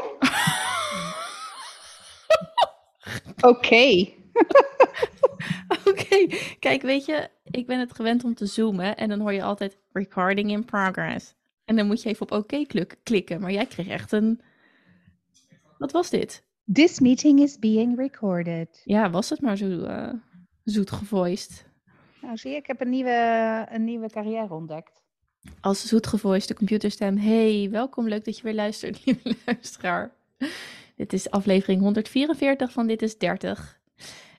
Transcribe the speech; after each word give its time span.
Oké. 3.50 4.08
Oké, 5.88 6.26
kijk, 6.58 6.82
weet 6.82 7.04
je, 7.04 7.28
ik 7.44 7.66
ben 7.66 7.78
het 7.78 7.94
gewend 7.94 8.24
om 8.24 8.34
te 8.34 8.46
zoomen 8.46 8.96
en 8.96 9.08
dan 9.08 9.20
hoor 9.20 9.32
je 9.32 9.42
altijd 9.42 9.78
recording 9.92 10.50
in 10.50 10.64
progress. 10.64 11.34
En 11.64 11.76
dan 11.76 11.86
moet 11.86 12.02
je 12.02 12.08
even 12.08 12.22
op 12.22 12.32
oké 12.32 12.64
klikken, 13.02 13.40
maar 13.40 13.52
jij 13.52 13.66
kreeg 13.66 13.88
echt 13.88 14.12
een... 14.12 14.40
Wat 15.78 15.92
was 15.92 16.10
dit? 16.10 16.44
This 16.72 17.00
meeting 17.00 17.40
is 17.40 17.58
being 17.58 17.98
recorded. 17.98 18.80
Ja, 18.84 19.10
was 19.10 19.30
het 19.30 19.40
maar 19.40 19.56
zo 19.56 19.66
uh, 19.66 20.12
zoet 20.64 20.90
gevoiced. 20.90 21.68
Nou, 22.22 22.36
zie 22.36 22.50
je, 22.50 22.56
ik 22.56 22.66
heb 22.66 22.80
een 22.80 22.90
nieuwe, 22.90 23.66
een 23.70 23.84
nieuwe 23.84 24.10
carrière 24.10 24.54
ontdekt. 24.54 24.99
Als 25.60 25.86
zoet 25.86 26.06
gevoiced 26.06 26.54
computerstem. 26.54 27.16
Hey, 27.16 27.68
welkom, 27.70 28.08
leuk 28.08 28.24
dat 28.24 28.36
je 28.36 28.42
weer 28.42 28.54
luistert, 28.54 29.00
lieve 29.06 29.36
luisteraar. 29.46 30.14
Dit 30.96 31.12
is 31.12 31.30
aflevering 31.30 31.80
144 31.80 32.72
van 32.72 32.86
Dit 32.86 33.02
is 33.02 33.18
30. 33.18 33.80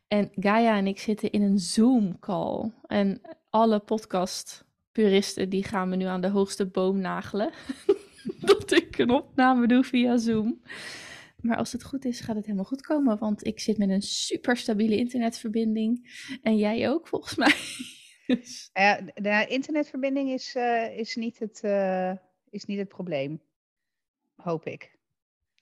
En 0.08 0.32
Gaia 0.36 0.78
en 0.78 0.88
ik 0.88 1.00
zitten 1.00 1.32
in 1.32 1.42
een 1.42 1.59
Zoom-call. 1.59 2.72
En 2.88 3.22
alle 3.50 3.80
podcast-puristen 3.80 5.50
die 5.50 5.64
gaan 5.64 5.90
me 5.90 5.95
nu 5.95 6.06
aan 6.06 6.22
de 6.22 6.30
hoogste 6.30 6.66
boom 6.66 7.00
nagelen. 7.00 7.52
dat 8.40 8.72
ik 8.72 8.98
een 8.98 9.09
opname 9.09 9.68
doe 9.68 9.84
via 9.84 10.18
Zoom. 10.18 10.62
Maar 11.42 11.58
als 11.58 11.72
het 11.72 11.84
goed 11.84 12.06
is, 12.06 12.20
gaat 12.20 12.36
het 12.36 12.45
helemaal 12.45 12.66
goed 12.66 12.81
komen. 12.81 13.18
Want 13.18 13.45
ik 13.45 13.59
zit 13.59 13.78
met 13.78 13.90
een 13.90 14.02
super 14.02 14.58
stabiele 14.58 14.98
internetverbinding. 14.98 16.09
En 16.42 16.58
jij 16.58 16.90
ook, 16.90 17.08
volgens 17.08 17.36
mij. 17.36 17.54
Dus- 18.35 18.70
ja, 18.73 18.99
de 19.16 19.45
internetverbinding 19.48 20.30
is, 20.30 20.55
uh, 20.55 20.98
is, 20.98 21.16
niet 21.16 21.39
het, 21.39 21.61
uh, 21.66 22.11
is 22.50 22.66
niet 22.66 22.78
het 22.78 22.88
probleem. 22.88 23.42
Hoop 24.36 24.66
ik. 24.66 25.00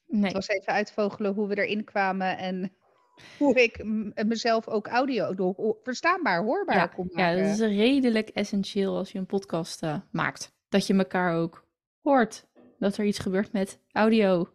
Nee. 0.07 0.23
Het 0.23 0.33
was 0.33 0.47
even 0.47 0.73
uitvogelen 0.73 1.33
hoe 1.33 1.47
we 1.47 1.65
erin 1.65 1.83
kwamen 1.83 2.37
en 2.37 2.71
hoe 3.37 3.63
ik 3.63 3.83
mezelf 4.27 4.67
ook 4.67 4.87
audio 4.87 5.53
verstaanbaar, 5.83 6.43
hoorbaar 6.43 6.75
ja, 6.75 6.87
kon 6.87 7.09
maken. 7.13 7.37
Ja, 7.37 7.43
dat 7.43 7.59
is 7.59 7.77
redelijk 7.77 8.29
essentieel 8.29 8.97
als 8.97 9.11
je 9.11 9.17
een 9.17 9.25
podcast 9.25 9.83
uh, 9.83 9.95
maakt. 10.11 10.53
Dat 10.69 10.87
je 10.87 10.93
elkaar 10.93 11.35
ook 11.35 11.67
hoort. 12.01 12.47
Dat 12.79 12.97
er 12.97 13.05
iets 13.05 13.19
gebeurt 13.19 13.51
met 13.51 13.79
audio. 13.91 14.49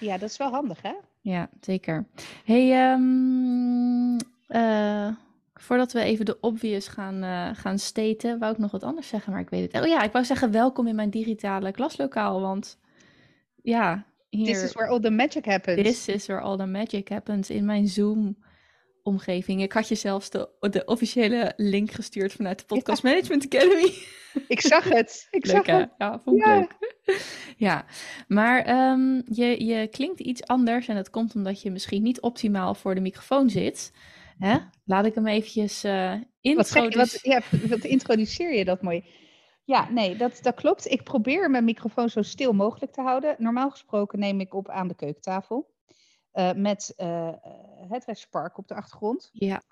Ja, 0.00 0.18
dat 0.18 0.30
is 0.30 0.36
wel 0.36 0.50
handig, 0.50 0.82
hè? 0.82 0.94
Ja, 1.20 1.50
zeker. 1.60 2.06
Hey, 2.44 2.92
um, 2.92 4.16
uh, 4.48 5.08
voordat 5.58 5.92
we 5.92 6.00
even 6.00 6.24
de 6.24 6.40
obvious 6.40 6.88
gaan, 6.88 7.24
uh, 7.24 7.48
gaan 7.52 7.78
staten, 7.78 8.38
wou 8.38 8.52
ik 8.52 8.58
nog 8.58 8.70
wat 8.70 8.82
anders 8.82 9.08
zeggen, 9.08 9.32
maar 9.32 9.40
ik 9.40 9.50
weet 9.50 9.72
het. 9.72 9.82
Oh 9.82 9.88
ja, 9.88 10.02
ik 10.02 10.12
wou 10.12 10.24
zeggen 10.24 10.50
welkom 10.50 10.86
in 10.86 10.94
mijn 10.94 11.10
digitale 11.10 11.72
klaslokaal, 11.72 12.40
want 12.40 12.78
ja, 13.62 14.06
hier, 14.28 14.46
This 14.46 14.62
is 14.62 14.72
where 14.72 14.90
all 14.90 15.00
the 15.00 15.10
magic 15.10 15.44
happens. 15.44 15.82
This 15.82 16.08
is 16.08 16.26
where 16.26 16.42
all 16.42 16.56
the 16.56 16.66
magic 16.66 17.08
happens 17.08 17.50
in 17.50 17.64
mijn 17.64 17.86
Zoom 17.86 18.36
omgeving. 19.02 19.62
Ik 19.62 19.72
had 19.72 19.88
je 19.88 19.94
zelfs 19.94 20.30
de, 20.30 20.48
de 20.60 20.84
officiële 20.84 21.52
link 21.56 21.90
gestuurd 21.90 22.32
vanuit 22.32 22.58
de 22.58 22.64
Podcast 22.64 23.02
Management 23.02 23.44
Academy. 23.44 23.92
Ik 24.48 24.60
zag 24.60 24.84
het. 24.84 25.26
Ik 25.30 25.46
zag 25.46 25.66
het. 25.66 25.90
Ja, 25.98 26.20
vond 26.24 26.38
ik 26.38 26.46
ja. 26.46 26.58
leuk. 26.58 26.76
ja, 27.56 27.84
maar 28.28 28.90
um, 28.90 29.22
je, 29.30 29.64
je 29.64 29.88
klinkt 29.88 30.20
iets 30.20 30.46
anders 30.46 30.88
en 30.88 30.94
dat 30.94 31.10
komt 31.10 31.34
omdat 31.34 31.62
je 31.62 31.70
misschien 31.70 32.02
niet 32.02 32.20
optimaal 32.20 32.74
voor 32.74 32.94
de 32.94 33.00
microfoon 33.00 33.50
zit. 33.50 33.92
Hè? 34.38 34.58
Laat 34.84 35.04
ik 35.04 35.14
hem 35.14 35.26
eventjes 35.26 35.84
uh, 35.84 36.14
introduceren. 36.40 36.96
Wat, 36.96 37.10
wat, 37.10 37.20
ja, 37.22 37.42
wat 37.68 37.84
introduceer 37.84 38.54
je 38.54 38.64
dat 38.64 38.82
mooi? 38.82 39.04
Ja, 39.64 39.90
nee, 39.90 40.16
dat, 40.16 40.38
dat 40.42 40.54
klopt. 40.54 40.90
Ik 40.90 41.02
probeer 41.02 41.50
mijn 41.50 41.64
microfoon 41.64 42.08
zo 42.08 42.22
stil 42.22 42.52
mogelijk 42.52 42.92
te 42.92 43.00
houden. 43.00 43.34
Normaal 43.38 43.70
gesproken 43.70 44.18
neem 44.18 44.40
ik 44.40 44.54
op 44.54 44.68
aan 44.68 44.88
de 44.88 44.94
keukentafel. 44.94 45.70
Uh, 46.34 46.52
met 46.52 46.94
uh, 46.96 47.32
het 47.88 48.18
Spark 48.18 48.58
op 48.58 48.68
de 48.68 48.74
achtergrond. 48.74 49.30
Ja. 49.32 49.62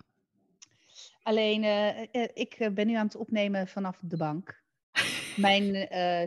Alleen, 1.22 1.62
uh, 1.62 2.28
ik 2.34 2.70
ben 2.74 2.86
nu 2.86 2.94
aan 2.94 3.06
het 3.06 3.16
opnemen 3.16 3.68
vanaf 3.68 3.98
de 4.02 4.16
bank. 4.16 4.62
Mijn, 5.36 5.74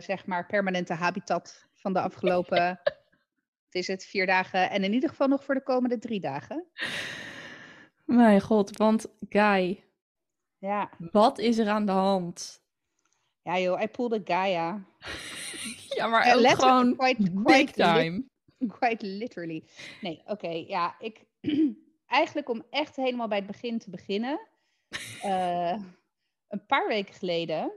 zeg 0.02 0.26
maar, 0.26 0.46
permanente 0.46 0.94
habitat 0.94 1.68
van 1.74 1.92
de 1.92 2.00
afgelopen, 2.00 2.66
het 3.66 3.74
is 3.74 3.86
het, 3.86 4.04
vier 4.04 4.26
dagen. 4.26 4.70
En 4.70 4.84
in 4.84 4.92
ieder 4.92 5.08
geval 5.08 5.28
nog 5.28 5.44
voor 5.44 5.54
de 5.54 5.62
komende 5.62 5.98
drie 5.98 6.20
dagen. 6.20 6.66
Mijn 8.10 8.40
god, 8.40 8.76
want 8.76 9.06
Guy, 9.28 9.84
ja. 10.58 10.90
wat 11.12 11.38
is 11.38 11.58
er 11.58 11.68
aan 11.68 11.86
de 11.86 11.92
hand? 11.92 12.62
Ja 13.42 13.58
joh, 13.58 13.76
hij 13.76 13.88
pulled 13.88 14.20
Gaia. 14.24 14.84
ja, 15.96 16.06
maar 16.06 16.34
ook 16.36 16.48
gewoon 16.48 16.96
quite, 16.96 17.32
quite 17.44 17.72
time. 17.72 18.24
quite 18.78 19.06
literally. 19.06 19.64
Nee, 20.00 20.22
oké, 20.26 20.48
ja, 20.48 20.96
ik... 20.98 21.26
eigenlijk 22.06 22.48
om 22.48 22.64
echt 22.70 22.96
helemaal 22.96 23.28
bij 23.28 23.38
het 23.38 23.46
begin 23.46 23.78
te 23.78 23.90
beginnen. 23.90 24.40
Uh, 25.24 25.72
een 26.54 26.66
paar 26.66 26.88
weken 26.88 27.14
geleden 27.14 27.72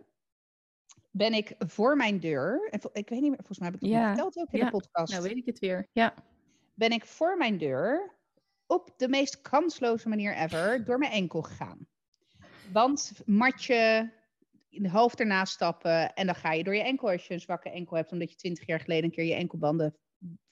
ben 1.12 1.34
ik 1.34 1.56
voor 1.58 1.96
mijn 1.96 2.20
deur... 2.20 2.70
En 2.70 2.80
ik 2.94 3.10
weet 3.10 3.22
niet 3.22 3.30
meer, 3.30 3.44
volgens 3.44 3.60
mij 3.60 3.68
heb 3.68 3.78
ik 3.78 3.82
het 3.82 3.92
ja. 3.92 4.08
verteld 4.08 4.38
ook 4.38 4.52
in 4.52 4.60
ja. 4.60 4.66
de 4.66 4.72
podcast. 4.72 5.12
Nou 5.12 5.24
weet 5.24 5.38
ik 5.38 5.46
het 5.46 5.60
weer, 5.60 5.88
ja. 5.92 6.14
Ben 6.74 6.92
ik 6.92 7.06
voor 7.06 7.38
mijn 7.38 7.58
deur 7.58 8.22
op 8.74 8.94
de 8.98 9.08
meest 9.08 9.42
kansloze 9.42 10.10
manier 10.10 10.36
ever 10.38 10.86
door 10.86 10.98
mijn 10.98 11.12
enkel 11.12 11.42
gegaan. 11.42 11.88
Want 12.72 13.12
matje, 13.26 14.12
in 14.70 14.84
de 14.84 14.90
hoofd 14.90 15.20
ernaast 15.20 15.54
stappen. 15.54 16.14
En 16.14 16.26
dan 16.26 16.36
ga 16.36 16.54
je 16.54 16.64
door 16.64 16.76
je 16.76 16.84
enkel 16.84 17.10
als 17.10 17.28
je 17.28 17.34
een 17.34 17.40
zwakke 17.40 17.70
enkel 17.70 17.96
hebt. 17.96 18.12
Omdat 18.12 18.30
je 18.30 18.36
twintig 18.36 18.66
jaar 18.66 18.80
geleden 18.80 19.04
een 19.04 19.12
keer 19.12 19.26
je 19.26 19.34
enkelbanden 19.34 19.98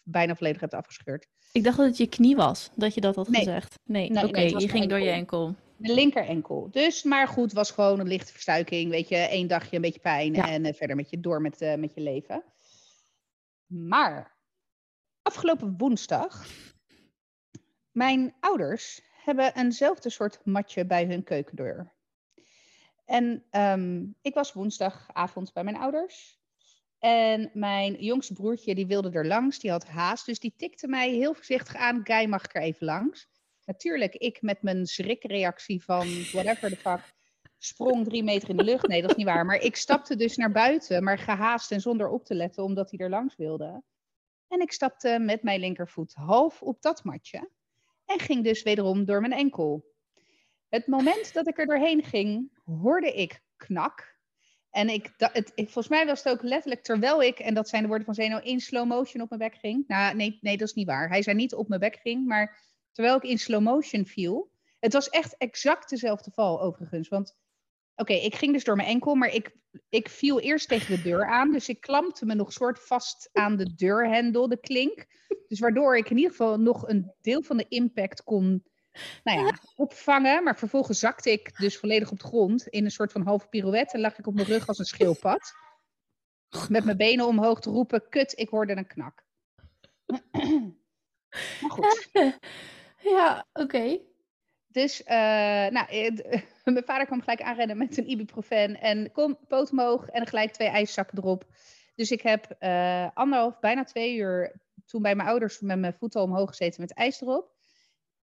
bijna 0.03 0.35
volledig 0.35 0.61
hebt 0.61 0.73
afgescheurd. 0.73 1.27
Ik 1.51 1.63
dacht 1.63 1.77
dat 1.77 1.87
het 1.87 1.97
je 1.97 2.07
knie 2.07 2.35
was, 2.35 2.69
dat 2.75 2.93
je 2.93 3.01
dat 3.01 3.15
had 3.15 3.27
gezegd. 3.27 3.79
Nee, 3.83 4.09
nee 4.09 4.27
oké, 4.27 4.41
je 4.41 4.69
ging 4.69 4.89
door 4.89 4.99
je 4.99 5.09
enkel. 5.09 5.55
De 5.77 5.93
linker 5.93 6.25
enkel. 6.25 6.67
Dus, 6.71 7.03
maar 7.03 7.27
goed, 7.27 7.53
was 7.53 7.71
gewoon 7.71 7.99
een 7.99 8.07
lichte 8.07 8.31
verstuiking. 8.31 8.89
Weet 8.89 9.09
je, 9.09 9.15
één 9.15 9.47
dagje 9.47 9.75
een 9.75 9.81
beetje 9.81 9.99
pijn 9.99 10.35
en 10.35 10.65
uh, 10.65 10.73
verder 10.73 10.95
met 10.95 11.09
je 11.09 11.19
door 11.19 11.41
met, 11.41 11.61
uh, 11.61 11.75
met 11.75 11.93
je 11.93 12.01
leven. 12.01 12.43
Maar 13.65 14.38
afgelopen 15.21 15.73
woensdag, 15.77 16.47
mijn 17.91 18.35
ouders 18.40 19.02
hebben 19.24 19.56
eenzelfde 19.56 20.09
soort 20.09 20.46
matje 20.46 20.85
bij 20.85 21.06
hun 21.06 21.24
keukendeur. 21.24 21.94
En 23.06 23.44
um, 23.52 24.16
ik 24.22 24.34
was 24.34 24.53
woensdagavond 24.53 25.53
bij 25.53 25.63
mijn 25.63 25.78
ouders. 25.78 26.40
En 27.00 27.50
mijn 27.53 27.94
jongste 27.94 28.34
broertje, 28.34 28.75
die 28.75 28.88
wilde 28.88 29.12
er 29.12 29.28
langs, 29.28 29.59
die 29.59 29.72
had 29.72 29.88
haast. 29.88 30.25
Dus 30.25 30.40
die 30.40 30.53
tikte 30.57 30.88
mij 30.88 31.09
heel 31.09 31.34
voorzichtig 31.34 31.75
aan, 31.75 32.01
Guy, 32.03 32.25
mag 32.25 32.44
ik 32.44 32.56
er 32.56 32.62
even 32.62 32.85
langs? 32.85 33.28
Natuurlijk, 33.66 34.16
ik 34.16 34.41
met 34.41 34.62
mijn 34.62 34.85
schrikreactie 34.85 35.84
van 35.84 36.07
whatever 36.31 36.69
the 36.69 36.75
fuck, 36.75 37.13
sprong 37.57 38.06
drie 38.06 38.24
meter 38.24 38.50
in 38.50 38.57
de 38.57 38.63
lucht. 38.63 38.88
Nee, 38.88 39.01
dat 39.01 39.09
is 39.09 39.16
niet 39.16 39.25
waar. 39.25 39.46
Maar 39.46 39.59
ik 39.62 39.75
stapte 39.75 40.16
dus 40.16 40.35
naar 40.35 40.51
buiten, 40.51 41.03
maar 41.03 41.18
gehaast 41.18 41.72
en 41.72 41.81
zonder 41.81 42.09
op 42.09 42.25
te 42.25 42.35
letten, 42.35 42.63
omdat 42.63 42.91
hij 42.91 43.00
er 43.00 43.09
langs 43.09 43.35
wilde. 43.35 43.84
En 44.47 44.62
ik 44.62 44.72
stapte 44.72 45.19
met 45.19 45.44
mijn 45.44 45.59
linkervoet 45.59 46.13
half 46.13 46.62
op 46.62 46.81
dat 46.81 47.03
matje. 47.03 47.50
En 48.11 48.19
ging 48.19 48.44
dus 48.44 48.63
wederom 48.63 49.05
door 49.05 49.22
mijn 49.22 49.33
enkel. 49.33 49.85
Het 50.69 50.88
moment 50.88 51.33
dat 51.33 51.47
ik 51.47 51.57
er 51.57 51.66
doorheen 51.66 52.03
ging, 52.03 52.59
hoorde 52.63 53.13
ik 53.13 53.41
knak. 53.55 54.19
En 54.69 54.89
ik, 54.89 55.13
dat, 55.17 55.33
het, 55.33 55.51
ik, 55.55 55.63
volgens 55.63 55.88
mij 55.88 56.05
was 56.05 56.23
het 56.23 56.33
ook 56.33 56.41
letterlijk 56.41 56.83
terwijl 56.83 57.23
ik, 57.23 57.39
en 57.39 57.53
dat 57.53 57.69
zijn 57.69 57.81
de 57.81 57.88
woorden 57.88 58.05
van 58.05 58.16
Zeno, 58.16 58.38
in 58.38 58.59
slow 58.59 58.88
motion 58.88 59.21
op 59.21 59.29
mijn 59.29 59.41
bek 59.51 59.59
ging. 59.59 59.83
Nou, 59.88 60.16
nee, 60.16 60.38
nee, 60.41 60.57
dat 60.57 60.67
is 60.67 60.73
niet 60.73 60.88
waar. 60.88 61.09
Hij 61.09 61.21
zei 61.21 61.35
niet 61.35 61.53
op 61.53 61.67
mijn 61.67 61.79
bek 61.79 62.00
ging, 62.01 62.27
maar 62.27 62.61
terwijl 62.91 63.16
ik 63.16 63.23
in 63.23 63.38
slow 63.38 63.61
motion 63.61 64.05
viel. 64.05 64.51
Het 64.79 64.94
was 64.94 65.09
echt 65.09 65.38
exact 65.38 65.89
dezelfde 65.89 66.31
val, 66.31 66.61
overigens. 66.61 67.07
Want, 67.07 67.38
oké, 68.01 68.13
ik 68.13 68.35
ging 68.35 68.53
dus 68.53 68.63
door 68.63 68.75
mijn 68.75 68.88
enkel, 68.88 69.15
maar 69.15 69.33
ik, 69.33 69.56
ik 69.89 70.09
viel 70.09 70.39
eerst 70.39 70.68
tegen 70.68 70.95
de 70.95 71.01
deur 71.01 71.25
aan. 71.25 71.51
Dus 71.51 71.69
ik 71.69 71.81
klampte 71.81 72.25
me 72.25 72.33
nog 72.33 72.53
soort 72.53 72.80
vast 72.80 73.30
aan 73.33 73.56
de 73.56 73.74
deurhendel, 73.75 74.48
de 74.48 74.59
klink. 74.59 75.06
Dus 75.48 75.59
waardoor 75.59 75.98
ik 75.98 76.09
in 76.09 76.15
ieder 76.15 76.31
geval 76.31 76.59
nog 76.59 76.88
een 76.88 77.12
deel 77.21 77.42
van 77.42 77.57
de 77.57 77.65
impact 77.68 78.24
kon 78.24 78.63
nou 79.24 79.39
ja, 79.39 79.59
opvangen. 79.75 80.44
Maar 80.44 80.57
vervolgens 80.57 81.00
zakte 81.00 81.31
ik 81.31 81.57
dus 81.57 81.77
volledig 81.77 82.12
op 82.12 82.19
de 82.19 82.27
grond 82.27 82.68
in 82.68 82.86
een 82.86 82.92
soort 82.92 83.12
van 83.12 83.21
halve 83.21 83.48
pirouette. 83.48 83.94
En 83.94 84.01
lag 84.01 84.18
ik 84.18 84.27
op 84.27 84.33
mijn 84.33 84.48
rug 84.48 84.68
als 84.68 84.80
een 84.80 84.86
schildpad. 84.86 85.53
Met 86.69 86.86
mijn 86.86 86.98
benen 86.98 87.27
omhoog 87.27 87.59
te 87.59 87.69
roepen, 87.69 88.09
kut, 88.09 88.39
ik 88.39 88.50
hoorde 88.50 88.75
een 88.75 88.88
knak. 88.88 89.24
maar 91.62 91.71
goed. 91.71 92.09
Ja, 93.03 93.48
oké. 93.53 94.00
Dus, 94.71 95.01
uh, 95.01 95.07
nou, 95.68 95.88
eh, 95.88 96.41
mijn 96.63 96.83
vader 96.85 97.06
kwam 97.06 97.21
gelijk 97.21 97.41
aanrennen 97.41 97.77
met 97.77 97.97
een 97.97 98.09
ibuprofen. 98.09 98.81
En 98.81 99.12
kom, 99.12 99.38
poot 99.47 99.71
omhoog 99.71 100.07
en 100.07 100.27
gelijk 100.27 100.51
twee 100.51 100.68
ijszakken 100.68 101.18
erop. 101.18 101.45
Dus 101.95 102.12
ik 102.12 102.21
heb 102.21 102.56
uh, 102.59 103.07
anderhalf, 103.13 103.59
bijna 103.59 103.83
twee 103.83 104.15
uur 104.15 104.62
toen 104.85 105.01
bij 105.01 105.15
mijn 105.15 105.29
ouders 105.29 105.59
met 105.59 105.79
mijn 105.79 105.94
voeten 105.94 106.21
omhoog 106.21 106.50
gezeten 106.50 106.81
met 106.81 106.94
ijs 106.94 107.21
erop. 107.21 107.51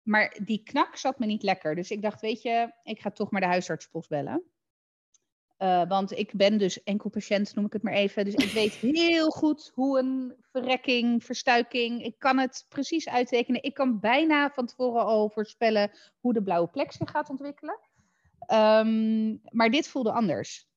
Maar 0.02 0.38
die 0.44 0.64
knak 0.64 0.96
zat 0.96 1.20
me 1.20 1.26
niet 1.26 1.44
lekker. 1.44 1.76
Dus 1.76 1.92
ik 1.92 2.02
dacht, 2.02 2.22
weet 2.22 2.42
je, 2.42 2.72
ik 2.84 3.00
ga 3.00 3.12
toch 3.12 3.32
maar 3.32 3.42
de 3.42 3.48
huisartspost 3.48 4.10
bellen. 4.10 4.44
Uh, 5.60 5.88
want 5.88 6.12
ik 6.12 6.34
ben 6.34 6.58
dus 6.58 6.84
enkelpatiënt, 6.84 7.56
noem 7.56 7.66
ik 7.66 7.74
het 7.74 7.84
maar 7.84 7.94
even. 7.94 8.26
Dus 8.26 8.34
ik 8.34 8.52
weet 8.62 8.74
heel 8.74 9.30
goed 9.30 9.72
hoe 9.74 10.00
een 10.00 10.34
verrekking, 10.52 11.24
verstuiking, 11.24 12.04
ik 12.04 12.16
kan 12.18 12.38
het 12.38 12.66
precies 12.70 13.10
uittekenen. 13.10 13.64
Ik 13.64 13.74
kan 13.74 14.00
bijna 14.00 14.50
van 14.50 14.66
tevoren 14.66 15.06
al 15.06 15.30
voorspellen 15.30 15.92
hoe 16.20 16.34
de 16.34 16.44
blauwe 16.44 16.68
plek 16.68 16.92
zich 16.92 17.10
gaat 17.10 17.30
ontwikkelen. 17.30 17.80
Um, 18.54 19.42
maar 19.52 19.70
dit 19.70 19.88
voelde 19.88 20.12
anders. 20.12 20.68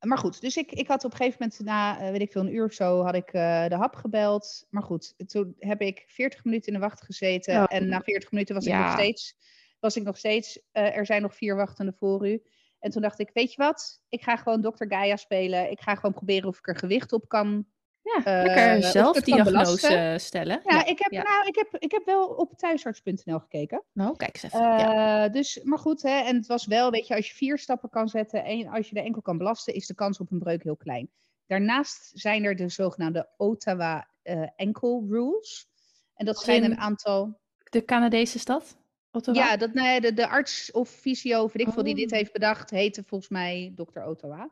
Maar 0.00 0.18
goed, 0.18 0.40
dus 0.40 0.56
ik, 0.56 0.72
ik 0.72 0.88
had 0.88 1.04
op 1.04 1.10
een 1.10 1.16
gegeven 1.16 1.38
moment 1.40 1.60
na, 1.60 2.02
uh, 2.02 2.10
weet 2.10 2.20
ik 2.20 2.32
veel, 2.32 2.40
een 2.40 2.54
uur 2.54 2.64
of 2.64 2.72
zo, 2.72 3.02
had 3.02 3.14
ik 3.14 3.32
uh, 3.32 3.66
de 3.66 3.74
hap 3.74 3.94
gebeld. 3.94 4.66
Maar 4.70 4.82
goed, 4.82 5.14
toen 5.26 5.54
heb 5.58 5.80
ik 5.80 6.04
40 6.06 6.44
minuten 6.44 6.72
in 6.72 6.74
de 6.74 6.86
wacht 6.86 7.02
gezeten. 7.02 7.62
Oh. 7.62 7.64
En 7.68 7.88
na 7.88 8.00
40 8.00 8.30
minuten 8.30 8.54
was 8.54 8.66
ik 8.66 8.74
nog 8.74 8.92
steeds, 8.92 9.36
was 9.80 9.96
ik 9.96 10.02
nog 10.02 10.16
steeds 10.16 10.58
uh, 10.72 10.96
er 10.96 11.06
zijn 11.06 11.22
nog 11.22 11.34
vier 11.34 11.56
wachtenden 11.56 11.94
voor 11.94 12.28
u. 12.28 12.42
En 12.80 12.90
toen 12.90 13.02
dacht 13.02 13.18
ik, 13.18 13.30
weet 13.32 13.52
je 13.52 13.62
wat? 13.62 14.02
Ik 14.08 14.22
ga 14.22 14.36
gewoon 14.36 14.60
Dr. 14.60 14.84
Gaia 14.88 15.16
spelen. 15.16 15.70
Ik 15.70 15.80
ga 15.80 15.94
gewoon 15.94 16.12
proberen 16.12 16.48
of 16.48 16.58
ik 16.58 16.68
er 16.68 16.76
gewicht 16.76 17.12
op 17.12 17.28
kan. 17.28 17.66
Ja, 18.02 18.42
lekker 18.42 18.76
of 18.76 18.84
zelf 18.84 19.20
diagnose 19.20 20.16
stellen. 20.18 20.60
Ja, 20.64 20.86
ik, 20.86 20.98
heb, 20.98 21.12
ja. 21.12 21.22
Nou, 21.22 21.46
ik, 21.46 21.54
heb, 21.54 21.82
ik 21.82 21.90
heb 21.90 22.04
wel 22.04 22.26
op 22.26 22.56
thuisarts.nl 22.56 23.38
gekeken. 23.38 23.84
Nou, 23.92 24.16
kijk 24.16 24.34
eens 24.34 24.42
even. 24.42 24.58
ja. 24.58 25.24
Eh, 25.24 25.32
dus, 25.32 25.60
maar 25.62 25.78
goed, 25.78 26.02
hè, 26.02 26.20
en 26.20 26.36
het 26.36 26.46
was 26.46 26.66
wel, 26.66 26.90
weet 26.90 27.06
je, 27.06 27.14
als 27.14 27.28
je 27.28 27.34
vier 27.34 27.58
stappen 27.58 27.90
kan 27.90 28.08
zetten 28.08 28.44
en 28.44 28.68
als 28.68 28.88
je 28.88 28.94
de 28.94 29.02
enkel 29.02 29.22
kan 29.22 29.38
belasten, 29.38 29.74
is 29.74 29.86
de 29.86 29.94
kans 29.94 30.20
op 30.20 30.30
een 30.30 30.38
breuk 30.38 30.62
heel 30.62 30.76
klein. 30.76 31.10
Daarnaast 31.46 32.10
zijn 32.14 32.44
er 32.44 32.56
de 32.56 32.68
zogenaamde 32.68 33.28
Ottawa 33.36 34.08
enkel 34.56 35.06
rules. 35.08 35.68
En 36.14 36.26
dat 36.26 36.38
zijn 36.38 36.64
een 36.64 36.78
aantal. 36.78 37.40
De 37.70 37.84
Canadese 37.84 38.38
stad? 38.38 38.76
Ottawa? 39.12 39.38
Ja, 39.38 39.56
dat, 39.56 39.72
nee, 39.72 40.00
de, 40.00 40.12
de 40.12 40.28
arts 40.28 40.70
of 40.70 40.88
fysio, 40.88 41.46
weet 41.52 41.66
ik 41.66 41.72
veel, 41.72 41.82
die 41.82 41.94
dit 41.94 42.10
Oh. 42.10 42.16
heeft 42.18 42.32
bedacht, 42.32 42.70
heette 42.70 43.02
volgens 43.06 43.30
mij 43.30 43.72
Dr. 43.76 44.00
Ottawa. 44.00 44.50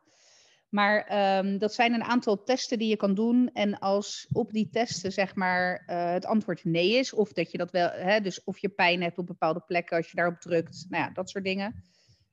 Maar 0.69 1.05
ehm, 1.05 1.59
dat 1.59 1.75
zijn 1.75 1.95
een 1.95 2.05
aantal 2.05 2.43
testen 2.43 2.79
die 2.79 2.89
je 2.89 2.97
kan 2.97 3.15
doen. 3.15 3.51
En 3.53 3.79
als 3.79 4.27
op 4.33 4.53
die 4.53 4.69
testen 4.71 5.13
zeg 5.13 5.35
maar 5.35 5.83
eh, 5.87 6.13
het 6.13 6.25
antwoord 6.27 6.65
nee 6.65 6.93
is, 6.93 7.13
of 7.13 7.33
dat 7.33 7.51
je 7.51 7.59
dat 7.59 7.71
wel, 7.71 7.91
hè, 7.91 8.21
dus 8.21 8.45
of 8.45 8.59
je 8.59 8.69
pijn 8.69 9.03
hebt 9.03 9.19
op 9.19 9.27
bepaalde 9.27 9.61
plekken 9.67 9.97
als 9.97 10.11
je 10.11 10.17
daarop 10.17 10.41
drukt, 10.41 10.87
nou 10.89 11.03
ja, 11.05 11.11
dat 11.11 11.31
soort 11.31 11.45
dingen. 11.45 11.85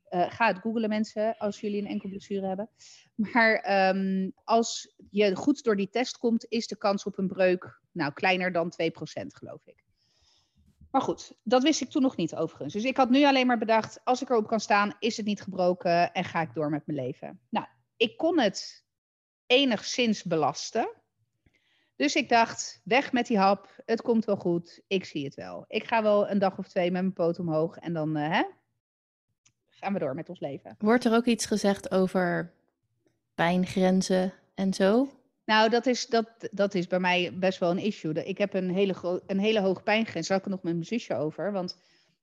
Eh, 0.06 0.32
ga 0.32 0.48
het 0.48 0.60
googlen 0.60 0.90
mensen 0.90 1.38
als 1.38 1.60
jullie 1.60 1.82
een 1.82 1.88
enkel 1.88 2.10
blessure 2.10 2.48
hebben. 2.48 2.70
Maar 3.16 3.56
ehm, 3.56 4.30
als 4.44 4.96
je 5.10 5.36
goed 5.36 5.64
door 5.64 5.76
die 5.76 5.90
test 5.90 6.18
komt, 6.18 6.46
is 6.50 6.68
de 6.68 6.78
kans 6.78 7.04
op 7.04 7.18
een 7.18 7.28
breuk 7.28 7.80
nou, 7.92 8.14
kleiner 8.14 8.52
dan 8.52 8.70
2% 8.70 9.36
geloof 9.36 9.62
ik. 9.66 9.85
Maar 10.96 11.04
goed, 11.04 11.34
dat 11.44 11.64
wist 11.64 11.82
ik 11.82 11.90
toen 11.90 12.02
nog 12.02 12.16
niet 12.16 12.36
overigens. 12.36 12.74
Dus 12.74 12.84
ik 12.84 12.98
had 12.98 13.10
nu 13.10 13.26
alleen 13.26 13.48
maar 13.48 13.58
bedacht, 13.58 14.00
als 14.04 14.22
ik 14.22 14.30
erop 14.30 14.48
kan 14.48 14.60
staan, 14.60 14.96
is 15.00 15.18
het 15.18 15.26
niet 15.26 15.42
gebroken 15.42 16.14
en 16.14 16.24
ga 16.24 16.42
ik 16.42 16.54
door 16.54 16.70
met 16.70 16.86
mijn 16.86 17.00
leven. 17.00 17.40
Nou, 17.50 17.66
ik 17.98 18.18
kon 18.18 18.40
het 18.40 18.86
enigszins 19.46 20.24
belasten. 20.24 20.90
Dus 21.96 22.16
ik 22.16 22.30
dacht, 22.30 22.82
weg 22.84 23.12
met 23.12 23.28
die 23.28 23.38
hap, 23.38 23.82
het 23.86 24.02
komt 24.02 24.26
wel 24.26 24.36
goed, 24.36 24.82
ik 24.88 25.06
zie 25.06 25.26
het 25.26 25.36
wel. 25.36 25.66
Ik 25.68 25.88
ga 25.88 26.04
wel 26.04 26.30
een 26.30 26.40
dag 26.40 26.58
of 26.58 26.68
twee 26.68 26.92
met 26.92 27.02
mijn 27.02 27.14
poot 27.14 27.40
omhoog 27.40 27.78
en 27.78 27.94
dan 27.94 28.16
eh, 28.16 28.32
hè, 28.32 28.44
gaan 29.70 29.94
we 29.94 30.00
door 30.00 30.16
met 30.16 30.30
ons 30.30 30.40
leven. 30.40 30.76
Wordt 30.80 31.06
er 31.06 31.14
ook 31.16 31.26
iets 31.26 31.46
gezegd 31.46 31.92
over 31.92 32.54
pijngrenzen 33.34 34.34
en 34.54 34.74
zo? 34.74 35.10
Nou, 35.46 35.70
dat 35.70 35.86
is, 35.86 36.08
dat, 36.08 36.30
dat 36.52 36.74
is 36.76 36.88
bij 36.88 37.00
mij 37.00 37.32
best 37.40 37.60
wel 37.60 37.72
een 37.72 37.78
issue. 37.78 38.14
Ik 38.26 38.38
heb 38.38 38.54
een 38.54 38.70
hele, 38.70 39.22
een 39.28 39.40
hele 39.40 39.60
hoge 39.60 39.82
pijngrens. 39.82 40.28
Daar 40.28 40.38
had 40.38 40.46
ik 40.48 40.54
het 40.54 40.54
nog 40.54 40.64
met 40.64 40.74
mijn 40.74 41.00
zusje 41.00 41.16
over. 41.16 41.52
Want 41.52 41.78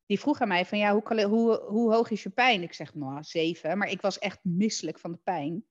die 0.06 0.20
vroeg 0.20 0.40
aan 0.40 0.48
mij 0.48 0.64
van, 0.66 0.78
ja, 0.78 0.92
hoe, 0.92 1.02
kan- 1.02 1.20
hoe, 1.22 1.60
hoe 1.66 1.92
hoog 1.92 2.10
is 2.10 2.22
je 2.22 2.30
pijn? 2.30 2.62
Ik 2.62 2.72
zeg, 2.72 2.94
nou, 2.94 3.22
zeven. 3.22 3.78
Maar 3.78 3.90
ik 3.90 4.00
was 4.00 4.18
echt 4.18 4.38
misselijk 4.42 4.98
van 4.98 5.12
de 5.12 5.18
pijn. 5.24 5.64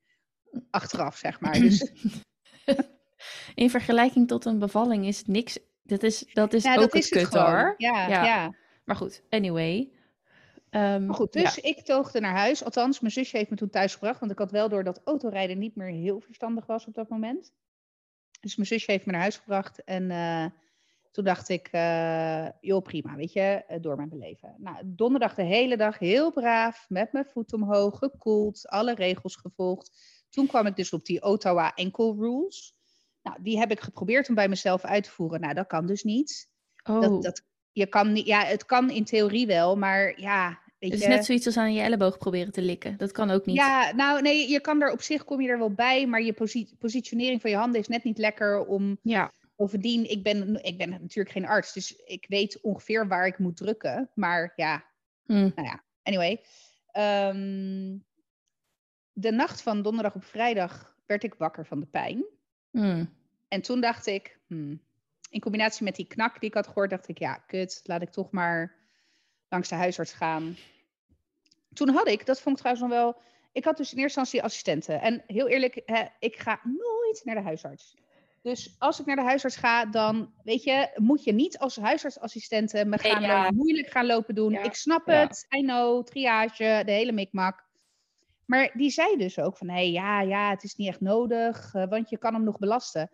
Achteraf, 0.69 1.17
zeg 1.17 1.39
maar. 1.39 1.53
Dus 1.53 1.91
In 3.55 3.69
vergelijking 3.69 4.27
tot 4.27 4.45
een 4.45 4.59
bevalling 4.59 5.05
is 5.05 5.17
het 5.17 5.27
niks. 5.27 5.59
Dat 5.83 6.03
is, 6.03 6.25
dat 6.33 6.53
is 6.53 6.65
ook 6.67 6.75
dat 6.75 6.95
is 6.95 7.09
kut 7.09 7.33
hoor. 7.33 7.73
Ja, 7.77 8.07
Ja. 8.07 8.23
ja. 8.25 8.55
Maar 8.85 8.95
goed, 8.95 9.23
anyway. 9.29 9.91
Ehm, 10.71 11.05
Maar 11.05 11.15
goed, 11.15 11.33
ja. 11.33 11.41
dus 11.41 11.57
ik 11.57 11.79
toogde 11.85 12.19
naar 12.19 12.35
huis. 12.35 12.63
Althans, 12.63 12.99
mijn 12.99 13.13
zusje 13.13 13.37
heeft 13.37 13.49
me 13.49 13.55
toen 13.55 13.69
thuis 13.69 13.93
gebracht. 13.93 14.19
Want 14.19 14.31
ik 14.31 14.37
had 14.37 14.51
wel 14.51 14.69
door 14.69 14.83
dat 14.83 15.01
autorijden 15.03 15.57
niet 15.57 15.75
meer 15.75 15.87
heel 15.87 16.19
verstandig 16.19 16.65
was 16.65 16.85
op 16.85 16.93
dat 16.93 17.09
moment. 17.09 17.53
Dus 18.39 18.55
mijn 18.55 18.67
zusje 18.67 18.91
heeft 18.91 19.05
me 19.05 19.11
naar 19.11 19.21
huis 19.21 19.37
gebracht. 19.37 19.83
En 19.83 20.11
eh, 20.11 20.45
toen 21.11 21.23
dacht 21.23 21.49
ik, 21.49 21.67
eh, 21.67 22.47
joh, 22.61 22.81
prima, 22.81 23.15
weet 23.15 23.33
je, 23.33 23.63
eh, 23.67 23.81
door 23.81 23.95
met 23.95 24.09
mijn 24.09 24.21
leven. 24.21 24.55
Nou, 24.57 24.77
donderdag 24.85 25.35
de 25.35 25.43
hele 25.43 25.77
dag 25.77 25.99
heel 25.99 26.31
braaf, 26.31 26.85
met 26.89 27.11
mijn 27.11 27.25
voet 27.25 27.53
omhoog, 27.53 27.97
gekoeld, 27.97 28.67
alle 28.67 28.93
regels 28.93 29.35
gevolgd. 29.35 29.91
Toen 30.29 30.47
kwam 30.47 30.65
ik 30.65 30.75
dus 30.75 30.93
op 30.93 31.05
die 31.05 31.23
Ottawa 31.23 31.73
enkel 31.73 32.15
rules. 32.19 32.75
Nou, 33.21 33.37
die 33.41 33.59
heb 33.59 33.71
ik 33.71 33.79
geprobeerd 33.79 34.29
om 34.29 34.35
bij 34.35 34.49
mezelf 34.49 34.83
uit 34.83 35.03
te 35.03 35.11
voeren. 35.11 35.41
Nou, 35.41 35.53
dat 35.53 35.67
kan 35.67 35.85
dus 35.85 36.03
niet. 36.03 36.49
Oh, 36.83 37.01
Dat, 37.01 37.23
dat, 37.23 37.43
je 37.71 37.85
kan 37.87 38.11
niet, 38.11 38.25
ja, 38.25 38.43
het 38.43 38.65
kan 38.65 38.89
in 38.89 39.03
theorie 39.03 39.47
wel, 39.47 39.77
maar 39.77 40.19
ja, 40.19 40.59
weet 40.79 40.91
het 40.91 40.99
is 40.99 41.05
je. 41.05 41.11
net 41.13 41.25
zoiets 41.25 41.45
als 41.45 41.57
aan 41.57 41.73
je 41.73 41.81
elleboog 41.81 42.17
proberen 42.17 42.51
te 42.51 42.61
likken. 42.61 42.97
Dat 42.97 43.11
kan 43.11 43.29
ook 43.31 43.45
niet. 43.45 43.55
Ja, 43.55 43.91
nou 43.95 44.21
nee, 44.21 44.49
je 44.49 44.59
kan 44.61 44.81
er 44.81 44.91
op 44.91 45.01
zich 45.01 45.23
kom 45.23 45.41
je 45.41 45.49
er 45.49 45.57
wel 45.57 45.71
bij, 45.73 46.07
maar 46.07 46.21
je 46.21 46.33
posi- 46.33 46.75
positionering 46.79 47.41
van 47.41 47.49
je 47.49 47.55
handen 47.57 47.79
is 47.81 47.87
net 47.87 48.03
niet 48.03 48.17
lekker 48.17 48.65
om. 48.65 48.97
Ja. 49.01 49.31
Bovendien, 49.55 50.09
ik 50.09 50.23
ben, 50.23 50.63
ik 50.63 50.77
ben 50.77 50.89
natuurlijk 50.89 51.29
geen 51.35 51.45
arts, 51.47 51.73
dus 51.73 51.95
ik 52.05 52.25
weet 52.29 52.61
ongeveer 52.61 53.07
waar 53.07 53.27
ik 53.27 53.37
moet 53.37 53.57
drukken. 53.57 54.09
Maar 54.15 54.53
ja, 54.55 54.85
Hm. 55.25 55.33
nou 55.33 55.63
ja, 55.63 55.83
anyway. 56.03 56.41
Ehm, 56.91 57.97
de 59.13 59.31
nacht 59.31 59.61
van 59.61 59.81
donderdag 59.81 60.15
op 60.15 60.23
vrijdag 60.23 60.95
werd 61.05 61.23
ik 61.23 61.33
wakker 61.33 61.65
van 61.65 61.79
de 61.79 61.85
pijn. 61.85 62.25
Hm. 62.71 63.05
En 63.47 63.61
toen 63.61 63.81
dacht 63.81 64.05
ik, 64.07 64.39
hmm, 64.47 64.81
in 65.31 65.39
combinatie 65.39 65.83
met 65.83 65.95
die 65.95 66.07
knak 66.07 66.39
die 66.39 66.49
ik 66.49 66.55
had 66.55 66.67
gehoord, 66.67 66.89
dacht 66.89 67.07
ik, 67.07 67.19
ja, 67.19 67.33
kut, 67.33 67.81
laat 67.83 68.01
ik 68.01 68.09
toch 68.09 68.31
maar 68.31 68.75
langs 69.49 69.69
de 69.69 69.75
huisarts 69.75 70.13
gaan. 70.13 70.55
Toen 71.73 71.89
had 71.89 72.07
ik, 72.07 72.25
dat 72.25 72.41
vond 72.41 72.55
ik 72.55 72.61
trouwens 72.61 72.87
nog 72.87 72.99
wel, 72.99 73.21
ik 73.51 73.63
had 73.63 73.77
dus 73.77 73.93
in 73.93 73.99
eerste 73.99 74.19
instantie 74.19 74.43
assistenten. 74.47 75.01
En 75.01 75.23
heel 75.27 75.47
eerlijk, 75.47 75.81
hè, 75.85 76.03
ik 76.19 76.35
ga 76.35 76.59
nooit 76.63 77.21
naar 77.23 77.35
de 77.35 77.41
huisarts. 77.41 77.95
Dus 78.41 78.75
als 78.77 78.99
ik 78.99 79.05
naar 79.05 79.15
de 79.15 79.21
huisarts 79.21 79.55
ga, 79.55 79.85
dan 79.85 80.33
weet 80.43 80.63
je, 80.63 80.91
moet 80.95 81.23
je 81.23 81.31
niet 81.31 81.57
als 81.57 81.75
huisartsassistente 81.75 82.85
me 82.85 82.97
gaan 82.97 83.21
ja. 83.21 83.51
moeilijk 83.51 83.87
gaan 83.87 84.05
lopen 84.05 84.35
doen. 84.35 84.51
Ja, 84.51 84.63
Ik 84.63 84.73
snap 84.73 85.07
ja. 85.07 85.13
het, 85.13 85.45
I 85.57 85.61
know, 85.61 86.05
triage, 86.05 86.81
de 86.85 86.91
hele 86.91 87.11
mikmak. 87.11 87.69
Maar 88.45 88.71
die 88.73 88.89
zei 88.89 89.17
dus 89.17 89.39
ook 89.39 89.57
van, 89.57 89.67
hé, 89.67 89.73
hey, 89.73 89.91
ja, 89.91 90.21
ja, 90.21 90.49
het 90.49 90.63
is 90.63 90.75
niet 90.75 90.87
echt 90.87 91.01
nodig, 91.01 91.73
eh, 91.73 91.87
want 91.87 92.09
je 92.09 92.17
kan 92.17 92.33
hem 92.33 92.43
nog 92.43 92.57
belasten. 92.57 93.11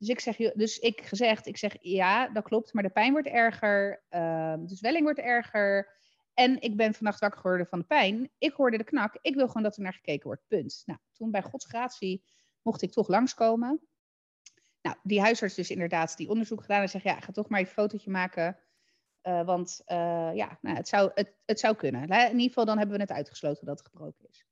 Dus 0.00 0.08
ik 0.08 0.20
zeg, 0.20 0.36
dus 0.36 0.78
ik 0.78 1.00
gezegd, 1.00 1.46
ik 1.46 1.56
zeg, 1.56 1.76
ja, 1.80 2.28
dat 2.28 2.44
klopt, 2.44 2.72
maar 2.72 2.82
de 2.82 2.90
pijn 2.90 3.12
wordt 3.12 3.28
erger, 3.28 4.04
ehm, 4.08 4.66
de 4.66 4.74
zwelling 4.74 5.02
wordt 5.02 5.18
erger. 5.18 5.98
En 6.34 6.60
ik 6.60 6.76
ben 6.76 6.94
vannacht 6.94 7.20
wakker 7.20 7.40
geworden 7.40 7.66
van 7.66 7.78
de 7.78 7.84
pijn. 7.84 8.30
Ik 8.38 8.52
hoorde 8.52 8.76
de 8.76 8.84
knak. 8.84 9.18
Ik 9.20 9.34
wil 9.34 9.46
gewoon 9.46 9.62
dat 9.62 9.76
er 9.76 9.82
naar 9.82 9.92
gekeken 9.94 10.26
wordt. 10.26 10.42
Punt. 10.46 10.82
Nou, 10.86 10.98
toen 11.12 11.30
bij 11.30 11.42
Gods 11.42 11.66
gratie 11.66 12.24
mocht 12.62 12.82
ik 12.82 12.92
toch 12.92 13.08
langskomen. 13.08 13.80
Nou, 14.82 14.96
die 15.02 15.20
huisarts 15.20 15.54
dus 15.54 15.70
inderdaad 15.70 16.16
die 16.16 16.28
onderzoek 16.28 16.60
gedaan 16.60 16.82
en 16.82 16.88
zegt, 16.88 17.04
ja, 17.04 17.20
ga 17.20 17.32
toch 17.32 17.48
maar 17.48 17.60
een 17.60 17.66
fotootje 17.66 18.10
maken. 18.10 18.58
Eh, 19.20 19.44
want 19.44 19.82
eh, 19.84 20.30
ja, 20.34 20.58
nou, 20.60 20.76
het, 20.76 20.88
zou, 20.88 21.10
het, 21.14 21.34
het 21.44 21.60
zou 21.60 21.76
kunnen. 21.76 22.08
In 22.08 22.30
ieder 22.30 22.48
geval 22.48 22.64
dan 22.64 22.78
hebben 22.78 22.96
we 22.96 23.02
het 23.02 23.12
uitgesloten 23.12 23.66
dat 23.66 23.78
het 23.78 23.88
gebroken 23.88 24.28
is. 24.28 24.44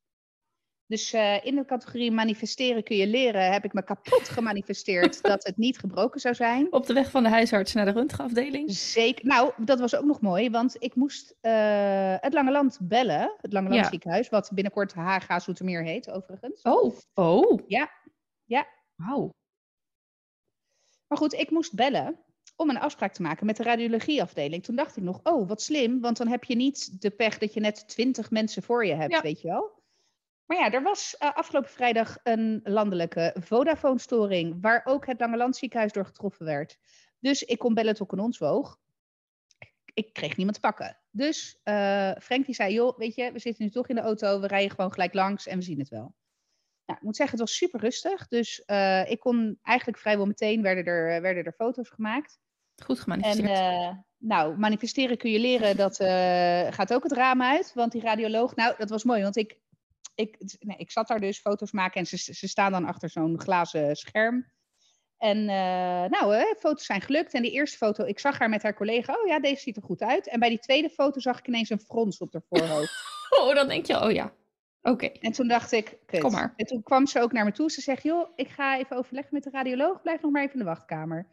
Dus 0.89 1.13
eh, 1.13 1.45
in 1.45 1.55
de 1.55 1.65
categorie 1.65 2.11
manifesteren 2.11 2.83
kun 2.83 2.97
je 2.97 3.07
leren, 3.07 3.53
heb 3.53 3.65
ik 3.65 3.73
me 3.73 3.83
kapot 3.85 4.29
gemanifesteerd 4.29 5.23
dat 5.33 5.45
het 5.47 5.57
niet 5.57 5.79
gebroken 5.79 6.21
zou 6.21 6.35
zijn. 6.35 6.73
Op 6.73 6.87
de 6.87 6.93
weg 6.93 7.11
van 7.11 7.23
de 7.23 7.29
huisarts 7.29 7.73
naar 7.73 7.85
de 7.85 7.91
röntgenafdeling. 7.91 8.71
Zeker. 8.73 9.27
Nou, 9.27 9.53
dat 9.57 9.81
was 9.81 9.97
ook 9.97 10.05
nog 10.05 10.21
mooi, 10.21 10.51
want 10.51 10.77
ik 10.79 10.95
moest 10.95 11.35
eh, 11.41 12.15
het 12.21 12.33
Lange 12.33 12.51
Land 12.51 12.79
bellen. 12.83 13.35
Het 13.41 13.53
Lange 13.53 13.69
Land 13.69 13.81
Ja. 13.85 13.89
ziekenhuis, 13.91 14.29
wat 14.29 14.51
binnenkort 14.55 14.93
HH 14.93 15.39
Zoetermeer 15.39 15.83
heet, 15.83 16.11
overigens. 16.11 16.63
Oh, 16.63 16.97
oh. 17.15 17.61
Ja, 17.67 17.91
ja. 18.45 18.67
Wauw. 18.95 19.31
Maar 21.09 21.19
goed, 21.19 21.33
ik 21.33 21.51
moest 21.51 21.75
bellen 21.75 22.19
om 22.57 22.71
een 22.71 22.79
afspraak 22.81 23.13
te 23.13 23.23
maken 23.23 23.47
met 23.47 23.57
de 23.57 23.63
radiologieafdeling. 23.63 24.65
Toen 24.65 24.77
dacht 24.77 24.97
ik 24.97 25.03
nog, 25.03 25.21
oh, 25.23 25.49
wat 25.49 25.63
slim, 25.63 26.01
want 26.01 26.17
dan 26.17 26.29
heb 26.29 26.45
je 26.45 26.55
niet 26.57 27.01
de 27.03 27.11
pech 27.11 27.39
dat 27.39 27.55
je 27.55 27.61
net 27.61 27.89
twintig 27.89 28.31
mensen 28.31 28.63
voor 28.63 28.87
je 28.87 28.95
hebt, 28.95 29.13
Ja. 29.13 29.21
weet 29.21 29.41
je 29.41 29.49
wel. 29.49 29.78
Maar 30.49 30.59
ja, 30.59 30.73
er 30.73 30.83
was 30.83 31.17
eh, 31.17 31.35
afgelopen 31.35 31.71
vrijdag 31.71 32.17
een 32.23 32.61
landelijke 32.65 33.37
Vodafone-storing, 33.41 34.59
waar 34.61 34.81
ook 34.85 35.07
het 35.07 35.21
Lange 35.21 35.37
Land 35.37 35.57
ziekenhuis 35.57 35.93
door 35.93 36.05
getroffen 36.05 36.47
werd. 36.47 36.79
Dus 37.19 37.43
ik 37.43 37.59
kon 37.59 37.75
bellen 37.75 37.95
tot 37.95 38.13
in 38.13 38.19
ons 38.19 38.39
woog. 38.39 38.79
Ik 39.95 40.13
kreeg 40.13 40.37
niemand 40.37 40.57
te 40.57 40.63
pakken. 40.63 40.99
Dus 41.11 41.61
eh 41.63 42.13
Frank 42.21 42.47
die 42.47 42.55
zei, 42.55 42.73
joh, 42.73 42.99
weet 42.99 43.15
je, 43.15 43.33
we 43.33 43.39
zitten 43.39 43.65
nu 43.65 43.71
toch 43.71 43.89
in 43.89 43.95
de 43.95 44.01
auto, 44.01 44.41
we 44.41 44.47
rijden 44.47 44.71
gewoon 44.71 44.93
gelijk 44.93 45.15
langs 45.15 45.47
en 45.47 45.59
we 45.59 45.65
zien 45.65 45.79
het 45.79 45.89
wel. 45.89 46.15
Nou, 46.87 46.99
ik 46.99 47.03
moet 47.03 47.17
zeggen, 47.17 47.39
het 47.39 47.49
was 47.49 47.57
super 47.57 47.81
rustig. 47.81 48.29
Dus 48.29 48.65
eh, 48.65 49.11
ik 49.11 49.21
kon 49.21 49.59
eigenlijk 49.63 49.99
vrijwel 49.99 50.27
meteen, 50.27 50.63
werden 50.63 50.85
er, 50.85 51.23
werden 51.23 51.45
er 51.45 51.53
foto's 51.53 51.89
gemaakt. 51.89 52.39
Goed 52.85 52.97
En 52.97 53.03
gemanifesteerd. 53.03 53.49
eh, 53.49 53.91
nou, 54.17 54.59
manifesteren 54.59 55.17
kun 55.17 55.31
je 55.31 55.41
leren, 55.41 55.77
dat 55.77 55.97
gaat 56.75 56.95
ook 56.95 57.03
het 57.03 57.13
raam 57.13 57.43
uit. 57.43 57.73
Want 57.75 57.93
die 57.93 58.01
radioloog, 58.03 58.55
nou, 58.57 58.75
dat 58.79 58.91
was 58.91 59.05
mooi, 59.05 59.23
want 59.23 59.37
ik, 59.37 59.59
ik, 60.19 60.57
nee, 60.61 60.77
ik 60.77 60.91
zat 60.91 61.09
daar 61.09 61.21
dus 61.21 61.39
foto's 61.39 61.73
maken 61.73 62.01
en 62.01 62.07
ze, 62.07 62.17
ze 62.17 62.49
staan 62.49 62.73
dan 62.73 62.85
achter 62.85 63.11
zo'n 63.11 63.41
glazen 63.41 63.97
scherm. 63.97 64.47
En 65.19 65.39
uh, 65.39 66.11
nou, 66.19 66.35
hè, 66.35 66.55
foto's 66.59 66.87
zijn 66.87 67.01
gelukt. 67.01 67.35
En 67.35 67.43
die 67.43 67.51
eerste 67.51 67.77
foto, 67.77 68.05
ik 68.05 68.19
zag 68.19 68.39
haar 68.39 68.49
met 68.49 68.63
haar 68.63 68.75
collega. 68.75 69.13
Oh 69.21 69.27
ja, 69.27 69.41
deze 69.41 69.63
ziet 69.63 69.77
er 69.77 69.83
goed 69.83 70.03
uit. 70.03 70.29
En 70.29 70.41
bij 70.41 70.49
die 70.49 70.59
tweede 70.59 70.91
foto 70.91 71.21
zag 71.21 71.39
ik 71.39 71.47
ineens 71.47 71.71
een 71.71 71.81
frons 71.81 72.19
op 72.19 72.33
haar 72.33 72.43
voorhoofd. 72.49 72.93
oh, 73.41 73.55
dan 73.55 73.69
denk 73.69 73.87
je, 73.87 74.05
oh 74.05 74.11
ja, 74.11 74.33
oké. 74.83 75.07
En 75.07 75.33
toen 75.33 75.49
dacht 75.49 75.73
ik, 75.73 75.99
kut. 76.07 76.21
Kom 76.21 76.33
maar. 76.33 76.53
En 76.57 76.67
toen 76.67 76.83
kwam 76.83 77.07
ze 77.07 77.21
ook 77.21 77.33
naar 77.33 77.45
me 77.45 77.53
toe. 77.53 77.71
Ze 77.71 77.81
zegt, 77.81 78.03
joh, 78.03 78.29
ik 78.37 78.49
ga 78.49 78.79
even 78.79 78.97
overleggen 78.97 79.35
met 79.35 79.43
de 79.43 79.51
radioloog. 79.51 80.03
Blijf 80.03 80.21
nog 80.21 80.33
maar 80.33 80.43
even 80.43 80.55
in 80.55 80.61
de 80.61 80.65
wachtkamer. 80.65 81.27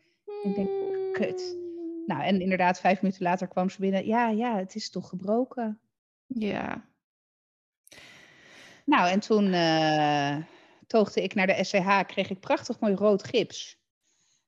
Ik 0.44 0.56
denk, 0.56 0.70
kut. 1.13 1.58
Nou, 2.06 2.24
en 2.24 2.42
inderdaad, 2.42 2.80
vijf 2.80 3.01
minuten 3.01 3.24
later 3.24 3.48
kwam 3.48 3.70
ze 3.70 3.80
binnen. 3.80 4.06
Ja, 4.06 4.30
ja, 4.30 4.58
het 4.58 4.75
is 4.75 4.89
toch 4.89 5.10
gebroken. 5.10 5.80
Ja. 6.27 6.94
Nou, 8.86 9.10
en 9.10 9.20
toen 9.20 9.46
uh, 9.46 10.38
toogde 10.88 11.24
ik 11.24 11.34
naar 11.36 11.48
de 11.48 11.63
SCH, 11.63 12.00
kreeg 12.06 12.30
ik 12.30 12.39
prachtig 12.39 12.80
mooi 12.80 12.94
rood 12.94 13.24
gips. 13.24 13.77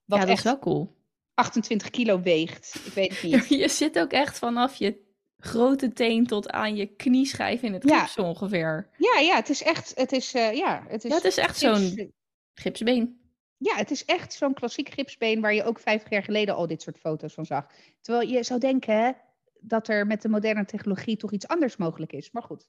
Wat 0.06 0.20
ja, 0.20 0.26
dat 0.26 0.38
is 0.38 0.44
wel 0.44 0.60
cool. 0.60 0.96
28 1.34 1.90
kilo 1.90 2.22
weegt. 2.22 2.82
Ik 2.86 2.94
weet 2.94 3.22
het 3.22 3.24
niet. 3.24 3.48
je 3.62 3.68
zit 3.68 4.00
ook 4.00 4.12
echt 4.12 4.38
vanaf 4.38 4.76
je 4.76 5.06
grote 5.40 5.94
teen 5.94 6.26
tot 6.26 6.50
aan 6.50 6.76
je 6.76 6.86
knieschijf 6.86 7.62
in 7.62 7.74
het 7.74 7.92
gips 7.92 8.18
ongeveer. 8.18 8.90
Ja, 8.98 9.20
ja, 9.20 9.36
het 9.36 9.50
is 9.50 9.64
echt, 9.64 9.92
het 9.96 10.12
is, 10.12 10.36
uh, 10.36 10.54
ja, 10.54 10.86
het 10.88 11.04
is, 11.04 11.10
ja, 11.10 11.16
het 11.16 11.26
is 11.26 11.38
echt 11.38 11.58
zo'n 11.58 12.14
gipsbeen. 12.54 13.20
Ja, 13.58 13.76
het 13.76 13.92
is 13.92 14.06
echt 14.06 14.34
zo'n 14.34 14.54
klassiek 14.54 14.90
gipsbeen 14.90 15.42
waar 15.42 15.54
je 15.54 15.64
ook 15.64 15.80
50 15.80 16.10
jaar 16.10 16.24
geleden 16.24 16.56
al 16.56 16.68
dit 16.68 16.82
soort 16.82 16.98
foto's 16.98 17.34
van 17.34 17.46
zag. 17.46 17.66
Terwijl 18.02 18.30
je 18.30 18.44
zou 18.44 18.60
denken 18.60 19.18
dat 19.60 19.88
er 19.88 20.08
met 20.08 20.22
de 20.22 20.30
moderne 20.30 20.66
technologie 20.66 21.18
toch 21.18 21.32
iets 21.32 21.48
anders 21.48 21.78
mogelijk 21.78 22.14
is. 22.14 22.32
Maar 22.32 22.44
goed. 22.44 22.68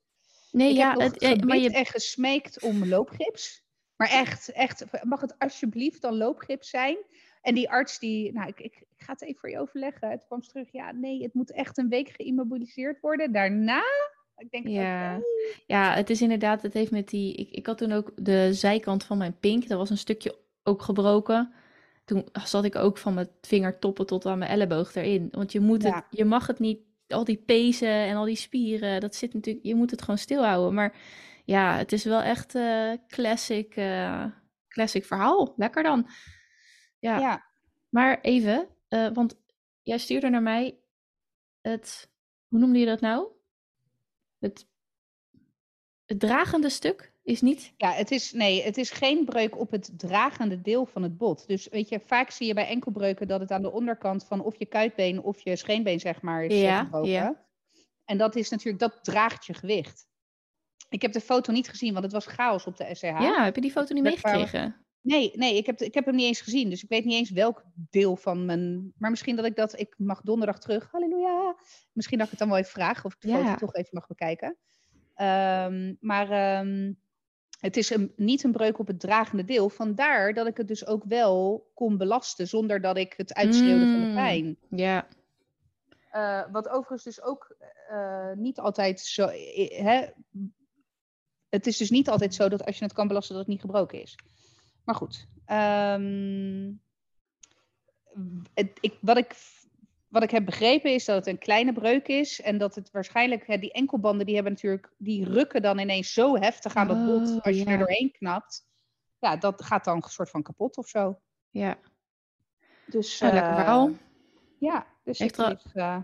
Nee, 0.52 0.70
ik 0.70 0.76
ja, 0.76 0.90
heb 0.90 1.00
het, 1.00 1.22
het, 1.22 1.44
maar 1.44 1.58
je 1.58 1.70
echt 1.70 1.90
gesmeekt 1.90 2.62
om 2.62 2.88
loopgips. 2.88 3.66
Maar 3.96 4.10
echt, 4.10 4.52
echt, 4.52 4.84
mag 5.02 5.20
het 5.20 5.38
alsjeblieft 5.38 6.02
dan 6.02 6.16
loopgips 6.16 6.70
zijn? 6.70 6.96
En 7.42 7.54
die 7.54 7.70
arts 7.70 7.98
die, 7.98 8.32
nou, 8.32 8.48
ik, 8.48 8.60
ik, 8.60 8.74
ik 8.76 9.04
ga 9.04 9.12
het 9.12 9.22
even 9.22 9.40
voor 9.40 9.50
je 9.50 9.58
overleggen. 9.58 10.10
Het 10.10 10.24
kwam 10.26 10.40
terug, 10.40 10.68
ja, 10.72 10.92
nee, 10.92 11.22
het 11.22 11.34
moet 11.34 11.52
echt 11.52 11.78
een 11.78 11.88
week 11.88 12.08
geïmmobiliseerd 12.16 13.00
worden. 13.00 13.32
Daarna, 13.32 13.82
ik 14.36 14.50
denk, 14.50 14.68
ja. 14.68 15.20
ja, 15.66 15.94
het 15.94 16.10
is 16.10 16.22
inderdaad, 16.22 16.62
het 16.62 16.72
heeft 16.72 16.90
met 16.90 17.08
die, 17.08 17.34
ik, 17.34 17.50
ik 17.50 17.66
had 17.66 17.78
toen 17.78 17.92
ook 17.92 18.12
de 18.16 18.52
zijkant 18.52 19.04
van 19.04 19.18
mijn 19.18 19.38
pink, 19.40 19.68
dat 19.68 19.78
was 19.78 19.90
een 19.90 19.98
stukje 19.98 20.36
ook 20.62 20.82
gebroken. 20.82 21.52
Toen 22.04 22.28
zat 22.44 22.64
ik 22.64 22.76
ook 22.76 22.98
van 22.98 23.14
mijn 23.14 23.28
vingertoppen 23.40 24.06
tot 24.06 24.26
aan 24.26 24.38
mijn 24.38 24.50
elleboog 24.50 24.94
erin. 24.94 25.28
Want 25.30 25.52
je, 25.52 25.60
moet 25.60 25.82
Ja. 25.82 25.94
het, 25.94 26.04
je 26.10 26.24
mag 26.24 26.46
het 26.46 26.58
niet, 26.58 26.80
al 27.08 27.24
die 27.24 27.42
pezen 27.46 27.88
en 27.88 28.16
al 28.16 28.24
die 28.24 28.36
spieren, 28.36 29.00
dat 29.00 29.14
zit 29.14 29.34
natuurlijk, 29.34 29.64
je 29.64 29.74
moet 29.74 29.90
het 29.90 30.00
gewoon 30.00 30.18
stilhouden. 30.18 30.74
Maar 30.74 30.96
ja, 31.44 31.76
het 31.76 31.92
is 31.92 32.04
wel 32.04 32.20
echt 32.20 32.54
eh 32.54 32.92
classic, 33.06 33.76
eh, 33.76 34.24
classic 34.68 35.04
verhaal. 35.04 35.54
Lekker 35.56 35.82
dan. 35.82 36.08
Ja, 36.98 37.18
Ja, 37.18 37.44
maar 37.88 38.20
even, 38.20 38.68
eh, 38.88 39.08
want 39.12 39.40
jij 39.82 39.98
stuurde 39.98 40.28
naar 40.28 40.42
mij 40.42 40.78
het, 41.60 42.10
hoe 42.48 42.58
noemde 42.58 42.78
je 42.78 42.86
dat 42.86 43.00
nou? 43.00 43.28
Het, 44.38 44.66
het 46.04 46.20
dragende 46.20 46.68
stuk 46.68 47.12
is 47.28 47.40
niet. 47.40 47.72
ja 47.76 47.92
het, 47.92 48.10
is, 48.10 48.32
nee, 48.32 48.62
het 48.62 48.76
is 48.76 48.90
geen 48.90 49.24
breuk 49.24 49.58
op 49.58 49.70
het 49.70 49.90
dragende 49.96 50.60
deel 50.60 50.86
van 50.86 51.02
het 51.02 51.16
bot. 51.16 51.46
Dus 51.46 51.68
weet 51.68 51.88
je, 51.88 52.00
vaak 52.00 52.30
zie 52.30 52.46
je 52.46 52.54
bij 52.54 52.66
enkelbreuken 52.66 53.28
dat 53.28 53.40
het 53.40 53.50
aan 53.50 53.62
de 53.62 53.72
onderkant 53.72 54.24
van 54.24 54.40
of 54.40 54.58
je 54.58 54.66
kuitbeen 54.66 55.22
of 55.22 55.40
je 55.40 55.56
scheenbeen, 55.56 56.00
zeg 56.00 56.22
maar, 56.22 56.44
is 56.44 56.60
Ja, 56.60 56.82
gebroken. 56.84 57.10
ja. 57.10 57.46
En 58.04 58.18
dat 58.18 58.36
is 58.36 58.48
natuurlijk, 58.50 58.78
dat 58.78 59.04
draagt 59.04 59.46
je 59.46 59.54
gewicht. 59.54 60.06
Ik 60.88 61.02
heb 61.02 61.12
de 61.12 61.20
foto 61.20 61.52
niet 61.52 61.68
gezien, 61.68 61.92
want 61.92 62.04
het 62.04 62.12
was 62.12 62.26
chaos 62.26 62.66
op 62.66 62.76
de 62.76 62.94
SCH. 62.94 63.02
Ja, 63.02 63.44
heb 63.44 63.54
je 63.54 63.60
die 63.60 63.70
foto 63.70 63.94
niet 63.94 64.04
Dat 64.04 64.12
meegekregen? 64.12 64.86
Nee, 65.00 65.30
nee 65.34 65.56
ik, 65.56 65.66
heb, 65.66 65.80
ik 65.80 65.94
heb 65.94 66.04
hem 66.04 66.14
niet 66.14 66.26
eens 66.26 66.40
gezien. 66.40 66.70
Dus 66.70 66.82
ik 66.82 66.88
weet 66.88 67.04
niet 67.04 67.14
eens 67.14 67.30
welk 67.30 67.64
deel 67.74 68.16
van 68.16 68.44
mijn... 68.44 68.92
Maar 68.98 69.10
misschien 69.10 69.36
dat 69.36 69.44
ik 69.44 69.56
dat... 69.56 69.78
Ik 69.78 69.94
mag 69.98 70.20
donderdag 70.20 70.58
terug. 70.58 70.88
Halleluja. 70.90 71.56
Misschien 71.92 72.16
dat 72.18 72.24
ik 72.26 72.30
het 72.30 72.40
dan 72.40 72.48
wel 72.48 72.58
even 72.58 72.70
vraag. 72.70 73.04
Of 73.04 73.12
ik 73.14 73.20
de 73.20 73.28
Ja. 73.28 73.44
foto 73.44 73.54
toch 73.56 73.74
even 73.74 73.90
mag 73.92 74.06
bekijken. 74.06 74.56
Ehm, 75.14 75.94
maar 76.00 76.30
ehm, 76.30 76.92
het 77.58 77.76
is 77.76 77.90
een, 77.90 78.12
niet 78.16 78.44
een 78.44 78.52
breuk 78.52 78.78
op 78.78 78.86
het 78.86 79.00
dragende 79.00 79.44
deel. 79.44 79.68
Vandaar 79.68 80.34
dat 80.34 80.46
ik 80.46 80.56
het 80.56 80.68
dus 80.68 80.86
ook 80.86 81.04
wel 81.04 81.66
kon 81.74 81.96
belasten. 81.96 82.48
Zonder 82.48 82.80
dat 82.80 82.96
ik 82.96 83.14
het 83.16 83.34
uitschreeuwde 83.34 83.86
van 83.92 84.00
de 84.00 84.06
Mm. 84.06 84.14
pijn. 84.14 84.56
Ja, 84.70 85.06
Eh, 86.10 86.42
wat 86.52 86.68
overigens 86.68 87.02
dus 87.04 87.22
ook 87.22 87.56
eh, 87.88 88.32
niet 88.34 88.58
altijd 88.58 89.00
zo... 89.00 89.26
eh, 89.26 89.82
Hè, 89.84 90.06
het 91.48 91.66
is 91.66 91.76
dus 91.76 91.90
niet 91.90 92.08
altijd 92.08 92.34
zo 92.34 92.48
dat 92.48 92.64
als 92.64 92.78
je 92.78 92.84
het 92.84 92.92
kan 92.92 93.08
belasten 93.08 93.34
dat 93.34 93.42
het 93.44 93.52
niet 93.52 93.60
gebroken 93.60 94.02
is. 94.02 94.14
Maar 94.84 94.94
goed. 94.94 95.26
ehm, 95.44 96.72
het, 98.54 98.70
ik, 98.80 98.98
wat, 99.00 99.16
ik, 99.16 99.34
wat 100.08 100.22
ik 100.22 100.30
heb 100.30 100.44
begrepen 100.44 100.94
is 100.94 101.04
dat 101.04 101.16
het 101.16 101.26
een 101.26 101.38
kleine 101.38 101.72
breuk 101.72 102.08
is. 102.08 102.40
En 102.40 102.58
dat 102.58 102.74
het 102.74 102.90
waarschijnlijk... 102.90 103.46
Hè, 103.46 103.58
die 103.58 103.72
enkelbanden 103.72 104.26
die 104.26 104.34
hebben 104.34 104.52
natuurlijk... 104.52 104.88
Die 104.98 105.24
rukken 105.24 105.62
dan 105.62 105.78
ineens 105.78 106.12
zo 106.12 106.36
heftig 106.36 106.74
aan 106.74 106.88
dat 106.88 107.04
bot. 107.04 107.28
Oh, 107.28 107.40
Als 107.40 107.56
je 107.56 107.64
ja. 107.64 107.70
er 107.70 107.78
doorheen 107.78 108.10
knapt. 108.12 108.66
Ja, 109.18 109.36
dat 109.36 109.64
gaat 109.64 109.84
dan 109.84 109.96
een 109.96 110.02
soort 110.10 110.30
van 110.30 110.42
kapot 110.42 110.76
of 110.76 110.88
zo. 110.88 111.20
ja. 111.50 111.78
Dus, 112.86 113.20
Nou, 113.20 113.32
lekker 113.34 113.50
eh, 113.52 113.56
verhaal. 113.58 113.90
Ja, 114.58 114.86
dus 115.04 115.18
Heeft 115.18 115.38
er 115.38 115.44
al- 115.44 115.56
eh, 115.74 115.98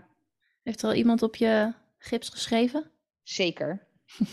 Heeft 0.63 0.81
er 0.81 0.87
al 0.87 0.93
iemand 0.95 1.21
op 1.23 1.35
je 1.35 1.73
gips 1.97 2.29
geschreven? 2.29 2.91
zeker. 3.23 3.87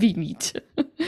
Wie 0.00 0.16
niet? 0.16 0.52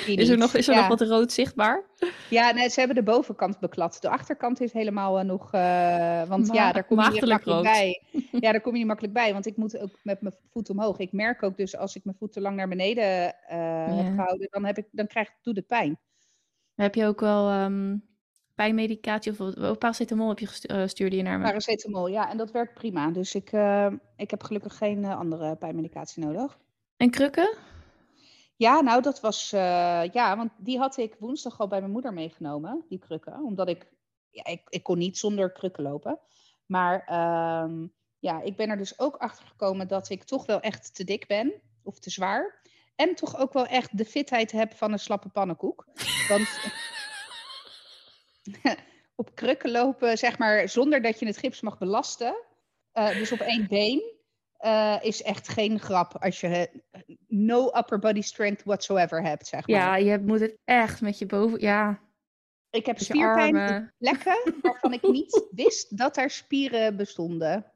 Is 0.06 0.28
er 0.28 0.36
nog, 0.38 0.54
is 0.54 0.68
er 0.68 0.74
Ja. 0.74 0.80
nog 0.88 0.88
wat 0.98 1.08
rood 1.08 1.32
zichtbaar? 1.32 1.84
Ja, 2.30 2.50
nee, 2.52 2.68
ze 2.68 2.78
hebben 2.78 2.96
de 2.96 3.02
bovenkant 3.12 3.58
beklad. 3.60 3.96
De 4.00 4.08
achterkant 4.08 4.60
is 4.60 4.72
helemaal 4.72 5.18
eh, 5.18 5.24
nog. 5.24 5.52
eh, 5.52 6.22
want 6.28 6.46
Ma- 6.46 6.54
ja, 6.54 6.72
daar 6.72 6.84
kom 6.84 6.96
je 7.00 7.02
niet 7.10 7.12
makkelijk 7.12 7.44
rood. 7.44 7.62
bij. 7.62 8.02
Ja, 8.44 8.52
daar 8.52 8.60
kom 8.60 8.72
je 8.72 8.78
niet 8.78 8.86
makkelijk 8.86 9.14
bij. 9.14 9.32
Want 9.32 9.46
ik 9.46 9.56
moet 9.56 9.78
ook 9.78 9.98
met 10.02 10.20
mijn 10.20 10.34
voet 10.52 10.70
omhoog. 10.70 10.98
Ik 10.98 11.12
merk 11.12 11.42
ook 11.42 11.56
dus 11.56 11.76
als 11.76 11.96
ik 11.96 12.04
mijn 12.04 12.16
voet 12.16 12.32
te 12.32 12.40
lang 12.40 12.56
naar 12.56 12.68
beneden 12.68 13.34
eh, 13.48 13.96
heb 13.96 14.06
gehouden, 14.14 14.46
dan, 14.50 14.64
heb 14.64 14.78
ik, 14.78 14.86
dan 14.90 15.06
krijg, 15.06 15.30
doet 15.42 15.56
het 15.56 15.66
pijn. 15.66 15.98
Heb 16.74 16.94
je 16.94 17.06
ook 17.06 17.20
wel 17.20 17.48
ehm, 17.48 17.96
pijnmedicatie 18.54 19.32
of 19.38 19.78
paracetamol 19.78 20.28
heb 20.28 20.38
je 20.38 20.46
gestu- 20.46 20.88
stuurde 20.88 21.16
je 21.16 21.22
naar 21.22 21.38
me? 21.38 21.44
Paracetamol, 21.44 22.06
ja, 22.08 22.30
en 22.30 22.36
dat 22.36 22.50
werkt 22.50 22.74
prima. 22.74 23.10
Dus 23.10 23.34
ik, 23.34 23.50
ik 24.16 24.30
heb 24.30 24.42
gelukkig 24.42 24.76
geen 24.76 25.04
andere 25.04 25.56
pijnmedicatie 25.56 26.24
nodig. 26.24 26.58
En 26.96 27.10
krukken? 27.10 27.56
Ja, 28.56 28.80
nou, 28.80 29.02
dat 29.02 29.20
was. 29.20 29.52
eh, 29.52 30.02
ja, 30.12 30.36
want 30.36 30.52
die 30.58 30.78
had 30.78 30.96
ik 30.96 31.16
woensdag 31.18 31.60
al 31.60 31.68
bij 31.68 31.80
mijn 31.80 31.92
moeder 31.92 32.12
meegenomen, 32.12 32.84
die 32.88 32.98
krukken. 32.98 33.42
Omdat 33.44 33.68
ik. 33.68 33.92
Ja, 34.30 34.44
ik, 34.46 34.62
ik 34.68 34.82
kon 34.82 34.98
niet 34.98 35.18
zonder 35.18 35.52
krukken 35.52 35.82
lopen. 35.82 36.18
Maar 36.66 37.04
ehm, 37.06 37.86
ja, 38.18 38.40
ik 38.42 38.56
ben 38.56 38.70
er 38.70 38.76
dus 38.76 38.98
ook 38.98 39.16
achter 39.16 39.46
gekomen 39.46 39.88
dat 39.88 40.08
ik 40.08 40.24
toch 40.24 40.46
wel 40.46 40.60
echt 40.60 40.94
te 40.94 41.04
dik 41.04 41.26
ben. 41.26 41.52
Of 41.82 41.98
te 41.98 42.10
zwaar. 42.10 42.62
En 42.96 43.14
toch 43.14 43.36
ook 43.38 43.52
wel 43.52 43.66
echt 43.66 43.98
de 43.98 44.04
fitheid 44.04 44.52
heb 44.52 44.74
van 44.74 44.92
een 44.92 44.98
slappe 44.98 45.28
pannenkoek. 45.28 45.86
Want 46.28 46.48
op 49.14 49.34
krukken 49.34 49.70
lopen, 49.70 50.18
zeg 50.18 50.38
maar, 50.38 50.68
zonder 50.68 51.02
dat 51.02 51.18
je 51.18 51.26
het 51.26 51.36
gips 51.38 51.60
mag 51.60 51.78
belasten. 51.78 52.34
eh, 52.92 53.16
dus 53.16 53.32
op 53.32 53.40
één 53.40 53.68
been. 53.68 54.13
Eh, 54.64 54.96
is 55.00 55.22
echt 55.22 55.48
geen 55.48 55.80
grap 55.80 56.16
als 56.22 56.40
je 56.40 56.48
eh, 56.90 57.00
no 57.26 57.66
upper 57.76 57.98
body 57.98 58.20
strength 58.22 58.62
whatsoever 58.64 59.22
hebt, 59.22 59.46
zeg 59.46 59.68
maar. 59.68 59.76
Ja, 59.76 59.96
je 59.96 60.18
moet 60.18 60.40
het 60.40 60.58
echt 60.64 61.00
met 61.00 61.18
je 61.18 61.26
boven... 61.26 61.60
Ja, 61.60 62.00
ik 62.70 62.86
heb 62.86 62.98
spierpijn 62.98 63.92
plekken 63.98 64.54
waarvan 64.62 64.92
ik 64.92 65.02
niet 65.02 65.46
wist 65.50 65.96
dat 65.98 66.16
er 66.16 66.30
spieren 66.30 66.96
bestonden. 66.96 67.66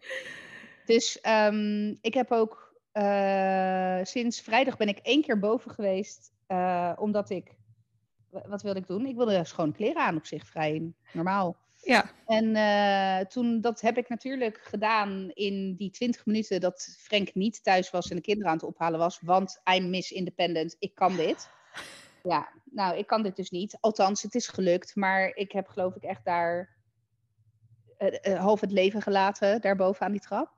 Dus 0.85 1.21
ehm, 1.21 1.95
ik 2.01 2.15
heb 2.15 2.31
ook 2.33 2.77
eh, 2.93 3.99
sinds 4.03 4.41
vrijdag 4.41 4.77
ben 4.77 4.89
ik 4.89 4.99
één 4.99 5.23
keer 5.23 5.39
boven 5.39 5.71
geweest, 5.71 6.33
omdat 6.97 7.31
ik, 7.31 7.55
wa- 8.31 8.49
wat 8.49 8.63
wilde 8.63 8.79
ik 8.81 8.87
doen? 8.87 9.07
Ik 9.07 9.17
wilde 9.17 9.45
schone 9.45 9.73
kleren 9.73 10.03
aan 10.03 10.17
op 10.17 10.27
zich, 10.27 10.47
vrij 10.47 10.93
normaal. 11.13 11.57
Ja, 11.83 12.11
En 12.27 12.57
eh, 12.57 13.27
toen, 13.27 13.61
dat 13.61 13.81
heb 13.81 13.97
ik 13.99 14.09
natuurlijk 14.09 14.61
gedaan 14.63 15.31
in 15.35 15.75
die 15.77 15.91
20 15.91 16.27
minuten 16.27 16.61
dat 16.61 16.97
Frank 16.99 17.35
niet 17.35 17.63
thuis 17.63 17.91
was 17.91 18.09
en 18.11 18.17
de 18.17 18.23
kinderen 18.23 18.51
aan 18.51 18.57
het 18.59 18.67
ophalen 18.67 18.99
was. 18.99 19.21
Want 19.21 19.61
I'm 19.75 19.91
Miss 19.91 20.11
Independent, 20.11 20.77
ik 20.79 20.95
kan 20.95 21.17
dit. 21.17 21.49
Ja, 22.23 22.49
nou, 22.65 22.97
ik 22.97 23.07
kan 23.07 23.23
dit 23.23 23.37
dus 23.37 23.51
niet. 23.51 23.77
Althans, 23.81 24.23
het 24.23 24.35
is 24.35 24.49
gelukt, 24.49 24.97
maar 24.97 25.29
ik 25.35 25.53
heb 25.53 25.69
geloof 25.69 25.95
ik 25.95 26.03
echt 26.03 26.25
daar 26.25 26.77
eh, 27.99 28.33
eh, 28.33 28.41
half 28.41 28.61
het 28.61 28.73
leven 28.73 29.03
gelaten, 29.03 29.61
daarboven 29.61 30.07
aan 30.07 30.13
die 30.13 30.21
trap. 30.21 30.57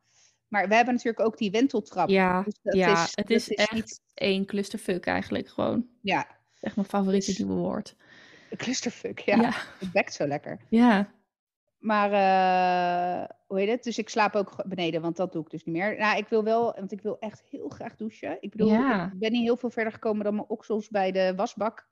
Maar 0.48 0.68
we 0.68 0.74
hebben 0.74 0.94
natuurlijk 0.94 1.26
ook 1.26 1.38
die 1.38 1.50
wenteltrap. 1.50 2.08
ja, 2.08 2.42
Dus 2.42 2.58
dat 2.62 2.74
ja 2.74 3.04
is- 3.04 3.12
het 3.14 3.30
is, 3.30 3.48
is 3.48 3.56
echt 3.56 3.72
niet- 3.72 4.00
één 4.14 4.46
clusterfuck 4.46 5.06
eigenlijk 5.06 5.48
gewoon. 5.48 5.88
Ja, 6.02 6.38
Echt 6.60 6.76
mijn 6.76 6.88
favoriete 6.88 7.26
Dus- 7.26 7.38
nieuwe 7.38 7.54
woord. 7.54 7.96
Clusterfuck, 8.56 9.18
ja. 9.18 9.36
Ja, 9.36 9.50
Het 9.78 9.92
bekt 9.92 10.14
zo 10.14 10.26
lekker. 10.26 10.60
ja. 10.68 11.18
Maar 11.78 12.12
eh, 12.12 13.28
hoe 13.46 13.58
heet 13.58 13.68
het? 13.68 13.82
Dus 13.84 13.98
ik 13.98 14.08
slaap 14.08 14.34
ook 14.34 14.64
beneden, 14.66 15.00
want 15.02 15.16
dat 15.16 15.32
doe 15.32 15.42
ik 15.44 15.50
dus 15.50 15.64
niet 15.64 15.74
meer. 15.76 15.98
Nou, 15.98 16.16
ik 16.18 16.28
wil 16.28 16.44
wel, 16.44 16.72
want 16.78 16.92
ik 16.92 17.00
wil 17.02 17.18
echt 17.18 17.42
heel 17.50 17.68
graag 17.68 17.96
douchen. 17.96 18.36
Ik 18.40 18.50
bedoel, 18.50 18.68
Ja. 18.68 19.04
ik 19.12 19.18
ben 19.18 19.32
niet 19.32 19.42
heel 19.42 19.56
veel 19.56 19.70
verder 19.70 19.92
gekomen 19.92 20.24
dan 20.24 20.34
mijn 20.34 20.48
oksels 20.48 20.88
bij 20.88 21.12
de 21.12 21.32
wasbak. 21.36 21.86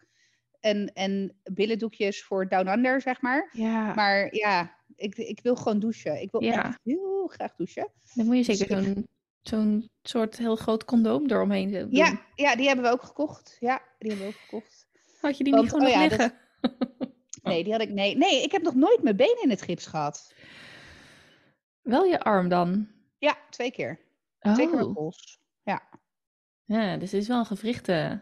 En, 0.61 0.93
en 0.95 1.37
billendoekjes 1.53 2.25
voor 2.25 2.49
Down 2.49 2.69
Under, 2.69 3.01
zeg 3.01 3.21
maar. 3.21 3.49
Ja, 3.53 3.95
Maar 3.95 4.35
ja, 4.35 4.75
ik, 4.97 5.17
ik 5.17 5.41
wil 5.43 5.57
gewoon 5.57 5.79
douchen. 5.79 6.21
Ik 6.21 6.31
wil 6.31 6.43
Ja. 6.43 6.65
echt 6.65 6.79
heel 6.85 7.27
graag 7.33 7.55
douchen. 7.57 7.89
dan 8.15 8.27
moet 8.27 8.37
je 8.37 8.45
dus 8.45 8.59
zeker 8.59 8.83
zo'n 8.83 9.07
zo'n 9.43 9.91
soort 10.03 10.39
heel 10.39 10.57
groot 10.57 10.85
condoom 10.85 11.31
eromheen 11.31 11.71
doen. 11.73 11.89
Ja, 11.91 12.21
ja, 12.35 12.57
die 12.57 12.67
hebben 12.67 12.85
we 12.85 12.91
ook 12.91 13.03
gekocht. 13.03 13.57
Ja, 13.61 13.83
die 13.99 14.11
hebben 14.11 14.29
we 14.29 14.33
ook 14.35 14.41
gekocht. 14.41 14.87
Had 15.21 15.39
je 15.39 15.45
die 15.45 15.53
Want- 15.53 15.65
niet 15.65 15.73
gewoon 15.73 15.89
oh 15.93 16.01
dat- 16.01 16.11
liggen? 16.11 16.33
Nee, 17.43 17.65
die 17.65 17.73
had 17.73 17.83
ik. 17.83 17.91
Nee, 17.91 18.17
nee, 18.17 18.43
ik 18.43 18.53
heb 18.53 18.63
nog 18.63 18.75
nooit 18.75 19.03
mijn 19.03 19.17
been 19.17 19.39
in 19.43 19.51
het 19.51 19.63
gips 19.63 19.87
gehad. 19.87 20.35
Wel 21.83 22.05
je 22.05 22.21
arm 22.21 22.49
dan? 22.49 22.89
Ja, 23.19 23.37
twee 23.51 23.71
keer. 23.71 24.01
Twee 24.41 24.67
keer 24.67 24.75
mijn 24.75 24.87
Oh, 24.87 24.95
pols. 24.95 25.41
Ja. 25.63 25.83
ja, 26.65 26.97
dus 26.97 27.13
het 27.13 27.21
is 27.21 27.29
wel 27.29 27.39
een 27.39 27.47
gewrichte 27.47 28.21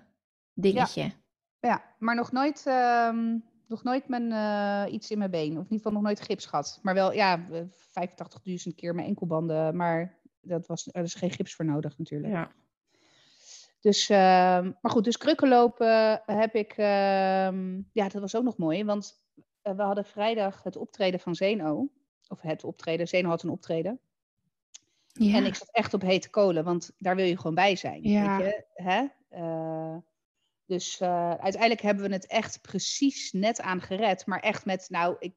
dingetje. 0.54 1.12
Ja, 1.60 1.94
maar 1.98 2.14
nog 2.14 2.32
nooit, 2.32 2.66
ehm, 2.66 3.38
nog 3.68 3.82
nooit 3.82 4.08
mijn, 4.08 4.32
eh, 4.32 4.92
iets 4.92 5.10
in 5.10 5.18
mijn 5.18 5.30
been. 5.30 5.50
Of 5.50 5.56
in 5.56 5.62
ieder 5.62 5.76
geval 5.76 5.92
nog 5.92 6.02
nooit 6.02 6.20
gips 6.20 6.46
gehad. 6.46 6.78
Maar 6.82 6.94
wel, 6.94 7.12
ja, 7.12 7.46
eh, 7.50 7.62
85.000 7.74 8.74
keer 8.74 8.94
mijn 8.94 9.06
enkelbanden. 9.06 9.76
Maar 9.76 10.20
dat 10.40 10.66
was, 10.66 10.88
er 10.92 11.02
is 11.02 11.14
geen 11.14 11.30
gips 11.30 11.54
voor 11.54 11.64
nodig 11.64 11.98
natuurlijk. 11.98 12.32
Ja. 12.32 12.52
Dus, 13.86 14.08
ehm, 14.08 14.72
maar 14.80 14.92
goed, 14.92 15.04
dus 15.04 15.16
krukken 15.16 15.48
lopen 15.48 16.22
heb 16.26 16.54
ik, 16.54 16.72
ehm, 16.72 17.80
ja, 17.92 18.08
dat 18.08 18.20
was 18.20 18.36
ook 18.36 18.44
nog 18.44 18.56
mooi. 18.56 18.84
Want 18.84 19.22
eh, 19.62 19.76
we 19.76 19.82
hadden 19.82 20.04
vrijdag 20.04 20.62
het 20.62 20.76
optreden 20.76 21.20
van 21.20 21.34
Zeno. 21.34 21.88
Of 22.28 22.40
het 22.40 22.64
optreden, 22.64 23.08
Zeno 23.08 23.28
had 23.28 23.42
een 23.42 23.50
optreden. 23.50 24.00
Ja. 25.06 25.34
En 25.36 25.44
ik 25.44 25.54
zat 25.54 25.68
echt 25.72 25.94
op 25.94 26.02
hete 26.02 26.30
kolen, 26.30 26.64
want 26.64 26.92
daar 26.98 27.16
wil 27.16 27.24
je 27.24 27.36
gewoon 27.36 27.54
bij 27.54 27.76
zijn. 27.76 28.02
Ja. 28.02 28.36
Weet 28.36 28.46
je? 28.46 28.82
Hè? 28.82 29.06
Eh, 29.28 29.96
dus 30.66 31.00
eh, 31.00 31.30
uiteindelijk 31.30 31.80
hebben 31.80 32.08
we 32.08 32.12
het 32.12 32.26
echt 32.26 32.60
precies 32.60 33.32
net 33.32 33.60
aan 33.60 33.80
gered. 33.80 34.26
Maar 34.26 34.40
echt 34.40 34.64
met, 34.64 34.86
nou, 34.88 35.16
ik, 35.18 35.34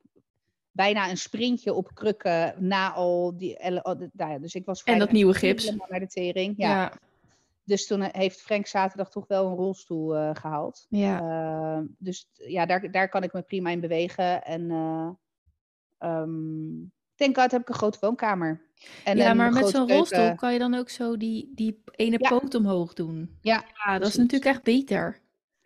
bijna 0.71 1.09
een 1.09 1.17
sprintje 1.17 1.73
op 1.73 1.93
krukken 1.93 2.55
na 2.57 2.91
al 2.91 3.37
die... 3.37 3.57
nou 3.59 4.09
ja, 4.13 4.37
dus 4.37 4.55
ik 4.55 4.65
was 4.65 4.83
En 4.83 4.99
dat 4.99 5.11
nieuwe 5.11 5.33
gips. 5.33 5.75
naar 5.89 5.99
de 5.99 6.07
tering. 6.07 6.53
Ja. 6.57 6.69
Ja. 6.69 7.07
Dus 7.69 7.87
toen 7.87 8.01
heeft 8.01 8.41
Frank 8.41 8.67
zaterdag 8.67 9.09
toch 9.09 9.27
wel 9.27 9.47
een 9.47 9.55
rolstoel 9.55 10.15
eh, 10.15 10.29
gehaald. 10.33 10.85
Ja. 10.89 11.19
Eh, 11.19 11.85
dus 11.97 12.29
ja, 12.33 12.65
daar, 12.65 12.91
daar 12.91 13.09
kan 13.09 13.23
ik 13.23 13.33
me 13.33 13.41
prima 13.41 13.69
in 13.69 13.79
bewegen. 13.79 14.43
En 14.43 14.71
eh 14.71 15.09
ehm 15.97 16.87
thank 17.15 17.37
God 17.37 17.51
heb 17.51 17.61
ik 17.61 17.69
een 17.69 17.75
grote 17.75 17.97
woonkamer. 18.01 18.61
En 19.03 19.17
ja, 19.17 19.33
maar 19.33 19.51
met 19.51 19.67
zo'n 19.67 19.87
rolstoel 19.91 20.35
kan 20.35 20.53
je 20.53 20.59
dan 20.59 20.73
ook 20.73 20.89
zo 20.89 21.17
die, 21.17 21.51
die 21.55 21.83
ene 21.91 22.17
Ja. 22.19 22.29
poot 22.29 22.55
omhoog 22.55 22.93
doen. 22.93 23.37
Ja, 23.41 23.63
Ja, 23.85 23.99
dat 23.99 24.07
is 24.07 24.15
natuurlijk 24.15 24.51
echt 24.51 24.63
beter. 24.63 25.19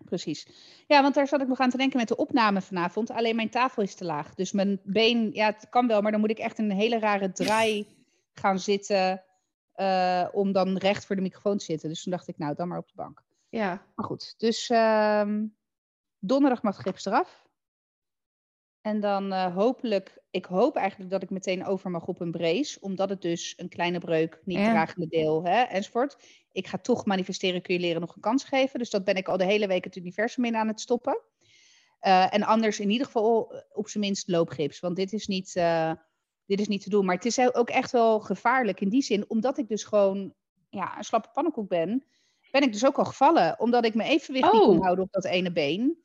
Precies. 0.05 0.48
Ja, 0.88 1.01
want 1.01 1.13
daar 1.15 1.27
zat 1.27 1.41
ik 1.41 1.48
nog 1.48 1.60
aan 1.60 1.69
te 1.69 1.77
denken 1.77 2.00
met 2.00 2.07
de 2.07 2.15
opname 2.15 2.62
vanavond. 2.62 3.12
Alleen 3.12 3.36
mijn 3.36 3.50
tafel 3.50 3.83
is 3.83 3.95
te 3.95 4.05
laag. 4.05 4.36
Dus 4.36 4.51
mijn 4.51 4.79
been, 4.83 5.29
ja, 5.33 5.45
het 5.45 5.67
kan 5.69 5.88
wel, 5.88 6.01
maar 6.01 6.12
dan 6.12 6.19
moet 6.19 6.29
ik 6.29 6.39
echt 6.39 6.60
een 6.60 6.72
hele 6.72 7.00
rare 7.00 7.31
draai 7.31 7.88
gaan 8.41 8.60
zitten. 8.60 9.24
Eh, 9.74 10.27
om 10.32 10.51
dan 10.51 10.77
recht 10.77 11.06
voor 11.06 11.15
de 11.15 11.22
microfoon 11.22 11.58
te 11.58 11.65
zitten. 11.65 11.89
Dus 11.89 12.03
toen 12.03 12.12
dacht 12.12 12.27
ik, 12.27 12.38
nou, 12.38 12.56
dan 12.56 12.68
maar 12.68 12.77
op 12.77 12.88
de 12.88 12.96
bank. 12.96 13.24
Ja. 13.50 13.86
Maar 13.96 14.06
goed, 14.06 14.34
dus 14.38 14.70
ehm, 14.70 15.46
donderdag 16.20 16.62
mag 16.62 16.75
het 16.75 16.86
gips 16.86 17.06
eraf. 17.06 17.42
En 18.82 19.00
dan 19.00 19.34
eh, 19.34 19.56
hopelijk, 19.56 20.22
ik 20.30 20.46
hoop 20.46 20.75
eigenlijk 20.75 21.12
dat 21.12 21.24
ik 21.24 21.30
meteen 21.30 21.65
over 21.65 21.92
mag 21.92 22.08
op 22.08 22.20
een 22.20 22.32
brace. 22.32 22.80
Omdat 22.82 23.10
het 23.10 23.22
dus 23.22 23.53
een 23.58 23.70
kleine 23.70 24.00
breuk, 24.00 24.42
niet 24.46 24.58
Ja. 24.58 24.70
dragende 24.70 25.08
deel 25.08 25.44
hè, 25.44 25.62
enzovoort. 25.62 26.18
Ik 26.51 26.68
ga 26.68 26.77
toch 26.77 27.06
manifesteren, 27.06 27.62
kun 27.62 27.74
je 27.74 27.80
leren 27.80 28.01
nog 28.01 28.15
een 28.15 28.22
kans 28.22 28.44
geven. 28.44 28.80
Dus 28.80 28.89
dat 28.89 29.03
ben 29.03 29.15
ik 29.15 29.27
al 29.27 29.38
de 29.38 29.46
hele 29.46 29.68
week 29.68 29.84
het 29.84 29.96
universum 29.96 30.46
in 30.46 30.56
aan 30.56 30.68
het 30.68 30.82
stoppen. 30.82 31.22
Eh, 32.00 32.34
en 32.34 32.44
anders 32.44 32.79
in 32.79 32.90
ieder 32.90 33.05
geval 33.05 33.64
op 33.74 33.90
zijn 33.90 34.03
minst 34.03 34.27
loopgips. 34.27 34.79
Want 34.79 34.96
dit 34.96 35.14
is 35.14 35.27
niet, 35.27 35.51
dit 36.46 36.60
is 36.60 36.68
niet 36.68 36.84
te 36.84 36.90
doen. 36.90 37.06
Maar 37.06 37.16
het 37.16 37.25
is 37.25 37.40
ook 37.53 37.70
echt 37.70 37.92
wel 37.92 38.20
gevaarlijk 38.20 38.79
in 38.82 38.90
die 38.90 39.01
zin. 39.01 39.29
Omdat 39.29 39.58
ik 39.58 39.68
dus 39.68 39.84
gewoon 39.84 40.34
ja, 40.70 40.98
een 40.98 41.03
slappe 41.03 41.29
pannenkoek 41.34 41.70
ben 41.70 42.03
ben 42.53 42.62
ik 42.62 42.72
dus 42.72 42.86
ook 42.86 42.98
al 42.98 43.06
gevallen. 43.06 43.60
Omdat 43.60 43.86
ik 43.86 43.94
mijn 43.94 44.10
evenwicht 44.10 44.51
niet 44.51 44.62
kon 44.62 44.77
Oh. 44.77 44.84
houden 44.84 45.06
op 45.06 45.12
dat 45.12 45.25
ene 45.25 45.51
been. 45.51 46.03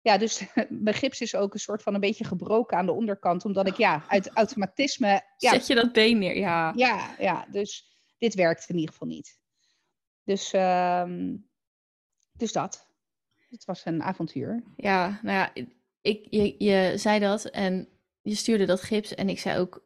Ja, 0.00 0.18
dus 0.18 0.46
mijn 0.68 0.94
gips 0.94 1.20
is 1.20 1.34
ook 1.34 1.54
een 1.54 1.60
soort 1.60 1.82
van 1.82 1.94
een 1.94 2.00
beetje 2.00 2.24
gebroken 2.24 2.76
aan 2.76 2.86
de 2.86 2.92
onderkant. 2.92 3.44
Omdat 3.44 3.66
ik 3.66 3.76
ja, 3.76 4.04
uit 4.08 4.28
automatisme... 4.28 5.22
Ja, 5.36 5.50
Zet 5.50 5.66
je 5.66 5.74
dat 5.74 5.92
been 5.92 6.18
neer? 6.18 6.36
Ja. 6.36 6.72
ja, 6.74 7.14
ja, 7.18 7.46
dus 7.50 7.98
dit 8.18 8.34
werkt 8.34 8.68
in 8.68 8.74
ieder 8.74 8.92
geval 8.92 9.08
niet. 9.08 9.38
Dus, 10.24 10.52
ehm, 10.52 11.36
dus 12.32 12.52
dat. 12.52 12.86
Het 13.48 13.64
was 13.64 13.84
een 13.84 14.02
avontuur. 14.02 14.62
Ja, 14.76 15.20
nou 15.22 15.36
ja, 15.36 15.68
ik, 16.00 16.26
je, 16.30 16.54
je 16.64 16.92
zei 16.96 17.18
dat 17.20 17.44
en 17.44 17.88
je 18.28 18.34
stuurde 18.34 18.64
dat 18.64 18.82
gips 18.82 19.14
en 19.14 19.28
ik 19.28 19.38
zei 19.38 19.58
ook 19.58 19.84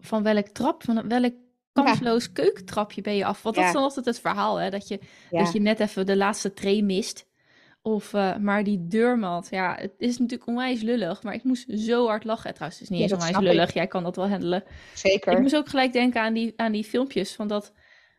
van 0.00 0.22
welk 0.22 0.46
trap, 0.46 0.82
van 0.82 1.08
welk 1.08 1.34
kansloos 1.72 2.32
keukentrapje 2.32 3.00
ben 3.00 3.16
je 3.16 3.24
af? 3.24 3.42
Want 3.42 3.54
dat 3.54 3.64
is 3.64 3.72
dan 3.72 3.82
altijd 3.82 4.06
het 4.06 4.20
verhaal, 4.20 4.56
hè? 4.56 4.70
Dat 4.70 4.88
je, 4.88 5.00
Ja, 5.30 5.44
dat 5.44 5.52
je 5.52 5.60
net 5.60 5.80
even 5.80 6.06
de 6.06 6.16
laatste 6.16 6.54
tree 6.54 6.82
mist. 6.84 7.26
Of, 7.82 8.14
eh, 8.14 8.36
maar 8.36 8.64
die 8.64 8.86
deurmat, 8.86 9.48
ja, 9.50 9.76
het 9.80 9.94
is 9.98 10.18
natuurlijk 10.18 10.48
onwijs 10.48 10.80
lullig, 10.80 11.22
maar 11.22 11.34
ik 11.34 11.44
moest 11.44 11.78
zo 11.78 12.06
hard 12.06 12.24
lachen. 12.24 12.54
Trouwens, 12.54 12.80
het 12.80 12.90
is 12.90 12.96
niet 12.96 13.02
eens 13.02 13.12
onwijs 13.12 13.36
ik. 13.36 13.42
lullig, 13.42 13.74
jij 13.74 13.86
kan 13.86 14.02
dat 14.02 14.16
wel 14.16 14.28
handelen. 14.28 14.64
zeker. 14.94 15.32
Ik 15.32 15.40
moest 15.40 15.56
ook 15.56 15.68
gelijk 15.68 15.92
denken 15.92 16.20
aan 16.20 16.32
die, 16.32 16.52
aan 16.56 16.72
die 16.72 16.84
filmpjes 16.84 17.34
van 17.34 17.48
dat 17.48 17.72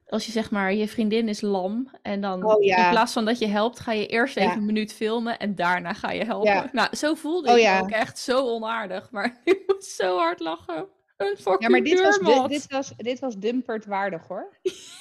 als 0.10 0.26
je 0.26 0.32
zeg 0.32 0.52
maar 0.52 0.74
je 0.74 0.88
vriendin 0.88 1.28
is 1.28 1.42
lam 1.42 1.90
en 2.02 2.22
dan 2.22 2.44
Oh, 2.44 2.64
ja. 2.64 2.84
in 2.86 2.90
plaats 2.90 3.14
van 3.14 3.26
dat 3.26 3.40
je 3.40 3.48
helpt 3.48 3.80
ga 3.80 3.92
je 3.92 4.08
eerst 4.08 4.36
Ja. 4.36 4.42
even 4.42 4.58
een 4.58 4.66
minuut 4.66 4.94
filmen 4.94 5.40
en 5.40 5.56
daarna 5.56 5.94
ga 5.94 6.12
je 6.12 6.24
helpen. 6.26 6.52
Ja. 6.52 6.70
Nou, 6.72 6.96
zo 6.96 7.14
voelde 7.14 7.52
Oh, 7.52 7.58
ik 7.58 7.82
ook 7.82 7.90
echt 7.90 8.18
zo 8.20 8.48
onaardig, 8.48 9.12
maar 9.12 9.40
ik 9.44 9.64
moest 9.68 9.92
zo 9.92 10.18
hard 10.18 10.40
lachen. 10.40 10.88
Een 11.18 11.36
fucking 11.38 11.62
Ja, 11.62 11.70
maar 11.70 11.82
dit 11.84 12.02
was, 12.02 12.48
dit, 12.48 12.68
was, 12.72 12.94
dit 12.98 13.20
was 13.20 13.38
dumpert 13.38 13.86
waardig 13.86 14.28
hoor. 14.28 14.50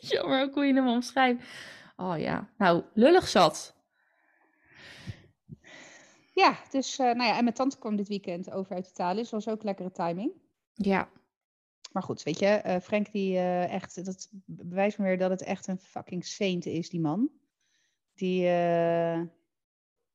Ja, 0.00 0.26
maar 0.26 0.40
hoe 0.42 0.50
kon 0.50 0.66
je 0.66 0.74
hem 0.74 0.88
omschrijven? 0.88 1.44
Oh 1.96 2.18
ja, 2.18 2.48
nou, 2.58 2.82
lullig 2.94 3.28
zat. 3.28 3.74
Ja, 6.34 6.56
dus 6.70 6.98
eh, 6.98 7.06
nou 7.06 7.22
ja, 7.28 7.36
en 7.36 7.42
mijn 7.44 7.54
tante 7.56 7.78
kwam 7.78 7.96
dit 7.96 8.08
weekend 8.08 8.50
over 8.52 8.74
uit 8.74 8.88
Italië. 8.88 9.20
Dus 9.20 9.30
dat 9.30 9.44
was 9.44 9.54
ook 9.54 9.62
lekkere 9.62 9.90
timing. 9.90 10.32
Ja, 10.74 11.08
Maar 11.92 12.02
goed, 12.02 12.22
weet 12.22 12.38
je, 12.38 12.46
eh, 12.46 12.80
Frank 12.80 13.12
die 13.12 13.36
eh, 13.36 13.72
echt, 13.72 14.04
dat 14.04 14.28
bewijst 14.44 14.98
me 14.98 15.04
weer 15.04 15.18
dat 15.18 15.30
het 15.30 15.42
echt 15.42 15.66
een 15.66 15.78
fucking 15.78 16.24
saint 16.24 16.66
is, 16.66 16.88
die 16.88 17.00
man. 17.00 17.30
Die, 18.14 18.46
eh, 18.46 19.20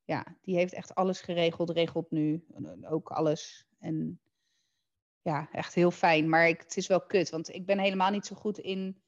ja, 0.04 0.36
die 0.42 0.56
heeft 0.56 0.72
echt 0.72 0.94
alles 0.94 1.20
geregeld, 1.20 1.70
regelt 1.70 2.10
nu 2.10 2.44
ook 2.82 3.10
alles. 3.10 3.66
En 3.78 4.20
ja, 5.22 5.48
echt 5.52 5.74
heel 5.74 5.90
fijn. 5.90 6.28
Maar 6.28 6.48
ik, 6.48 6.60
het 6.60 6.76
is 6.76 6.86
wel 6.86 7.06
kut, 7.06 7.30
want 7.30 7.54
ik 7.54 7.66
ben 7.66 7.78
helemaal 7.78 8.10
niet 8.10 8.26
zo 8.26 8.36
goed 8.36 8.58
in 8.58 9.02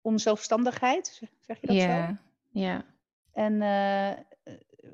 onzelfstandigheid, 0.00 1.06
zeg- 1.40 1.60
je 1.60 1.66
dat 1.66 1.76
zo? 1.76 1.82
ja, 1.82 2.22
ja. 2.50 2.84
En 3.32 3.62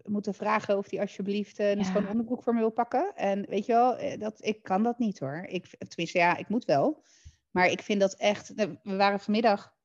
moeten 0.04 0.34
vragen 0.34 0.76
of 0.76 0.90
hij 0.90 1.00
alsjeblieft 1.00 1.58
eh, 1.58 1.70
een 1.70 1.78
Ja. 1.78 1.84
schone 1.84 2.08
onderbroek 2.08 2.42
voor 2.42 2.54
me 2.54 2.60
wil 2.60 2.70
pakken. 2.70 3.12
En 3.16 3.46
weet 3.48 3.66
je 3.66 3.72
wel, 3.72 3.96
eh, 3.96 4.20
dat, 4.20 4.44
ik 4.44 4.62
kan 4.62 4.82
dat 4.82 4.98
niet 4.98 5.18
hoor. 5.18 5.44
Ik, 5.48 5.66
tenminste, 5.88 6.18
ja, 6.18 6.36
ik 6.36 6.48
moet 6.48 6.64
wel. 6.64 7.02
Maar 7.50 7.66
ik 7.66 7.82
vind 7.82 8.00
dat 8.00 8.14
echt. 8.14 8.54
We 8.54 8.78
waren 8.82 9.20
vanmiddag 9.20 9.76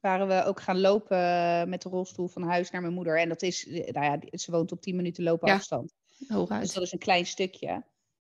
waren 0.00 0.28
we 0.28 0.44
ook 0.44 0.60
gaan 0.60 0.80
lopen 0.80 1.18
eh, 1.18 1.64
met 1.64 1.82
de 1.82 1.88
rolstoel 1.88 2.28
van 2.28 2.42
huis 2.42 2.70
naar 2.70 2.80
mijn 2.80 2.92
moeder. 2.94 3.18
En 3.18 3.28
dat 3.28 3.42
is, 3.42 3.66
nou 3.66 4.04
ja, 4.04 4.16
die- 4.16 4.38
ze 4.38 4.50
woont 4.50 4.72
op 4.72 4.80
10 4.80 4.96
minuten 4.96 5.24
lopen 5.24 5.48
Ja. 5.48 5.54
afstand. 5.54 5.94
Dus 6.18 6.28
Hooguit. 6.28 6.74
dat 6.74 6.82
is 6.82 6.92
een 6.92 6.98
klein 6.98 7.26
stukje. 7.26 7.84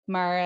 Maar 0.05 0.37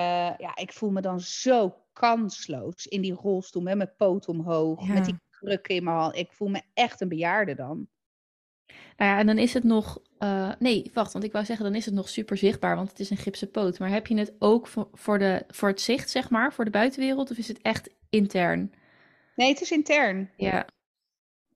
ja, 0.40 0.56
ik 0.56 0.72
voel 0.72 0.90
me 0.90 1.00
dan 1.00 1.20
zo 1.20 1.76
kansloos 1.92 2.86
in 2.86 3.00
die 3.00 3.12
rolstoel 3.12 3.62
met 3.62 3.76
mijn 3.76 3.94
poot 3.96 4.28
omhoog. 4.28 4.86
Ja. 4.86 4.92
Met 4.92 5.04
die 5.04 5.20
krukken 5.30 5.74
in 5.74 5.84
mijn 5.84 5.96
hand. 5.96 6.16
Ik 6.16 6.32
voel 6.32 6.48
me 6.48 6.62
echt 6.74 7.00
een 7.00 7.08
bejaarde 7.08 7.54
dan. 7.54 7.88
Nou 8.96 9.10
ja, 9.10 9.18
en 9.18 9.26
dan 9.26 9.38
is 9.38 9.54
het 9.54 9.64
nog. 9.64 9.98
eh, 10.18 10.52
nee, 10.58 10.90
wacht, 10.94 11.12
want 11.12 11.24
ik 11.24 11.32
wou 11.32 11.44
zeggen, 11.44 11.64
dan 11.64 11.74
is 11.74 11.84
het 11.84 11.94
nog 11.94 12.08
super 12.08 12.36
zichtbaar, 12.36 12.76
want 12.76 12.88
het 12.90 13.00
is 13.00 13.10
een 13.10 13.16
gipsen 13.16 13.50
poot. 13.50 13.78
Maar 13.78 13.90
heb 13.90 14.06
je 14.06 14.18
het 14.18 14.32
ook 14.38 14.66
voor, 14.66 14.88
voor, 14.92 15.18
de, 15.18 15.44
voor 15.48 15.68
het 15.68 15.80
zicht, 15.80 16.10
zeg 16.10 16.30
maar, 16.30 16.52
voor 16.52 16.64
de 16.64 16.70
buitenwereld, 16.70 17.30
of 17.30 17.36
is 17.36 17.48
het 17.48 17.62
echt 17.62 17.90
intern? 18.10 18.72
Nee, 19.36 19.48
het 19.48 19.60
is 19.60 19.70
intern. 19.70 20.30
Ja, 20.36 20.66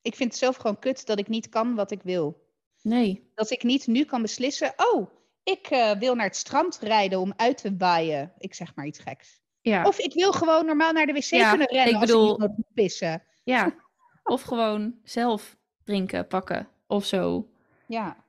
Ik 0.03 0.15
vind 0.15 0.31
het 0.31 0.39
zelf 0.39 0.57
gewoon 0.57 0.79
kut 0.79 1.07
dat 1.07 1.19
ik 1.19 1.29
niet 1.29 1.49
kan 1.49 1.75
wat 1.75 1.91
ik 1.91 2.03
wil. 2.03 2.47
nee. 2.83 3.31
Dat 3.35 3.51
ik 3.51 3.63
niet 3.63 3.87
nu 3.87 4.05
kan 4.05 4.23
beslissen, 4.23 4.75
oh, 4.77 5.11
ik 5.45 5.67
eh, 5.67 5.91
wil 5.99 6.15
naar 6.15 6.27
het 6.27 6.37
strand 6.37 6.79
rijden 6.81 7.21
om 7.21 7.33
uit 7.37 7.59
te 7.59 7.77
waaien. 7.77 8.33
Ik 8.39 8.55
zeg 8.55 8.75
maar 8.75 8.87
iets 8.87 8.99
geks. 8.99 9.41
Ja, 9.61 9.85
Of 9.87 9.99
ik 9.99 10.13
wil 10.15 10.33
gewoon 10.33 10.67
normaal 10.67 10.93
naar 10.93 11.07
de 11.07 11.13
wc 11.13 11.23
Ja, 11.25 11.49
kunnen 11.51 11.67
rennen 11.69 11.95
ik 11.95 12.01
als 12.01 12.11
ik 12.11 12.17
niet 12.17 12.39
moet 12.39 12.75
pissen. 12.75 13.23
ja. 13.45 13.75
Of 14.25 14.43
gewoon 14.43 14.95
zelf 15.03 15.57
drinken, 15.85 16.27
pakken 16.27 16.69
of 16.93 17.05
zo. 17.05 17.49
Ja. 17.87 18.25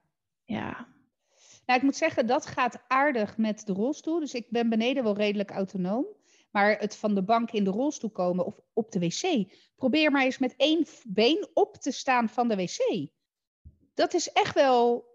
Ja, 0.46 0.88
Nou, 1.66 1.80
ik 1.80 1.86
moet 1.86 1.96
zeggen, 1.96 2.28
dat 2.28 2.46
gaat 2.46 2.84
aardig 2.88 3.38
met 3.38 3.66
de 3.66 3.74
rolstoel. 3.74 4.20
Dus 4.20 4.34
ik 4.34 4.48
ben 4.50 4.70
beneden 4.70 5.04
wel 5.04 5.16
redelijk 5.16 5.52
autonoom. 5.52 6.06
Maar 6.52 6.80
het 6.80 6.96
van 6.96 7.16
de 7.16 7.24
bank 7.24 7.52
in 7.52 7.64
de 7.64 7.70
rolstoel 7.70 8.10
komen 8.10 8.46
of 8.46 8.60
op 8.74 8.92
de 8.92 9.00
wc. 9.00 9.54
Probeer 9.76 10.12
maar 10.12 10.24
eens 10.24 10.38
met 10.38 10.54
één 10.58 10.86
been 11.08 11.48
op 11.54 11.78
te 11.78 11.92
staan 11.92 12.30
van 12.30 12.48
de 12.48 12.56
wc. 12.56 13.08
Dat 13.94 14.14
is 14.14 14.32
echt 14.32 14.54
wel. 14.54 15.12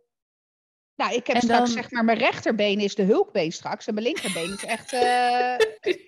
Nou, 0.96 1.14
ik 1.14 1.26
heb 1.26 1.36
straks 1.36 1.72
zeg 1.72 1.90
maar, 1.90 2.04
mijn 2.04 2.18
rechterbeen 2.18 2.80
is 2.80 2.94
de 2.94 3.02
hulkbeen 3.02 3.52
straks. 3.52 3.86
En 3.86 3.94
mijn 3.94 4.06
linkerbeen 4.06 4.52
is 4.52 4.64
echt 4.64 4.92
eh 4.92 5.56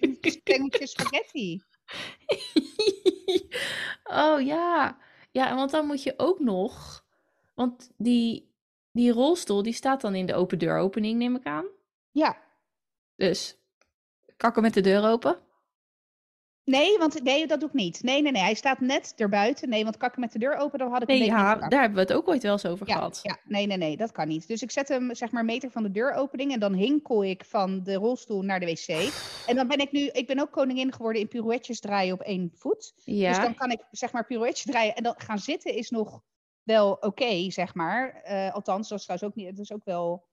een 0.01 0.19
stengeltje 0.21 0.87
spaghetti. 0.87 1.63
oh 4.23 4.41
ja. 4.41 4.99
Ja, 5.31 5.55
want 5.55 5.71
dan 5.71 5.87
moet 5.87 6.03
je 6.03 6.15
ook 6.17 6.39
nog. 6.39 7.00
Want 7.61 7.91
die, 7.97 8.55
die 8.93 9.13
rolstoel 9.13 9.63
die 9.63 9.73
staat 9.73 10.01
dan 10.01 10.15
in 10.15 10.27
de 10.27 10.35
open 10.35 10.59
deuropening, 10.59 11.19
neem 11.19 11.37
ik 11.37 11.45
aan. 11.47 11.67
Ja. 12.11 12.37
Dus 13.17 13.57
kakken 14.37 14.63
met 14.63 14.75
de 14.75 14.81
deur 14.81 15.05
open. 15.05 15.39
Nee, 16.65 16.99
want 16.99 17.23
nee, 17.23 17.47
dat 17.47 17.61
doe 17.61 17.69
ik 17.69 17.75
niet. 17.75 18.03
Nee, 18.03 18.23
nee, 18.23 18.33
nee. 18.33 18.43
Hij 18.43 18.55
staat 18.55 18.81
net 18.81 19.13
erbuiten. 19.17 19.69
Nee, 19.69 19.85
want 19.85 19.97
kakken 19.97 20.21
met 20.21 20.33
de 20.33 20.39
deur 20.39 20.57
open, 20.57 20.79
dan 20.79 20.91
had 20.91 21.03
ik 21.03 21.09
Nee, 21.09 21.25
ja, 21.25 21.55
daar 21.55 21.81
hebben 21.81 21.95
we 21.95 22.01
het 22.01 22.13
ook 22.13 22.29
ooit 22.29 22.43
wel 22.43 22.53
eens 22.53 22.67
over 22.67 22.89
Ja, 22.89 22.95
gehad. 22.95 23.21
ja, 23.23 23.37
nee, 23.45 23.67
nee, 23.67 23.77
nee, 23.77 23.97
dat 23.97 24.13
kan 24.13 24.29
niet. 24.29 24.49
Dus 24.49 24.63
ik 24.63 24.71
zet 24.71 24.89
hem 24.89 25.15
zeg 25.15 25.31
maar 25.31 25.41
een 25.41 25.47
meter 25.47 25.71
van 25.71 25.83
de 25.83 25.91
deuropening 25.91 26.53
en 26.53 26.61
dan 26.61 26.73
hinkel 26.75 27.25
ik 27.25 27.45
van 27.45 27.83
de 27.83 27.95
rolstoel 27.95 28.43
naar 28.43 28.61
de 28.61 28.67
wc. 28.67 29.13
En 29.47 29.57
dan 29.57 29.69
ben 29.69 29.79
ik 29.79 29.93
nu, 29.93 30.01
ik 30.01 30.27
ben 30.27 30.39
ook 30.41 30.51
koningin 30.51 30.93
geworden 30.93 31.23
in 31.23 31.29
pirouetjes 31.29 31.81
draaien 31.81 32.15
op 32.15 32.21
één 32.21 32.51
voet. 32.55 32.93
Ja, 33.05 33.29
Dus 33.29 33.43
dan 33.45 33.55
kan 33.55 33.71
ik 33.71 33.81
zeg 33.91 34.13
maar 34.13 34.27
pirouetjes 34.27 34.65
draaien 34.73 34.95
en 34.95 35.03
dan 35.03 35.15
gaan 35.17 35.39
zitten 35.39 35.75
is 35.75 35.91
nog 35.91 36.23
wel 36.71 36.93
oké, 36.93 37.51
zeg 37.51 37.75
maar. 37.75 38.23
Eh, 38.23 38.55
althans, 38.55 38.89
dat 38.89 38.99
is 38.99 39.05
trouwens 39.05 39.31
ook 39.31 39.37
niet, 39.37 39.47
het 39.47 39.59
is 39.59 39.73
ook 39.73 39.85
wel 39.85 40.29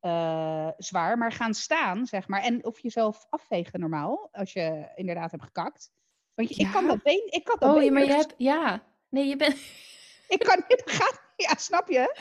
eh, 0.00 0.68
zwaar. 0.76 1.18
Maar 1.18 1.32
gaan 1.32 1.54
staan, 1.54 2.06
zeg 2.06 2.28
maar, 2.28 2.42
en 2.42 2.64
of 2.64 2.80
jezelf 2.80 3.26
afvegen 3.30 3.80
normaal, 3.80 4.28
als 4.32 4.52
je 4.52 4.92
inderdaad 4.94 5.30
hebt 5.30 5.42
gekakt. 5.42 5.92
Want 6.34 6.48
je, 6.48 6.54
ik 6.54 6.72
kan 6.72 6.86
dat 6.86 7.02
been, 7.02 7.26
ik 7.32 7.44
kan 7.44 7.56
dat 7.58 7.70
Oh, 7.70 7.78
been 7.78 7.92
maar 7.92 8.04
je 8.04 8.12
hebt... 8.12 8.34
Ja. 8.36 8.82
Nee, 9.08 9.26
je 9.26 9.36
bent... 9.36 9.56
ik 10.28 10.38
kan 10.38 10.64
niet, 10.68 10.82
dat 10.84 10.90
gaat, 10.90 11.20
ja, 11.36 11.54
snap 11.56 11.88
je? 11.88 12.02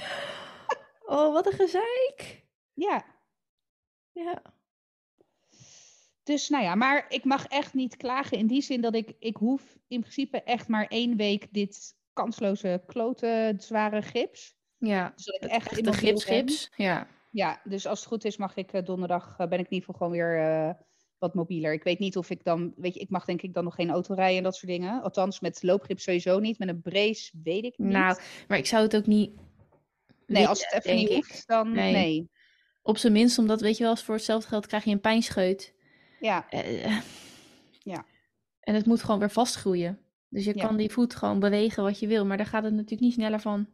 Oh, 1.06 1.34
wat 1.34 1.46
een 1.46 1.54
gezeik. 1.54 2.46
Ja. 2.74 3.06
Ja. 4.12 4.42
Dus 6.24 6.50
nou 6.50 6.64
ja, 6.64 6.76
maar 6.76 7.06
ik 7.10 7.24
mag 7.24 7.46
echt 7.46 7.74
niet 7.74 7.98
klagen 7.98 8.38
in 8.38 8.48
die 8.48 8.62
zin 8.62 8.82
dat 8.82 8.96
ik, 8.96 9.16
ik 9.20 9.36
hoef 9.36 9.78
in 9.88 10.00
principe 10.00 10.44
echt 10.44 10.68
maar 10.68 10.88
één 10.88 11.16
week 11.16 11.48
dit 11.52 11.96
kansloze 12.14 12.84
klote 12.86 13.54
zware 13.58 14.02
gips. 14.02 14.56
Ja. 14.78 15.12
Dus 15.16 15.26
dat 15.26 15.36
ik 15.36 15.50
echt 15.50 15.98
gipsgips. 15.98 16.72
Ja. 16.76 17.08
Ja, 17.32 17.62
dus 17.64 17.88
als 17.88 18.00
het 18.00 18.08
goed 18.08 18.26
is 18.26 18.38
mag 18.38 18.56
ik 18.56 18.74
eh, 18.74 18.84
donderdag, 18.84 19.36
eh, 19.38 19.48
ben 19.48 19.60
ik 19.60 19.66
in 19.66 19.74
ieder 19.74 19.86
geval 19.86 19.96
gewoon 19.96 20.12
weer 20.12 20.40
eh, 20.40 20.74
wat 21.18 21.34
mobieler. 21.34 21.74
Ik 21.74 21.84
weet 21.84 22.00
niet 22.00 22.18
of 22.18 22.30
ik 22.30 22.44
dan, 22.44 22.74
weet 22.76 22.94
je, 22.94 23.00
ik 23.00 23.10
mag 23.10 23.26
denk 23.26 23.42
ik 23.42 23.54
dan 23.54 23.64
nog 23.64 23.76
geen 23.76 23.90
auto 23.90 24.14
rijden 24.14 24.38
en 24.38 24.44
dat 24.44 24.56
soort 24.56 24.72
dingen. 24.72 25.02
Althans, 25.02 25.40
met 25.40 25.64
loopgips 25.64 26.04
sowieso 26.04 26.40
niet. 26.40 26.60
Met 26.60 26.68
een 26.68 26.82
brace 26.82 27.32
weet 27.44 27.64
ik 27.64 27.78
niet. 27.78 27.92
Nou, 27.92 28.20
maar 28.48 28.58
ik 28.58 28.66
zou 28.66 28.84
het 28.84 28.96
ook 28.96 29.06
niet... 29.06 29.32
nee, 30.28 30.48
als 30.48 30.66
het 30.66 30.86
even 30.86 30.98
niet 30.98 31.14
hoeft, 31.14 31.48
dan 31.48 31.72
Nee. 31.72 31.94
nee. 31.94 32.32
Op 32.82 32.98
zijn 32.98 33.14
minst, 33.14 33.38
omdat, 33.38 33.62
weet 33.62 33.78
je 33.78 33.84
wel, 33.84 33.92
als 33.92 34.04
voor 34.04 34.16
hetzelfde 34.16 34.48
geld 34.48 34.68
krijg 34.68 34.84
je 34.84 34.92
een 34.92 35.00
pijnscheut. 35.00 35.74
Ja, 36.20 36.48
Ja. 37.80 38.06
En 38.60 38.76
het 38.76 38.86
moet 38.86 39.02
gewoon 39.02 39.20
weer 39.20 39.32
vastgroeien. 39.32 40.03
Dus 40.34 40.46
je 40.46 40.56
Ja. 40.58 40.66
kan 40.68 40.78
die 40.78 40.92
voet 40.92 41.16
gewoon 41.16 41.40
bewegen 41.40 41.84
wat 41.84 42.00
je 42.00 42.08
wil, 42.08 42.26
maar 42.26 42.38
daar 42.38 42.46
gaat 42.46 42.64
het 42.64 42.74
natuurlijk 42.74 43.02
niet 43.02 43.14
sneller 43.14 43.40
van. 43.40 43.68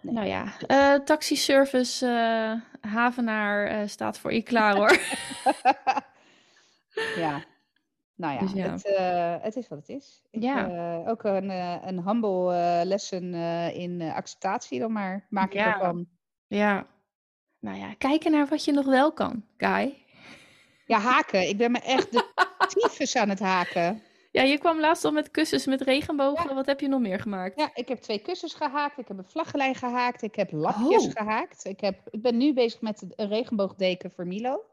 Nee. 0.00 0.14
Nou 0.14 0.26
ja, 0.26 0.58
eh 0.66 0.94
taxiservice 0.94 2.06
eh, 2.06 2.90
Havenaar 2.90 3.66
eh, 3.66 3.86
staat 3.88 4.18
voor 4.18 4.32
je 4.32 4.42
klaar 4.42 4.76
hoor. 4.76 4.98
ja. 7.24 7.44
Nou 8.16 8.34
ja, 8.34 8.40
Dus 8.40 8.52
ja. 8.52 8.72
Het, 8.72 9.42
het 9.42 9.56
is 9.56 9.68
wat 9.68 9.78
het 9.78 9.88
is. 9.88 10.22
Ik, 10.30 10.42
Ja. 10.42 11.02
ook 11.06 11.24
een, 11.24 11.48
een 11.88 12.02
humble 12.08 12.82
lesson 12.84 13.34
in 13.74 14.00
acceptatie 14.00 14.78
dan 14.80 14.92
maar, 14.92 15.26
maak 15.30 15.46
ik 15.52 15.52
Ja. 15.58 15.72
ervan. 15.74 16.06
ja. 16.46 16.86
Nou 17.60 17.78
ja, 17.78 17.94
kijken 17.98 18.30
naar 18.30 18.46
wat 18.46 18.64
je 18.64 18.72
nog 18.72 18.86
wel 18.86 19.12
kan, 19.12 19.44
Guy. 19.56 20.02
Ja, 20.86 20.98
haken. 20.98 21.48
Ik 21.48 21.56
ben 21.56 21.70
me 21.72 21.78
echt 21.78 22.12
de 22.12 22.32
tyfus 22.74 23.16
aan 23.16 23.28
het 23.28 23.38
haken. 23.40 24.02
Ja, 24.34 24.42
je 24.42 24.58
kwam 24.58 24.80
laatst 24.80 25.04
al 25.04 25.12
met 25.12 25.30
kussens 25.30 25.66
met 25.66 25.80
regenbogen. 25.80 26.54
Wat 26.54 26.66
heb 26.66 26.80
je 26.80 26.88
nog 26.88 27.00
meer 27.00 27.20
gemaakt? 27.20 27.58
Ja, 27.58 27.70
ik 27.74 27.88
heb 27.88 27.98
twee 28.00 28.18
kussens 28.18 28.54
gehaakt. 28.54 28.98
Ik 28.98 29.08
heb 29.08 29.18
een 29.18 29.24
vlaggenlijn 29.24 29.74
gehaakt. 29.74 30.22
Ik 30.22 30.34
heb 30.34 30.52
lapjes 30.52 31.06
Oh. 31.06 31.12
gehaakt. 31.12 31.64
Ik, 31.64 31.80
heb, 31.80 32.08
ik 32.10 32.22
ben 32.22 32.36
nu 32.36 32.52
bezig 32.54 32.80
met 32.80 33.04
een 33.16 33.28
regenboogdeken 33.28 34.10
voor 34.10 34.26
Milo. 34.26 34.64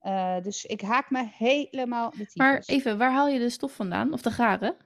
Eh, 0.00 0.42
dus 0.42 0.64
ik 0.64 0.80
haak 0.80 1.10
me 1.10 1.28
helemaal 1.32 2.10
de. 2.10 2.30
Maar 2.34 2.62
even, 2.66 2.98
waar 2.98 3.12
haal 3.12 3.28
je 3.28 3.38
de 3.38 3.50
stof 3.50 3.72
vandaan? 3.72 4.12
Of 4.12 4.22
de 4.22 4.30
garen? 4.30 4.76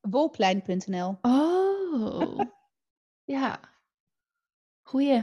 Wolplein.nl. 0.00 1.18
Oh, 1.22 2.40
ja. 3.36 3.60
Goeie. 4.82 5.22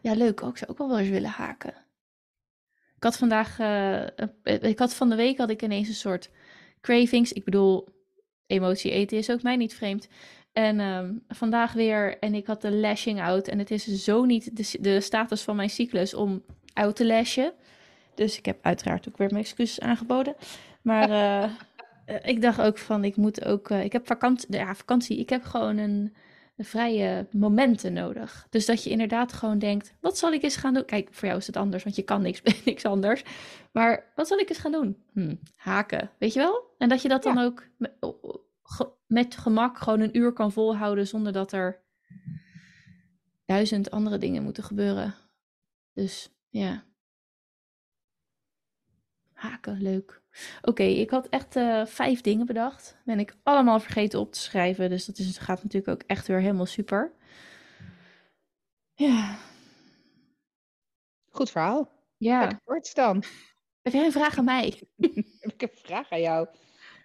Ja, 0.00 0.12
leuk. 0.14 0.42
Ook 0.42 0.58
zou 0.58 0.70
ook 0.70 0.78
wel 0.78 0.88
wel 0.88 0.98
eens 0.98 1.08
willen 1.08 1.30
haken. 1.30 1.74
Ik 2.96 3.02
had 3.02 3.16
vandaag, 3.16 3.58
eh, 3.58 4.02
eh, 4.18 4.62
ik 4.62 4.78
had 4.78 4.94
van 4.94 5.08
de 5.08 5.16
week 5.16 5.38
had 5.38 5.50
ik 5.50 5.62
ineens 5.62 5.88
een 5.88 5.94
soort 5.94 6.30
cravings. 6.80 7.32
Ik 7.32 7.44
bedoel, 7.44 7.88
emotie 8.46 8.90
eten 8.90 9.18
is 9.18 9.30
ook 9.30 9.42
mij 9.42 9.56
niet 9.56 9.74
vreemd. 9.74 10.08
En 10.52 10.80
ehm, 10.80 11.12
vandaag 11.28 11.72
weer, 11.72 12.18
en 12.18 12.34
ik 12.34 12.46
had 12.46 12.62
de 12.62 12.72
lashing 12.72 13.20
out. 13.20 13.48
En 13.48 13.58
het 13.58 13.70
is 13.70 13.84
zo 13.84 14.24
niet 14.24 14.56
de, 14.56 14.78
de 14.80 15.00
status 15.00 15.42
van 15.42 15.56
mijn 15.56 15.70
cyclus 15.70 16.14
om 16.14 16.42
uit 16.72 16.96
te 16.96 17.06
lashen. 17.06 17.52
Dus 18.14 18.38
ik 18.38 18.46
heb 18.46 18.58
uiteraard 18.62 19.08
ook 19.08 19.16
weer 19.16 19.30
mijn 19.30 19.44
excuses 19.44 19.80
aangeboden. 19.80 20.34
Maar 20.82 21.10
eh, 21.10 21.42
eh, 22.04 22.16
ik 22.22 22.42
dacht 22.42 22.60
ook 22.60 22.78
van, 22.78 23.04
ik 23.04 23.16
moet 23.16 23.44
ook, 23.44 23.70
eh, 23.70 23.84
ik 23.84 23.92
heb 23.92 24.06
vakantie, 24.06 24.56
ja, 24.56 24.74
vakantie, 24.74 25.18
ik 25.18 25.30
heb 25.30 25.44
gewoon 25.44 25.76
een, 25.76 25.80
een 25.80 26.14
vrije 26.58 27.26
momenten 27.32 27.92
nodig. 27.92 28.46
Dus 28.50 28.66
dat 28.66 28.84
je 28.84 28.90
inderdaad 28.90 29.32
gewoon 29.32 29.58
denkt, 29.58 29.94
wat 30.00 30.18
zal 30.18 30.32
ik 30.32 30.42
eens 30.42 30.56
gaan 30.56 30.74
doen? 30.74 30.84
Kijk, 30.84 31.08
voor 31.12 31.26
jou 31.28 31.40
is 31.40 31.46
het 31.46 31.56
anders, 31.56 31.84
want 31.84 31.96
je 31.96 32.02
kan 32.02 32.22
niks, 32.22 32.42
niks 32.64 32.84
anders. 32.84 33.22
Maar 33.72 34.12
wat 34.14 34.26
zal 34.28 34.38
ik 34.38 34.48
eens 34.48 34.58
gaan 34.58 34.72
doen? 34.72 35.02
Hm, 35.12 35.34
haken, 35.56 36.10
weet 36.18 36.32
je 36.32 36.38
wel? 36.38 36.74
En 36.78 36.88
dat 36.88 37.02
je 37.02 37.08
dat 37.08 37.22
dan 37.22 37.38
ook 37.38 37.68
met, 37.76 37.92
ge- 38.62 38.92
met 39.06 39.36
gemak 39.36 39.78
gewoon 39.78 40.00
een 40.00 40.16
uur 40.16 40.32
kan 40.32 40.52
volhouden 40.52 41.06
zonder 41.06 41.32
dat 41.32 41.52
er 41.52 41.84
duizend 43.44 43.90
andere 43.90 44.18
dingen 44.18 44.42
moeten 44.42 44.64
gebeuren. 44.64 45.14
Dus 45.92 46.30
ja. 46.48 46.84
Haken, 49.32 49.82
leuk. 49.82 50.22
Oké, 50.62 50.82
ik 50.82 51.10
had 51.10 51.28
echt 51.28 51.56
eh, 51.56 51.86
vijf 51.86 52.20
dingen 52.20 52.46
bedacht. 52.46 52.96
Ben 53.04 53.18
ik 53.18 53.36
allemaal 53.42 53.80
vergeten 53.80 54.20
op 54.20 54.32
te 54.32 54.40
schrijven. 54.40 54.90
Dus 54.90 55.04
dat 55.04 55.18
is, 55.18 55.38
gaat 55.38 55.62
natuurlijk 55.62 55.92
ook 55.92 56.08
echt 56.08 56.26
weer 56.26 56.40
helemaal 56.40 56.66
super. 56.66 57.12
Ja. 58.94 59.38
Goed 61.30 61.50
verhaal. 61.50 61.90
Ja. 62.16 62.40
Lekker 62.40 62.60
kort 62.64 62.94
dan. 62.94 63.22
Heb 63.82 63.92
jij 63.92 64.04
een 64.04 64.12
vraag 64.12 64.38
aan 64.38 64.44
mij? 64.44 64.82
Heb 65.40 65.52
ik 65.52 65.62
een 65.62 65.70
vraag 65.72 66.10
aan 66.10 66.20
jou? 66.20 66.48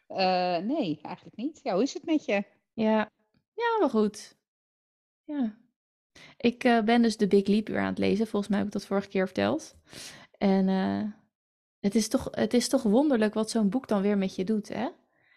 Eh, 0.08 0.58
nee, 0.58 1.00
eigenlijk 1.02 1.36
niet. 1.36 1.60
Ja, 1.64 1.74
hoe 1.74 1.84
is 1.84 1.94
het 1.94 2.06
met 2.06 2.26
je? 2.26 2.44
Ja. 2.74 3.12
Ja, 3.54 3.80
wel 3.80 3.90
goed. 3.90 4.38
Ja. 5.24 5.58
Ik 6.38 6.64
eh, 6.64 6.82
ben 6.82 7.02
dus 7.02 7.18
de 7.18 7.28
Big 7.28 7.48
Leap 7.48 7.68
weer 7.68 7.80
aan 7.80 7.86
het 7.86 7.98
lezen. 7.98 8.28
Volgens 8.28 8.48
mij 8.48 8.58
heb 8.58 8.68
ik 8.68 8.74
dat 8.74 8.86
vorige 8.86 9.08
keer 9.08 9.26
verteld. 9.26 9.76
En 10.38 10.68
het, 11.82 11.96
is 11.96 12.08
toch, 12.08 12.28
het 12.32 12.54
is 12.54 12.68
toch 12.68 12.84
wonderlijk 12.84 13.34
wat 13.34 13.50
zo'n 13.50 13.70
boek 13.70 13.88
dan 13.88 14.02
weer 14.02 14.18
met 14.18 14.36
je 14.36 14.44
doet, 14.44 14.70
hè? 14.70 14.88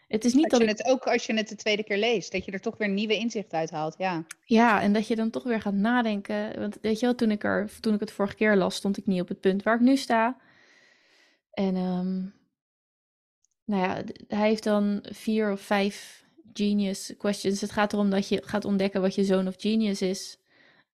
Het 0.07 0.25
is 0.25 0.33
niet 0.33 0.43
Als 0.43 0.59
dat 0.59 0.61
je 0.61 0.67
het 0.67 0.85
ook 0.85 1.07
als 1.07 1.25
je 1.25 1.33
het 1.33 1.49
de 1.49 1.55
tweede 1.55 1.83
keer 1.83 1.97
leest, 1.97 2.31
dat 2.31 2.45
je 2.45 2.51
er 2.51 2.59
toch 2.59 2.77
weer 2.77 2.89
nieuwe 2.89 3.17
inzicht 3.17 3.53
uit 3.53 3.69
haalt. 3.69 3.95
Ja. 3.97 4.25
Ja, 4.45 4.81
en 4.81 4.93
dat 4.93 5.07
je 5.07 5.15
dan 5.15 5.29
toch 5.29 5.43
weer 5.43 5.61
gaat 5.61 5.73
nadenken. 5.73 6.59
Want 6.59 6.77
weet 6.81 6.99
je 6.99 7.05
wel, 7.05 7.15
toen 7.15 7.31
ik, 7.31 7.43
er, 7.43 7.69
toen 7.79 7.93
ik 7.93 7.99
het 7.99 8.11
vorige 8.11 8.35
keer 8.35 8.55
las, 8.55 8.75
stond 8.75 8.97
ik 8.97 9.05
niet 9.05 9.21
op 9.21 9.27
het 9.27 9.39
punt 9.39 9.63
waar 9.63 9.75
ik 9.75 9.81
nu 9.81 9.97
sta. 9.97 10.37
En 11.51 11.75
ehm, 11.75 12.21
nou 13.65 13.83
ja, 13.83 14.03
hij 14.27 14.47
heeft 14.47 14.63
dan 14.63 15.05
vier 15.11 15.51
of 15.51 15.61
vijf 15.61 16.25
genius 16.53 17.13
questions. 17.17 17.61
Het 17.61 17.71
gaat 17.71 17.93
erom 17.93 18.09
dat 18.09 18.27
je 18.27 18.41
gaat 18.45 18.65
ontdekken 18.65 19.01
wat 19.01 19.15
je 19.15 19.23
zone 19.23 19.49
of 19.49 19.55
genius 19.57 20.01
is. 20.01 20.37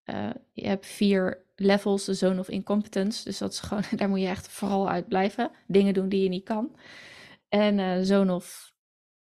Eh, 0.03 0.29
je 0.53 0.67
hebt 0.67 0.85
vier 0.85 1.45
levels, 1.61 2.05
de 2.05 2.13
zone 2.13 2.39
of 2.39 2.49
incompetence. 2.49 3.23
Dus 3.23 3.37
dat 3.37 3.51
is 3.51 3.59
gewoon, 3.59 3.83
daar 3.95 4.09
moet 4.09 4.21
je 4.21 4.27
echt 4.27 4.47
vooral 4.47 4.89
uit 4.89 5.07
blijven. 5.07 5.51
Dingen 5.67 5.93
doen 5.93 6.09
die 6.09 6.23
je 6.23 6.29
niet 6.29 6.43
kan. 6.43 6.75
En 7.49 7.79
eh 7.79 7.97
zone 8.01 8.33
of 8.33 8.73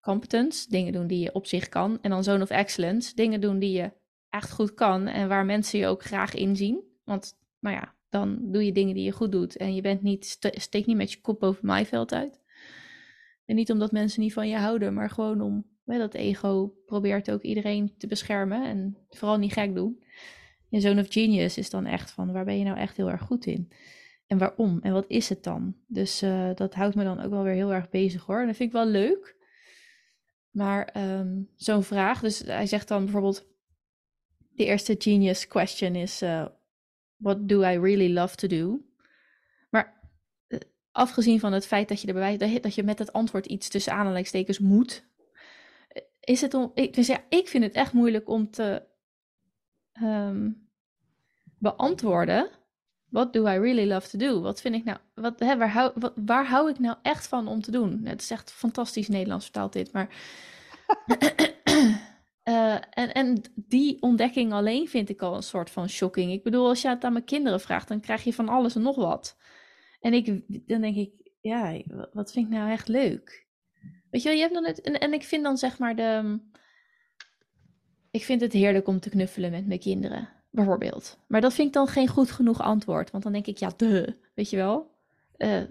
competence, 0.02 0.70
dingen 0.70 0.94
doen 0.94 1.08
die 1.08 1.20
je 1.20 1.34
op 1.34 1.46
zich 1.46 1.70
kan. 1.70 1.98
En 2.02 2.10
dan 2.10 2.24
zone 2.24 2.44
of 2.44 2.50
excellence, 2.50 3.16
dingen 3.16 3.42
doen 3.42 3.60
die 3.60 3.72
je 3.72 3.92
echt 4.30 4.52
goed 4.52 4.74
kan 4.74 5.08
en 5.08 5.28
waar 5.28 5.46
mensen 5.46 5.80
je 5.80 5.88
ook 5.88 6.04
graag 6.04 6.34
inzien. 6.34 6.84
Want, 7.04 7.38
nou 7.60 7.76
ja, 7.76 7.96
dan 8.10 8.52
doe 8.52 8.66
je 8.66 8.72
dingen 8.72 8.94
die 8.94 9.04
je 9.04 9.12
goed 9.12 9.32
doet 9.32 9.58
en 9.58 9.76
je 9.76 9.82
bent 9.82 10.02
niet, 10.02 10.26
ste- 10.26 10.60
steek 10.60 10.86
niet 10.86 10.98
met 10.98 11.12
je 11.12 11.22
kop 11.22 11.40
boven 11.40 11.56
het 11.58 11.66
maaiveld 11.70 12.13
uit. 12.13 12.42
En 13.46 13.56
niet 13.56 13.72
omdat 13.72 13.92
mensen 13.92 14.22
niet 14.22 14.34
van 14.34 14.50
je 14.50 14.58
houden, 14.58 14.94
maar 14.94 15.10
gewoon 15.10 15.42
om, 15.42 15.66
hè, 15.86 15.98
dat 15.98 16.13
ego 16.13 16.74
probeert 16.86 17.32
ook 17.32 17.42
iedereen 17.42 17.94
te 17.98 18.08
beschermen 18.08 18.63
en 18.66 18.98
vooral 19.10 19.38
niet 19.38 19.54
gek 19.54 19.76
doen. 19.76 20.04
En 20.69 20.82
zone 20.82 21.01
of 21.01 21.12
genius 21.12 21.58
is 21.58 21.69
dan 21.69 21.86
echt 21.86 22.12
van, 22.12 22.32
waar 22.32 22.45
ben 22.45 22.58
je 22.58 22.63
nou 22.63 22.77
echt 22.77 22.97
heel 22.97 23.12
erg 23.12 23.21
goed 23.21 23.45
in? 23.45 23.71
en 24.27 24.38
waarom? 24.38 24.80
En 24.82 24.93
wat 24.93 25.06
is 25.08 25.30
het 25.30 25.43
dan? 25.43 25.75
Dus 25.88 26.23
uh, 26.23 26.49
dat 26.56 26.73
houdt 26.73 26.95
me 26.95 27.03
dan 27.03 27.21
ook 27.21 27.30
wel 27.30 27.43
weer 27.43 27.53
heel 27.53 27.73
erg 27.73 27.89
bezig 27.89 28.25
hoor. 28.25 28.39
En 28.39 28.47
dat 28.47 28.56
vind 28.56 28.69
ik 28.69 28.75
wel 28.75 28.86
leuk. 28.86 29.36
Maar 30.51 30.95
um, 31.19 31.49
zo'n 31.56 31.84
vraag, 31.84 32.19
dus 32.19 32.39
hij 32.39 32.65
zegt 32.65 32.88
dan 32.88 33.03
bijvoorbeeld: 33.03 33.47
de 34.49 34.65
eerste 34.65 34.95
genius 34.97 35.47
question 35.47 35.95
is: 35.95 36.21
uh, 36.21 36.45
What 37.15 37.49
do 37.49 37.62
I 37.62 37.80
really 37.80 38.13
love 38.13 38.36
to 38.36 38.47
do? 38.47 38.82
Maar 39.69 40.10
uh, 40.47 40.60
afgezien 40.91 41.39
van 41.39 41.53
het 41.53 41.67
feit 41.67 41.88
dat 41.88 42.01
je 42.01 42.08
erbij 42.08 42.60
dat 42.60 42.75
je 42.75 42.84
met 42.84 42.99
het 42.99 43.13
antwoord 43.13 43.45
iets 43.45 43.69
tussen 43.69 43.93
aanhalingstekens 43.93 44.60
moet, 44.60 45.08
is 46.19 46.41
het 46.41 46.53
om. 46.53 46.71
Ik, 46.73 46.93
dus 46.93 47.08
ja, 47.08 47.23
ik 47.30 47.47
vind 47.47 47.63
het 47.63 47.73
echt 47.73 47.93
moeilijk 47.93 48.30
om 48.30 48.51
te 48.51 48.84
um, 50.04 50.68
beantwoorden. 51.58 52.50
What 53.10 53.34
do 53.34 53.48
I 53.48 53.58
really 53.58 53.88
love 53.88 54.10
to 54.10 54.18
do? 54.18 54.42
Wat 54.42 54.62
vind 54.62 54.76
ik 54.76 54.84
nou, 54.84 54.98
wat, 55.14 55.40
hè, 55.40 55.58
waar, 55.58 55.72
hou, 55.72 55.92
wat, 55.96 56.14
waar 56.26 56.48
hou 56.48 56.70
ik 56.70 56.80
nou 56.80 56.98
echt 57.02 57.28
van 57.28 57.48
om 57.48 57.62
te 57.62 57.72
doen? 57.72 58.02
Het 58.06 58.22
is 58.22 58.32
echt 58.32 58.52
fantastisch 58.52 59.08
Nederlands 59.08 59.44
vertaald 59.44 59.74
dit, 59.74 59.92
maar... 59.92 60.10
uh, 62.44 62.74
en, 63.02 63.14
en 63.14 63.42
die 63.56 64.02
ontdekking 64.02 64.54
alleen 64.54 64.88
vind 64.88 65.10
ik 65.10 65.22
al 65.22 65.36
een 65.36 65.44
soort 65.44 65.70
van 65.70 65.90
shocking. 65.90 66.32
Ik 66.32 66.44
bedoel, 66.44 66.68
als 66.68 66.82
je 66.82 66.90
het 66.90 67.04
aan 67.04 67.14
mijn 67.14 67.26
kinderen 67.26 67.62
vraagt, 67.62 67.88
dan 67.88 68.00
krijg 68.00 68.24
je 68.24 68.34
van 68.34 68.50
alles 68.50 68.76
en 68.76 68.82
nog 68.82 68.96
wat. 68.96 69.38
En 70.00 70.14
ik, 70.14 70.26
dan 70.68 70.82
denk 70.82 70.96
ik, 70.96 71.12
ja, 71.42 71.82
wat 72.14 72.32
vind 72.32 72.46
ik 72.46 72.52
nou 72.52 72.72
echt 72.72 72.88
leuk? 72.88 73.48
Weet 74.10 74.22
je 74.22 74.28
wel, 74.28 74.38
je 74.38 74.44
hebt 74.44 74.54
dan 74.54 74.66
het, 74.66 74.82
en, 74.82 75.00
en 75.00 75.14
ik 75.14 75.24
vind 75.24 75.44
dan 75.44 75.58
zeg 75.58 75.80
maar 75.80 75.96
de... 75.96 76.40
Ik 78.12 78.24
vind 78.24 78.41
het 78.41 78.54
heerlijk 78.54 78.88
om 78.88 79.00
te 79.00 79.10
knuffelen 79.10 79.52
met 79.52 79.67
mijn 79.67 79.80
kinderen 79.80 80.30
bijvoorbeeld. 80.50 81.20
Maar 81.28 81.41
dat 81.41 81.54
vind 81.54 81.67
ik 81.67 81.74
dan 81.74 81.88
geen 81.88 82.08
goed 82.08 82.32
genoeg 82.32 82.62
antwoord. 82.62 83.12
Want 83.12 83.24
dan 83.24 83.32
denk 83.34 83.48
ik, 83.48 83.58
ja, 83.58 83.72
de, 83.78 84.17
weet 84.36 84.50
je 84.50 84.56
wel. 84.56 84.96
Uh, 85.38 85.62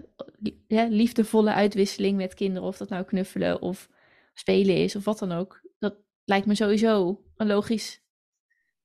liefdevolle 0.89 1.53
uitwisseling 1.53 2.17
met 2.17 2.33
kinderen, 2.33 2.67
of 2.67 2.77
dat 2.77 2.89
nou 2.89 3.03
knuffelen 3.03 3.61
of 3.61 3.89
spelen 4.33 4.75
is, 4.75 4.95
of 4.95 5.05
wat 5.05 5.19
dan 5.19 5.31
ook. 5.31 5.61
Dat 5.79 5.95
lijkt 6.25 6.45
me 6.45 6.55
sowieso 6.55 7.21
een 7.35 7.47
logisch 7.47 8.01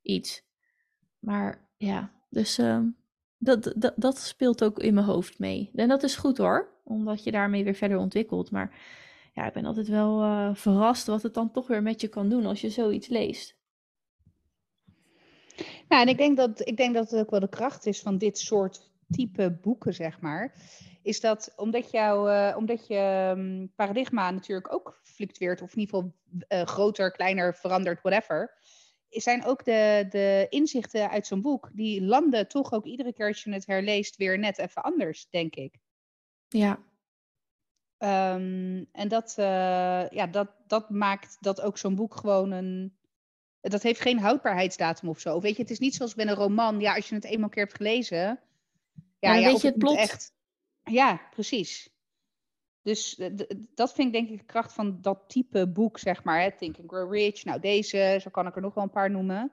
iets. 0.03 0.45
Maar 1.19 1.69
ja, 1.77 2.13
dus 2.31 2.59
uh, 2.59 2.81
dat, 3.39 3.73
dat, 3.77 3.93
dat 3.97 4.19
speelt 4.19 4.65
ook 4.65 4.79
in 4.79 4.95
mijn 4.95 5.07
hoofd 5.07 5.39
mee. 5.39 5.71
En 5.75 5.89
dat 5.89 6.03
is 6.03 6.17
goed 6.17 6.39
hoor, 6.39 6.69
omdat 6.85 7.25
je 7.25 7.31
daarmee 7.31 7.65
weer 7.65 7.75
verder 7.75 7.99
ontwikkelt. 7.99 8.51
Maar 8.51 8.75
ja, 9.33 9.47
ik 9.47 9.53
ben 9.53 9.65
altijd 9.65 9.89
wel 9.89 10.23
uh, 10.23 10.55
verrast 10.55 11.07
wat 11.07 11.23
het 11.23 11.35
dan 11.35 11.51
toch 11.51 11.67
weer 11.67 11.83
met 11.83 12.01
je 12.01 12.09
kan 12.09 12.29
doen 12.29 12.47
als 12.47 12.61
je 12.61 12.71
zoiets 12.71 13.09
leest. 13.09 13.61
Nou, 15.89 16.03
en 16.03 16.09
ik 16.09 16.17
denk, 16.17 16.37
dat, 16.37 16.69
ik 16.69 16.77
denk 16.77 16.95
dat 16.95 17.11
het 17.11 17.21
ook 17.21 17.31
wel 17.31 17.41
de 17.41 17.49
kracht 17.49 17.87
is 17.87 18.01
van 18.01 18.19
dit 18.19 18.39
soort 18.39 18.91
type 19.11 19.59
boeken, 19.63 19.95
zeg 19.95 20.21
maar. 20.21 20.55
Is 21.03 21.21
dat 21.21 21.53
omdat, 21.57 21.91
jouw, 21.91 22.29
uh, 22.29 22.57
omdat 22.57 22.87
je 22.87 23.33
um, 23.37 23.73
paradigma 23.77 24.31
natuurlijk 24.31 24.73
ook 24.73 25.01
fluctueert, 25.03 25.63
of 25.63 25.75
in 25.75 25.81
ieder 25.81 25.95
geval 25.95 26.15
uh, 26.49 26.67
groter, 26.67 27.13
kleiner, 27.13 27.55
verandert, 27.55 28.03
whatever. 28.03 28.61
Zijn 29.09 29.45
ook 29.45 29.65
de, 29.65 30.07
de 30.11 30.47
inzichten 30.49 31.11
uit 31.11 31.27
zo'n 31.27 31.43
boek, 31.43 31.71
die 31.73 32.03
landen 32.03 32.49
toch 32.49 32.73
ook 32.73 32.85
iedere 32.85 33.13
keer 33.13 33.27
als 33.27 33.43
je 33.43 33.53
het 33.53 33.67
herleest 33.67 34.17
weer 34.17 34.39
net 34.39 34.59
even 34.59 34.83
anders, 34.83 35.29
denk 35.31 35.55
ik. 35.55 35.79
Ja. 36.49 36.79
Um, 38.05 38.87
en 38.93 39.09
dat, 39.09 39.35
uh, 39.39 40.09
ja, 40.09 40.27
dat, 40.31 40.49
dat 40.67 40.91
maakt 40.91 41.37
dat 41.41 41.61
ook 41.61 41.79
zo'n 41.79 41.95
boek 41.95 42.17
gewoon 42.17 42.51
een, 42.51 42.97
dat 43.61 43.83
heeft 43.83 44.01
geen 44.01 44.19
houdbaarheidsdatum 44.19 45.09
of 45.09 45.21
zo. 45.21 45.41
Weet 45.41 45.57
je, 45.57 45.63
het 45.63 45.71
is 45.71 45.79
niet 45.79 45.95
zoals 45.95 46.15
bij 46.15 46.27
een 46.27 46.35
roman. 46.35 46.81
Ja, 46.81 46.95
als 46.95 47.09
je 47.09 47.15
het 47.15 47.25
eenmaal 47.25 47.49
keer 47.49 47.63
hebt 47.63 47.77
gelezen. 47.77 48.41
Ja, 49.19 49.35
ja, 49.35 49.51
weet 49.51 49.61
je 49.61 49.69
het 49.69 49.79
plot. 49.79 49.97
Echt... 49.97 50.33
Ja, 50.85 51.21
precies. 51.31 51.91
Dus 52.83 53.19
eh, 53.19 53.31
dat 53.75 53.93
vind 53.93 54.07
ik 54.07 54.13
denk 54.13 54.29
ik 54.29 54.39
de 54.39 54.53
kracht 54.53 54.73
van 54.73 54.99
dat 55.01 55.25
type 55.27 55.69
boek, 55.69 55.99
zeg 55.99 56.25
maar. 56.25 56.41
Hè? 56.41 56.57
Think 56.57 56.79
and 56.79 56.91
Grow 56.91 57.13
Rich. 57.13 57.45
Nou, 57.45 57.61
deze, 57.61 58.19
zo 58.23 58.31
kan 58.31 58.47
ik 58.47 58.57
er 58.57 58.63
nog 58.63 58.75
wel 58.75 58.85
een 58.85 58.91
paar 58.91 59.11
noemen. 59.11 59.53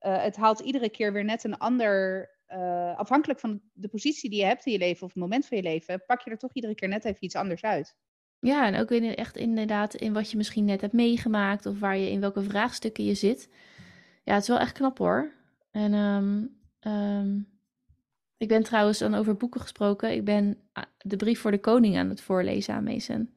Uh, 0.00 0.22
het 0.22 0.36
haalt 0.36 0.60
iedere 0.60 0.88
keer 0.88 1.12
weer 1.12 1.24
net 1.24 1.44
een 1.44 1.58
ander... 1.58 2.30
Uh, 2.48 2.96
afhankelijk 2.96 3.40
van 3.40 3.60
de 3.72 3.88
positie 3.88 4.30
die 4.30 4.38
je 4.38 4.44
hebt 4.44 4.66
in 4.66 4.72
je 4.72 4.78
leven 4.78 5.02
of 5.02 5.12
het 5.12 5.22
moment 5.22 5.46
van 5.46 5.56
je 5.56 5.62
leven... 5.62 6.04
pak 6.06 6.20
je 6.20 6.30
er 6.30 6.38
toch 6.38 6.54
iedere 6.54 6.74
keer 6.74 6.88
net 6.88 7.04
even 7.04 7.24
iets 7.24 7.34
anders 7.34 7.62
uit. 7.62 7.96
Ja, 8.40 8.66
en 8.66 8.80
ook 8.80 8.90
in, 8.90 9.14
echt 9.14 9.36
inderdaad 9.36 9.94
in 9.94 10.12
wat 10.12 10.30
je 10.30 10.36
misschien 10.36 10.64
net 10.64 10.80
hebt 10.80 10.92
meegemaakt 10.92 11.66
of 11.66 11.78
waar 11.78 11.96
je 11.96 12.10
in 12.10 12.20
welke 12.20 12.42
vraagstukken 12.42 13.04
je 13.04 13.14
zit. 13.14 13.48
Ja, 14.24 14.32
het 14.32 14.42
is 14.42 14.48
wel 14.48 14.58
echt 14.58 14.72
knap 14.72 14.98
hoor. 14.98 15.32
En 15.70 15.94
um, 15.94 16.58
um, 16.80 17.48
ik 18.36 18.48
ben 18.48 18.62
trouwens 18.62 18.98
dan 18.98 19.14
over 19.14 19.36
boeken 19.36 19.60
gesproken. 19.60 20.12
Ik 20.12 20.24
ben 20.24 20.58
ah, 20.72 20.84
de 20.98 21.16
brief 21.16 21.40
voor 21.40 21.50
de 21.50 21.60
koning 21.60 21.96
aan 21.96 22.08
het 22.08 22.20
voorlezen 22.20 22.74
aan 22.74 22.84
Mason. 22.84 23.32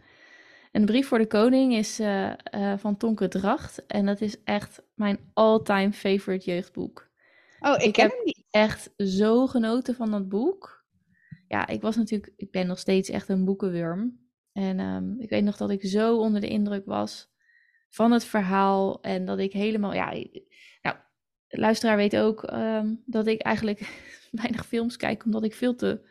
En 0.71 0.81
de 0.81 0.87
brief 0.91 1.07
voor 1.07 1.17
de 1.17 1.27
koning 1.27 1.73
is 1.73 1.99
uh, 1.99 2.33
uh, 2.55 2.77
van 2.77 2.97
Tonke 2.97 3.27
Dracht. 3.27 3.85
En 3.85 4.05
dat 4.05 4.21
is 4.21 4.43
echt 4.43 4.81
mijn 4.95 5.19
all-time 5.33 5.91
favorite 5.91 6.45
jeugdboek. 6.45 7.09
Oh, 7.59 7.75
ik, 7.75 7.81
ik 7.81 7.95
heb 7.95 8.11
hem 8.11 8.23
niet. 8.23 8.38
Echt 8.49 8.93
zo 8.97 9.47
genoten 9.47 9.95
van 9.95 10.11
dat 10.11 10.29
boek. 10.29 10.85
Ja, 11.47 11.67
ik 11.67 11.81
was 11.81 11.95
natuurlijk, 11.95 12.33
ik 12.35 12.51
ben 12.51 12.67
nog 12.67 12.79
steeds 12.79 13.09
echt 13.09 13.29
een 13.29 13.45
boekenwurm. 13.45 14.27
En 14.51 14.79
um, 14.79 15.19
ik 15.19 15.29
weet 15.29 15.43
nog 15.43 15.57
dat 15.57 15.69
ik 15.69 15.85
zo 15.85 16.17
onder 16.17 16.41
de 16.41 16.47
indruk 16.47 16.85
was 16.85 17.31
van 17.89 18.11
het 18.11 18.25
verhaal. 18.25 19.01
En 19.01 19.25
dat 19.25 19.39
ik 19.39 19.53
helemaal, 19.53 19.93
ja, 19.93 20.11
nou, 20.81 20.97
luisteraar 21.47 21.97
weet 21.97 22.17
ook 22.17 22.51
um, 22.51 23.03
dat 23.05 23.27
ik 23.27 23.41
eigenlijk 23.41 23.79
weinig 24.31 24.65
films 24.65 24.97
kijk, 24.97 25.25
omdat 25.25 25.43
ik 25.43 25.53
veel 25.53 25.75
te 25.75 26.07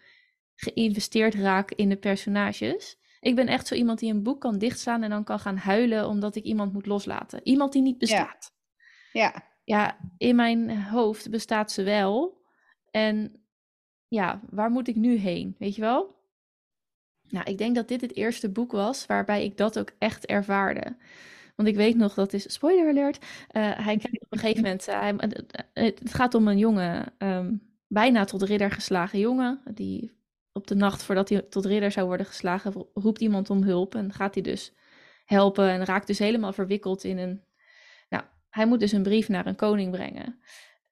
geïnvesteerd 0.54 1.34
raak 1.34 1.70
in 1.70 1.88
de 1.88 1.96
personages. 1.96 2.98
Ik 3.20 3.34
ben 3.34 3.46
echt 3.46 3.66
zo 3.66 3.74
iemand 3.74 3.98
die 3.98 4.12
een 4.12 4.22
boek 4.22 4.40
kan 4.40 4.58
dichtslaan 4.58 5.02
en 5.02 5.10
dan 5.10 5.24
kan 5.24 5.38
gaan 5.38 5.56
huilen 5.56 6.08
omdat 6.08 6.36
ik 6.36 6.44
iemand 6.44 6.72
moet 6.72 6.86
loslaten. 6.86 7.40
Iemand 7.42 7.72
die 7.72 7.82
niet 7.82 7.98
bestaat. 7.98 8.52
Ja. 9.12 9.22
Ja, 9.22 9.44
ja 9.68 9.98
in 10.16 10.36
mijn 10.36 10.82
hoofd 10.82 11.30
bestaat 11.30 11.72
ze 11.72 11.82
wel. 11.82 12.42
En 12.90 13.42
ja, 14.08 14.40
waar 14.50 14.70
moet 14.70 14.88
ik 14.88 14.96
nu 14.96 15.16
heen? 15.16 15.54
Weet 15.58 15.74
je 15.74 15.80
wel? 15.80 16.16
Nou, 17.28 17.50
ik 17.50 17.58
denk 17.58 17.74
dat 17.74 17.88
dit 17.88 18.00
het 18.00 18.16
eerste 18.16 18.48
boek 18.48 18.72
was 18.72 19.06
waarbij 19.06 19.44
ik 19.44 19.56
dat 19.56 19.78
ook 19.78 19.92
echt 19.98 20.26
ervaarde. 20.26 20.96
Want 21.56 21.68
ik 21.68 21.76
weet 21.76 21.96
nog, 21.96 22.14
dat 22.14 22.32
is 22.32 22.52
spoiler 22.52 22.88
alert. 22.88 23.18
Uh, 23.18 23.26
hij 23.76 23.96
krijgt 24.02 24.22
op 24.22 24.32
een 24.32 24.38
gegeven 24.38 24.62
moment. 24.62 24.88
Uh, 24.88 25.00
hij, 25.00 25.18
het 25.72 26.14
gaat 26.14 26.34
om 26.34 26.48
een 26.48 26.58
jongen, 26.58 27.12
um, 27.18 27.62
bijna 27.86 28.24
tot 28.24 28.42
ridder 28.42 28.70
geslagen 28.70 29.18
jongen. 29.18 29.60
Die 29.74 30.12
op 30.52 30.66
de 30.66 30.74
nacht 30.74 31.02
voordat 31.02 31.28
hij 31.28 31.42
tot 31.42 31.64
ridder 31.64 31.92
zou 31.92 32.06
worden 32.06 32.26
geslagen, 32.26 32.86
roept 32.94 33.20
iemand 33.20 33.50
om 33.50 33.62
hulp. 33.62 33.94
En 33.94 34.12
gaat 34.12 34.34
hij 34.34 34.42
dus 34.42 34.72
helpen 35.24 35.68
en 35.68 35.84
raakt 35.84 36.06
dus 36.06 36.18
helemaal 36.18 36.52
verwikkeld 36.52 37.04
in 37.04 37.18
een. 37.18 37.42
Hij 38.58 38.66
moet 38.66 38.80
dus 38.80 38.92
een 38.92 39.02
brief 39.02 39.28
naar 39.28 39.46
een 39.46 39.56
koning 39.56 39.90
brengen. 39.90 40.40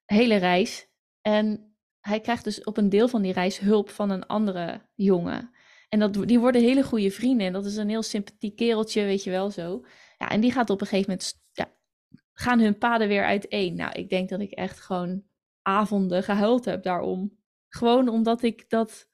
Hele 0.05 0.35
reis. 0.35 0.87
En 1.21 1.75
hij 1.99 2.19
krijgt 2.19 2.43
dus 2.43 2.63
op 2.63 2.77
een 2.77 2.89
deel 2.89 3.07
van 3.07 3.21
die 3.21 3.33
reis 3.33 3.59
hulp 3.59 3.89
van 3.89 4.09
een 4.09 4.25
andere 4.25 4.89
jongen. 4.95 5.51
En 5.89 5.99
dat, 5.99 6.27
die 6.27 6.39
worden 6.39 6.61
hele 6.61 6.83
goede 6.83 7.11
vrienden. 7.11 7.47
En 7.47 7.53
dat 7.53 7.65
is 7.65 7.75
een 7.75 7.89
heel 7.89 8.03
sympathiek 8.03 8.55
kereltje, 8.55 9.03
weet 9.03 9.23
je 9.23 9.29
wel 9.29 9.51
zo. 9.51 9.85
Ja, 10.17 10.29
en 10.29 10.41
die 10.41 10.51
gaat 10.51 10.69
op 10.69 10.81
een 10.81 10.87
gegeven 10.87 11.09
moment, 11.09 11.33
ja, 11.51 11.71
gaan 12.33 12.59
hun 12.59 12.77
paden 12.77 13.07
weer 13.07 13.25
uiteen. 13.25 13.75
Nou, 13.75 13.91
ik 13.91 14.09
denk 14.09 14.29
dat 14.29 14.39
ik 14.39 14.51
echt 14.51 14.79
gewoon 14.79 15.23
avonden 15.61 16.23
gehuild 16.23 16.65
heb 16.65 16.83
daarom. 16.83 17.37
Gewoon 17.69 18.09
omdat 18.09 18.43
ik 18.43 18.69
dat, 18.69 19.09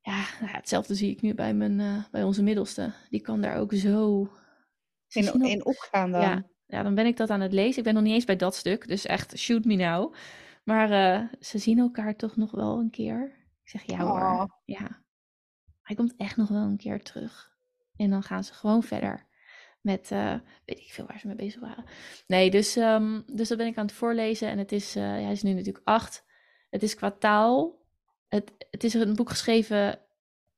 ja, 0.00 0.16
nou 0.40 0.50
ja 0.52 0.56
hetzelfde 0.56 0.94
zie 0.94 1.10
ik 1.10 1.22
nu 1.22 1.34
bij, 1.34 1.54
mijn, 1.54 1.78
uh, 1.78 2.04
bij 2.10 2.22
onze 2.22 2.42
middelste. 2.42 2.92
Die 3.10 3.20
kan 3.20 3.40
daar 3.40 3.56
ook 3.56 3.72
zo... 3.72 4.28
In, 5.08 5.42
in 5.42 5.64
opgaan 5.64 6.10
dan. 6.10 6.20
Ja, 6.20 6.46
ja, 6.66 6.82
dan 6.82 6.94
ben 6.94 7.06
ik 7.06 7.16
dat 7.16 7.30
aan 7.30 7.40
het 7.40 7.52
lezen. 7.52 7.78
Ik 7.78 7.84
ben 7.84 7.94
nog 7.94 8.02
niet 8.02 8.14
eens 8.14 8.24
bij 8.24 8.36
dat 8.36 8.54
stuk, 8.54 8.88
dus 8.88 9.06
echt 9.06 9.38
shoot 9.38 9.64
me 9.64 9.74
now. 9.74 10.14
Maar 10.64 10.90
uh, 10.90 11.28
ze 11.40 11.58
zien 11.58 11.78
elkaar 11.78 12.16
toch 12.16 12.36
nog 12.36 12.50
wel 12.50 12.78
een 12.78 12.90
keer. 12.90 13.24
Ik 13.62 13.68
zeg 13.68 13.82
ja 13.82 13.98
hoor, 13.98 14.20
oh. 14.20 14.44
ja. 14.64 15.04
Hij 15.82 15.96
komt 15.96 16.14
echt 16.16 16.36
nog 16.36 16.48
wel 16.48 16.62
een 16.62 16.76
keer 16.76 17.02
terug. 17.02 17.54
En 17.96 18.10
dan 18.10 18.22
gaan 18.22 18.44
ze 18.44 18.54
gewoon 18.54 18.82
verder 18.82 19.26
met, 19.80 20.10
uh, 20.10 20.34
weet 20.64 20.78
ik 20.78 20.92
veel 20.92 21.06
waar 21.06 21.18
ze 21.18 21.26
mee 21.26 21.36
bezig 21.36 21.60
waren. 21.60 21.84
Nee, 22.26 22.50
dus, 22.50 22.76
um, 22.76 23.24
dus 23.32 23.48
dat 23.48 23.58
ben 23.58 23.66
ik 23.66 23.76
aan 23.76 23.86
het 23.86 23.94
voorlezen. 23.94 24.48
En 24.48 24.58
het 24.58 24.72
is, 24.72 24.96
uh, 24.96 25.02
ja, 25.02 25.22
hij 25.22 25.32
is 25.32 25.42
nu 25.42 25.52
natuurlijk 25.52 25.84
acht. 25.88 26.24
Het 26.70 26.82
is 26.82 26.94
qua 26.94 27.10
taal. 27.10 27.84
Het, 28.28 28.52
het 28.70 28.84
is 28.84 28.94
een 28.94 29.14
boek 29.14 29.30
geschreven, 29.30 29.98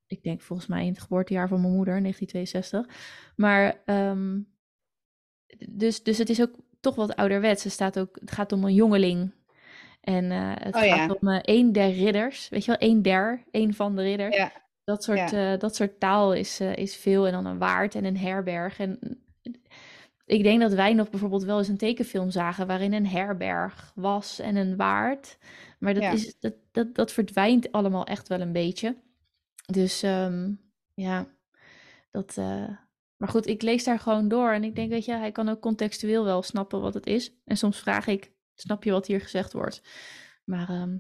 ik 0.07 0.23
denk 0.23 0.40
volgens 0.40 0.68
mij 0.68 0.83
in 0.83 0.92
het 0.92 1.01
geboortejaar 1.01 1.49
van 1.49 1.61
mijn 1.61 1.73
moeder, 1.73 2.01
1962. 2.01 3.33
Maar, 3.37 3.83
um, 3.87 4.57
dus, 5.69 6.03
dus 6.03 6.19
het 6.19 6.29
is 6.29 6.41
ook 6.41 6.55
toch 6.81 6.95
wat 6.95 7.17
ouderwets. 7.17 7.65
Er 7.65 7.71
staat 7.71 7.99
ook, 7.99 8.19
het 8.21 8.31
gaat 8.31 8.53
om 8.53 8.65
een 8.65 8.75
jongeling. 8.75 9.33
En 10.01 10.25
uh, 10.25 10.53
het 10.55 10.75
oh, 10.75 10.81
gaat 10.81 11.11
ja. 11.11 11.17
om 11.21 11.41
een 11.43 11.73
der 11.73 11.93
ridders. 11.93 12.49
Weet 12.49 12.65
je 12.65 12.77
wel, 12.79 12.91
een 12.91 13.03
der, 13.03 13.45
een 13.51 13.75
van 13.75 13.97
de 13.97 14.03
ridders. 14.03 14.37
Ja. 14.37 14.53
Dat 14.85 15.05
soort, 15.05 15.31
ja. 15.31 15.53
uh, 15.53 15.59
dat 15.59 15.77
soort 15.77 16.01
taal 16.01 16.33
is, 16.33 16.61
is 16.61 16.97
veel. 16.97 17.27
En 17.27 17.33
dan 17.33 17.47
een 17.47 17.59
waard 17.59 17.95
en 17.95 18.05
een 18.05 18.17
herberg. 18.17 18.79
En 18.79 18.99
ik 20.25 20.43
denk 20.43 20.61
dat 20.61 20.73
wij 20.73 20.93
nog 20.93 21.11
bijvoorbeeld 21.11 21.45
wel 21.45 21.59
eens 21.59 21.69
een 21.69 21.77
tekenfilm 21.77 22.31
zagen 22.31 22.67
waarin 22.67 22.93
een 22.93 23.07
herberg 23.07 23.93
was 23.95 24.39
en 24.39 24.57
een 24.57 24.77
waard. 24.77 25.39
Maar 25.79 25.95
dat, 25.95 26.13
is, 26.13 26.39
dat, 26.39 26.55
dat, 26.73 26.95
dat 26.95 27.13
verdwijnt 27.13 27.73
allemaal 27.73 28.05
echt 28.05 28.29
wel 28.29 28.41
een 28.41 28.53
beetje. 28.53 28.97
Dus 29.67 30.03
ehm, 30.03 30.53
ja, 30.95 31.27
dat. 32.11 32.39
Maar 33.19 33.29
goed, 33.29 33.47
ik 33.47 33.63
lees 33.63 33.85
daar 33.85 33.99
gewoon 33.99 34.29
door 34.29 34.51
en 34.53 34.65
ik 34.65 34.75
denk, 34.75 34.91
weet 34.91 35.05
je, 35.05 35.13
hij 35.13 35.33
kan 35.33 35.49
ook 35.49 35.61
contextueel 35.61 36.25
wel 36.25 36.43
snappen 36.43 36.81
wat 36.81 36.95
het 36.95 37.07
is. 37.07 37.33
En 37.45 37.57
soms 37.57 37.79
vraag 37.79 38.07
ik, 38.07 38.33
snap 38.55 38.85
je 38.85 38.91
wat 38.91 39.07
hier 39.07 39.21
gezegd 39.21 39.53
wordt? 39.53 39.83
Maar 40.45 40.69
ehm, 40.69 40.97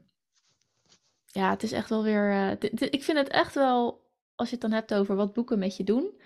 ja, 1.24 1.50
het 1.50 1.62
is 1.62 1.72
echt 1.72 1.88
wel 1.88 2.02
weer. 2.02 2.30
eh, 2.30 2.70
ik 2.90 3.02
vind 3.04 3.18
het 3.18 3.28
echt 3.28 3.54
wel, 3.54 4.06
als 4.34 4.48
je 4.48 4.54
het 4.54 4.62
dan 4.62 4.72
hebt 4.72 4.94
over 4.94 5.16
wat 5.16 5.32
boeken 5.32 5.58
met 5.58 5.76
je 5.76 5.84
doen, 5.84 6.20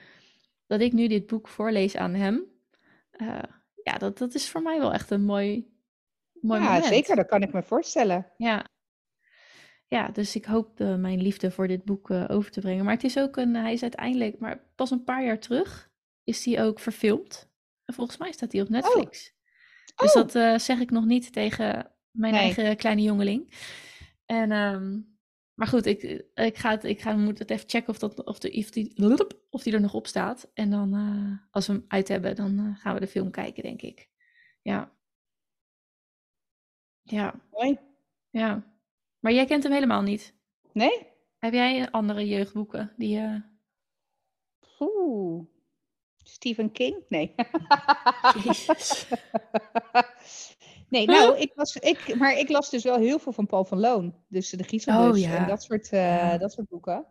dat 0.67 0.81
ik 0.81 0.93
nu 0.93 1.09
dit 1.09 1.27
boek 1.27 1.49
voorlees 1.49 1.97
aan 1.97 2.15
hem. 2.15 2.45
eh, 3.11 3.39
ja, 3.83 3.99
dat, 3.99 4.19
dat 4.19 4.35
is 4.35 4.51
voor 4.51 4.63
mij 4.63 4.79
wel 4.79 4.93
echt 4.93 5.11
een 5.11 5.25
mooi, 5.25 5.75
mooi 6.41 6.61
ja, 6.61 6.67
moment. 6.67 6.85
zeker, 6.85 7.17
dat 7.17 7.27
kan 7.27 7.43
ik 7.43 7.53
me 7.53 7.63
voorstellen. 7.63 8.27
Ja. 8.37 8.67
Ja, 9.93 10.09
dus 10.09 10.37
ik 10.37 10.45
hoop 10.45 10.79
mijn 10.79 11.23
liefde 11.23 11.51
voor 11.51 11.69
dit 11.69 11.85
boek 11.85 12.11
eh, 12.11 12.25
over 12.29 12.51
te 12.51 12.61
brengen. 12.61 12.85
Maar 12.85 12.95
het 12.95 13.05
is 13.05 13.19
ook 13.19 13.37
een, 13.37 13.55
hij 13.55 13.73
is 13.73 13.83
uiteindelijk, 13.83 14.39
maar 14.39 14.65
pas 14.75 14.91
een 14.91 15.05
paar 15.05 15.25
jaar 15.25 15.39
terug 15.39 15.91
is 16.25 16.45
hij 16.45 16.65
ook 16.65 16.79
verfilmd. 16.81 17.51
En 17.85 17.95
volgens 17.95 18.19
mij 18.19 18.33
staat 18.33 18.53
hij 18.53 18.61
op 18.61 18.69
Netflix. 18.69 19.35
Dus 19.97 20.09
Oh. 20.09 20.15
dat 20.15 20.35
eh, 20.35 20.59
zeg 20.59 20.81
ik 20.81 20.91
nog 20.91 21.05
niet 21.05 21.33
tegen 21.33 21.91
mijn 22.11 22.33
Nee. 22.33 22.43
eigen 22.43 22.77
kleine 22.77 23.03
jongeling. 23.03 23.55
En, 24.27 24.51
ehm, 24.53 25.01
maar 25.55 25.67
goed, 25.67 25.87
ik, 25.87 26.03
ik, 26.35 26.57
ga 26.57 26.71
het, 26.71 26.85
ik 26.85 27.01
ga, 27.01 27.17
moet 27.17 27.39
het 27.39 27.51
even 27.51 27.69
checken 27.69 27.89
of, 27.93 27.99
dat, 27.99 28.25
of, 28.25 28.39
de, 28.39 28.51
of, 28.53 28.71
die, 28.71 28.93
of 29.51 29.63
die 29.63 29.73
er 29.73 29.81
nog 29.81 29.95
op 29.95 30.07
staat. 30.07 30.51
En 30.55 30.71
dan, 30.71 30.95
eh, 30.95 31.47
als 31.51 31.67
we 31.67 31.73
hem 31.73 31.85
uit 31.89 32.09
hebben, 32.09 32.37
dan 32.37 32.77
gaan 32.79 32.95
we 32.95 33.01
de 33.01 33.07
film 33.07 33.31
kijken, 33.31 33.63
denk 33.63 33.83
ik. 33.83 34.09
Ja. 34.63 34.93
Ja, 37.03 37.35
Mooi. 37.51 37.79
ja. 38.31 38.71
Maar 39.23 39.33
jij 39.33 39.45
kent 39.45 39.63
hem 39.63 39.73
helemaal 39.73 40.03
niet. 40.03 40.35
Nee? 40.73 41.07
Heb 41.39 41.53
jij 41.53 41.91
andere 41.91 42.27
jeugdboeken 42.29 42.93
die 42.97 43.09
je... 43.09 43.43
Oeh. 44.79 45.45
Stephen 46.17 46.73
King? 46.73 46.97
Nee. 47.09 47.35
Jezus. 48.45 49.07
nee, 50.89 51.07
nou, 51.07 51.39
ik 51.39 51.53
was, 51.55 51.77
ik, 51.77 52.15
maar 52.19 52.39
ik 52.39 52.49
las 52.49 52.71
dus 52.71 52.83
wel 52.83 52.97
heel 52.99 53.19
veel 53.19 53.33
van 53.33 53.47
Paul 53.47 53.65
van 53.65 53.79
Loon. 53.81 54.15
Dus 54.29 54.51
de 54.51 54.65
Griezelbus 54.65 55.17
Oh, 55.17 55.31
ja. 55.31 55.37
en 55.37 55.47
dat 55.47 55.63
soort, 55.63 55.89
eh, 55.93 56.01
Ja. 56.01 56.39
dat 56.39 56.53
soort 56.53 56.69
boeken. 56.69 57.07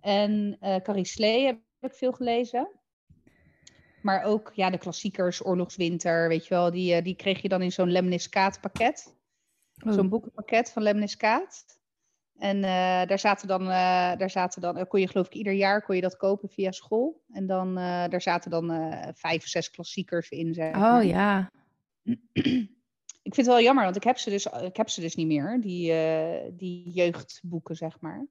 En 0.00 0.56
eh 0.60 0.76
Carrie 0.82 1.06
Slee 1.06 1.46
heb 1.46 1.58
ik 1.80 1.94
veel 1.94 2.12
gelezen. 2.12 2.68
Maar 4.02 4.22
ook 4.24 4.52
ja, 4.54 4.70
de 4.70 4.78
klassiekers, 4.78 5.44
Oorlogswinter, 5.46 6.28
weet 6.28 6.46
je 6.46 6.54
wel. 6.54 6.70
Die, 6.70 6.94
eh, 6.94 7.04
die 7.04 7.16
kreeg 7.16 7.42
je 7.42 7.48
dan 7.48 7.62
in 7.62 7.72
zo'n 7.72 7.90
lemniscaat 7.92 8.60
pakket. 8.60 9.15
Oh. 9.84 9.92
Zo'n 9.92 10.08
boekenpakket 10.08 10.70
van 10.72 10.82
Lemniscaat. 10.82 11.64
En 12.38 12.56
eh, 12.56 13.06
daar 13.06 13.18
zaten 13.18 13.48
dan, 13.48 13.62
eh, 13.62 14.16
daar 14.16 14.30
zaten 14.30 14.60
dan, 14.60 14.76
eh, 14.76 14.84
kon 14.88 15.00
je 15.00 15.08
geloof 15.08 15.26
ik 15.26 15.34
ieder 15.34 15.52
jaar 15.52 15.82
kon 15.82 15.94
je 15.94 16.00
dat 16.00 16.16
kopen 16.16 16.48
via 16.48 16.70
school. 16.70 17.22
En 17.32 17.46
dan, 17.46 17.74
daar 17.74 18.22
zaten 18.22 18.50
dan 18.50 18.92
vijf 19.14 19.42
of 19.42 19.48
zes 19.48 19.70
klassiekers 19.70 20.28
in. 20.30 20.54
Zeg 20.54 20.72
maar. 20.72 20.98
Oh 20.98 21.04
ja. 21.04 21.50
Ik 23.22 23.34
vind 23.34 23.46
het 23.46 23.46
wel 23.46 23.60
jammer, 23.60 23.84
want 23.84 23.96
ik 23.96 24.04
heb 24.04 24.18
ze 24.18 24.30
dus, 24.30 24.46
ik 24.46 24.76
heb 24.76 24.88
ze 24.88 25.00
dus 25.00 25.14
niet 25.14 25.26
meer, 25.26 25.60
die, 25.60 25.92
die 26.52 26.90
jeugdboeken, 26.90 27.76
zeg 27.76 28.00
maar. 28.00 28.26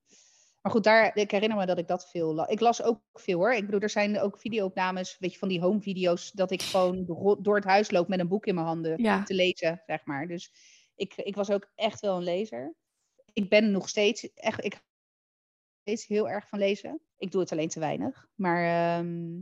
Maar 0.62 0.71
goed, 0.73 0.84
daar, 0.84 1.15
ik 1.17 1.31
herinner 1.31 1.58
me 1.58 1.65
dat 1.65 1.77
ik 1.77 1.88
dat 1.88 2.10
veel 2.10 2.34
las. 2.34 2.47
Ik 2.47 2.60
las 2.60 2.84
ook 2.84 2.99
veel 3.13 3.38
hoor. 3.38 3.53
Ik 3.53 3.65
bedoel, 3.65 3.79
er 3.79 3.89
zijn 3.89 4.19
ook 4.19 4.39
videoopnames, 4.39 5.17
weet 5.19 5.31
je, 5.34 5.39
van 5.39 5.47
die 5.47 5.62
home 5.62 5.81
video's, 5.81 6.31
dat 6.31 6.51
ik 6.51 6.62
gewoon 6.62 7.05
do- 7.05 7.41
door 7.41 7.55
het 7.55 7.63
huis 7.65 7.91
loop 7.91 8.08
met 8.08 8.19
een 8.19 8.27
boek 8.27 8.45
in 8.45 8.55
mijn 8.55 8.67
handen 8.67 9.03
Ja. 9.03 9.23
te 9.23 9.34
lezen, 9.34 9.81
zeg 9.86 10.05
maar. 10.05 10.27
Dus 10.27 10.51
ik, 10.95 11.15
ik 11.15 11.36
was 11.36 11.49
ook 11.49 11.67
echt 11.75 11.99
wel 11.99 12.17
een 12.17 12.23
lezer. 12.23 12.75
Ik 13.34 13.49
ben 13.49 13.71
nog 13.71 13.89
steeds 13.89 14.34
echt, 14.34 14.63
ik 14.65 14.81
steeds 15.81 16.08
heel 16.08 16.29
erg 16.29 16.47
van 16.47 16.60
lezen. 16.60 16.99
Ik 17.17 17.31
doe 17.31 17.41
het 17.41 17.51
alleen 17.51 17.69
te 17.69 17.79
weinig. 17.79 18.27
Maar 18.36 18.63
ehm, 18.97 19.39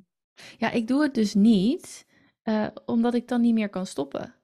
Ja, 0.58 0.72
ik 0.72 0.88
doe 0.88 1.02
het 1.02 1.14
dus 1.14 1.34
niet, 1.34 2.06
eh, 2.42 2.68
omdat 2.86 3.14
ik 3.14 3.28
dan 3.28 3.42
niet 3.42 3.54
meer 3.54 3.70
kan 3.70 3.86
stoppen. 3.86 4.36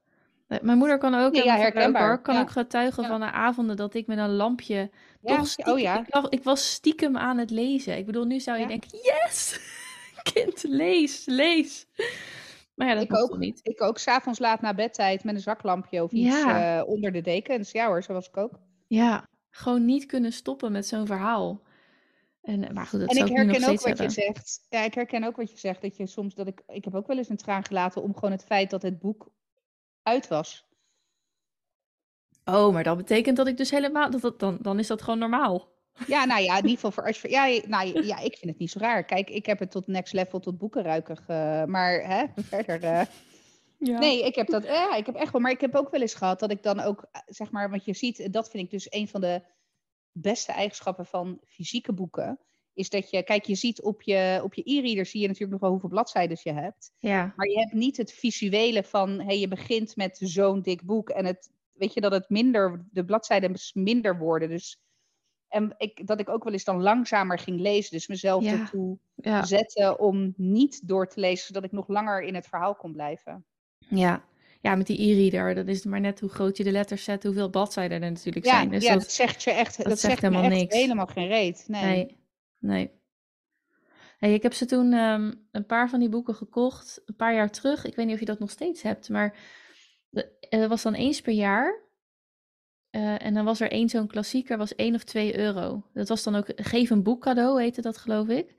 Eh, 0.47 0.59
Mijn 0.61 0.77
moeder 0.77 0.97
kan 0.97 1.13
ook, 1.15 1.31
Nee, 1.33 1.43
ja, 1.43 1.57
herkenbaar. 1.57 2.21
kan 2.21 2.35
Ja. 2.35 2.41
ook 2.41 2.49
getuigen 2.51 3.03
Ja. 3.03 3.09
van 3.09 3.19
de 3.19 3.31
avonden 3.31 3.75
dat 3.77 3.93
ik 3.93 4.07
met 4.07 4.17
een 4.17 4.35
lampje 4.35 4.89
ja, 5.21 5.37
toch 5.37 5.47
stiekem, 5.47 5.73
oh 5.73 5.79
ja. 5.79 5.99
ik, 5.99 6.05
was, 6.13 6.25
ik 6.29 6.43
was 6.43 6.71
stiekem 6.71 7.17
aan 7.17 7.37
het 7.37 7.49
lezen. 7.49 7.97
Ik 7.97 8.05
bedoel, 8.05 8.25
nu 8.25 8.39
zou 8.39 8.59
je 8.59 8.67
denken, 8.67 8.89
yes! 9.01 9.59
Kind, 10.33 10.63
lees, 10.63 11.25
lees. 11.25 11.85
Maar 12.79 12.87
ja, 12.87 12.93
dat 12.93 13.03
Ik 13.03 13.15
ook. 13.17 13.37
niet. 13.37 13.59
Ik 13.63 13.81
ook 13.81 13.97
s'avonds 13.97 14.39
laat 14.39 14.61
na 14.61 14.73
bedtijd 14.73 15.23
met 15.23 15.35
een 15.35 15.41
zaklampje 15.41 16.03
of 16.03 16.11
iets 16.11 16.35
Ja. 16.35 16.77
eh, 16.79 16.87
onder 16.87 17.11
de 17.11 17.21
dekens. 17.21 17.71
Ja 17.71 17.87
hoor, 17.87 18.03
zo 18.03 18.13
was 18.13 18.27
ik 18.27 18.37
ook. 18.37 18.59
Ja, 18.87 19.27
gewoon 19.49 19.85
niet 19.85 20.05
kunnen 20.05 20.31
stoppen 20.33 20.71
met 20.71 20.87
zo'n 20.87 21.05
verhaal. 21.05 21.61
En, 22.41 22.73
maar 22.73 22.85
goed, 22.85 22.99
dat 22.99 23.09
en 23.09 23.15
zou 23.15 23.29
ik 23.29 23.31
ik 23.31 23.37
nu 23.37 23.43
nog 23.45 23.51
herken 23.51 23.71
ook 23.73 23.81
wat 23.81 23.97
je 23.97 24.09
zegt. 24.09 24.65
Ja, 24.69 24.83
ik 24.83 24.93
herken 24.93 25.23
ook 25.23 25.35
wat 25.35 25.51
je 25.51 25.57
zegt. 25.57 25.81
Dat 25.81 25.97
je 25.97 26.07
soms 26.07 26.35
dat 26.35 26.47
ik. 26.47 26.61
Ik 26.67 26.83
heb 26.83 26.95
ook 26.95 27.07
wel 27.07 27.17
eens 27.17 27.29
een 27.29 27.37
traan 27.37 27.65
gelaten 27.65 28.01
om 28.01 28.13
gewoon 28.13 28.31
het 28.31 28.43
feit 28.43 28.69
dat 28.69 28.81
het 28.81 28.99
boek 28.99 29.31
uit 30.03 30.27
was. 30.27 30.67
Oh, 32.45 32.73
maar 32.73 32.83
dat 32.83 32.97
betekent 32.97 33.37
dat 33.37 33.47
ik 33.47 33.57
dus 33.57 33.71
helemaal... 33.71 34.11
Dat, 34.11 34.21
dat, 34.21 34.39
dan, 34.39 34.57
dan 34.61 34.79
is 34.79 34.87
dat 34.87 35.01
gewoon 35.01 35.19
normaal. 35.19 35.67
Ja, 36.07 36.25
nou 36.25 36.41
ja, 36.41 36.49
in 36.51 36.55
ieder 36.55 36.69
geval 36.71 36.91
voor 36.91 37.05
als 37.05 37.21
je. 37.21 37.29
Ja, 37.29 37.67
nou, 37.67 38.03
ja, 38.05 38.17
ik 38.19 38.37
vind 38.37 38.51
het 38.51 38.57
niet 38.59 38.71
zo 38.71 38.79
raar. 38.79 39.03
Kijk, 39.05 39.29
ik 39.29 39.45
heb 39.45 39.59
het 39.59 39.71
tot 39.71 39.87
next 39.87 40.13
level, 40.13 40.39
tot 40.39 40.57
boekenruiker. 40.57 41.17
ge- 41.17 41.63
maar 41.67 42.01
hè, 42.07 42.25
verder. 42.43 42.83
eh, 42.83 43.01
Ja. 43.77 43.99
Nee, 43.99 44.25
ik 44.25 44.35
heb 44.35 44.47
dat. 44.47 44.63
Ja, 44.63 44.95
ik 44.95 45.05
heb 45.05 45.15
echt 45.15 45.31
wel. 45.31 45.41
Maar 45.41 45.51
ik 45.51 45.61
heb 45.61 45.75
ook 45.75 45.89
wel 45.91 46.01
eens 46.01 46.13
gehad 46.13 46.39
dat 46.39 46.51
ik 46.51 46.63
dan 46.63 46.79
ook, 46.79 47.07
eh, 47.11 47.21
zeg 47.25 47.51
maar, 47.51 47.69
wat 47.69 47.85
je 47.85 47.93
ziet, 47.93 48.19
en 48.19 48.31
dat 48.31 48.49
vind 48.49 48.63
ik 48.63 48.69
dus 48.71 48.87
een 48.89 49.07
van 49.07 49.21
de 49.21 49.41
beste 50.11 50.51
eigenschappen 50.51 51.05
van 51.05 51.39
fysieke 51.45 51.93
boeken. 51.93 52.39
Is 52.73 52.89
dat 52.89 53.09
je, 53.09 53.23
kijk, 53.23 53.45
je 53.45 53.55
ziet 53.55 53.81
op 53.81 54.01
je, 54.01 54.39
op 54.43 54.53
je 54.53 54.61
e-reader 54.65 55.05
zie 55.05 55.21
je 55.21 55.25
natuurlijk 55.25 55.51
nog 55.51 55.61
wel 55.61 55.69
hoeveel 55.71 55.89
bladzijden 55.89 56.37
je 56.43 56.53
hebt. 56.53 56.91
Ja, 56.97 57.33
Maar 57.35 57.47
je 57.47 57.59
hebt 57.59 57.73
niet 57.73 57.97
het 57.97 58.13
visuele 58.13 58.83
van, 58.83 59.19
hey, 59.21 59.39
je 59.39 59.47
begint 59.47 59.95
met 59.95 60.17
zo'n 60.21 60.61
dik 60.61 60.81
boek 60.83 61.09
en 61.09 61.25
het, 61.25 61.49
weet 61.73 61.93
je, 61.93 62.01
dat 62.01 62.11
het 62.11 62.29
minder, 62.29 62.85
de 62.91 63.05
bladzijden 63.05 63.55
minder 63.73 64.17
worden. 64.17 64.49
Dus, 64.49 64.79
en 65.49 65.73
ik, 65.77 66.07
dat 66.07 66.19
ik 66.19 66.29
ook 66.29 66.43
wel 66.43 66.53
eens 66.53 66.63
dan 66.63 66.81
langzamer 66.81 67.39
ging 67.39 67.59
lezen, 67.59 67.91
dus 67.91 68.07
mezelf 68.07 68.43
Ja. 68.43 68.51
ertoe 68.59 68.97
ja, 69.15 69.43
zetten 69.45 69.99
om 69.99 70.33
niet 70.37 70.87
door 70.87 71.07
te 71.07 71.19
lezen, 71.19 71.45
zodat 71.45 71.63
ik 71.63 71.71
nog 71.71 71.87
langer 71.87 72.21
in 72.21 72.35
het 72.35 72.47
verhaal 72.47 72.75
kon 72.75 72.91
blijven. 72.93 73.45
ja. 73.87 74.27
Ja, 74.61 74.75
met 74.75 74.87
die 74.87 74.99
e-reader, 75.11 75.55
dat 75.55 75.67
is 75.67 75.85
maar 75.85 75.99
net 75.99 76.19
hoe 76.19 76.29
groot 76.29 76.57
je 76.57 76.63
de 76.63 76.71
letters 76.71 77.03
zet, 77.03 77.23
hoeveel 77.23 77.49
bladzijden 77.49 78.01
er 78.01 78.11
natuurlijk 78.11 78.45
Ja, 78.45 78.51
zijn. 78.51 78.69
Dus 78.69 78.83
ja 78.83 78.93
dat, 78.93 79.01
dat, 79.01 79.11
zegt 79.11 79.43
je 79.43 79.51
echt, 79.51 79.83
dat, 79.83 79.99
zegt 79.99 80.21
helemaal 80.21 80.49
niks. 80.49 80.75
helemaal 80.75 81.05
geen 81.07 81.27
reet. 81.27 81.63
Nee. 81.67 81.83
Nee, 81.83 82.17
nee. 82.59 82.91
Hey, 84.17 84.33
ik 84.33 84.43
heb 84.43 84.53
ze 84.53 84.65
toen 84.65 84.93
ehm, 84.93 85.33
een 85.51 85.65
paar 85.65 85.89
van 85.89 85.99
die 85.99 86.09
boeken 86.09 86.35
gekocht, 86.35 87.01
een 87.05 87.15
paar 87.15 87.33
jaar 87.33 87.51
terug. 87.51 87.85
Ik 87.85 87.95
weet 87.95 88.05
niet 88.05 88.13
of 88.13 88.19
je 88.19 88.25
dat 88.25 88.39
nog 88.39 88.49
steeds 88.49 88.81
hebt, 88.81 89.09
maar 89.09 89.37
de- 90.09 90.31
er 90.49 90.67
was 90.67 90.81
dan 90.81 90.93
eens 90.93 91.21
per 91.21 91.33
jaar. 91.33 91.79
Eh, 92.89 93.25
en 93.25 93.33
dan 93.33 93.45
was 93.45 93.59
er 93.59 93.71
één 93.71 93.89
zo'n 93.89 94.07
klassieker, 94.07 94.57
was 94.57 94.75
1 94.75 94.95
of 94.95 95.03
2 95.03 95.37
euro. 95.37 95.83
Dat 95.93 96.07
was 96.07 96.23
dan 96.23 96.35
ook 96.35 96.47
geef 96.55 96.89
een 96.89 97.03
boek 97.03 97.21
cadeau, 97.21 97.61
heette 97.61 97.81
dat 97.81 97.97
geloof 97.97 98.27
ik. 98.27 98.55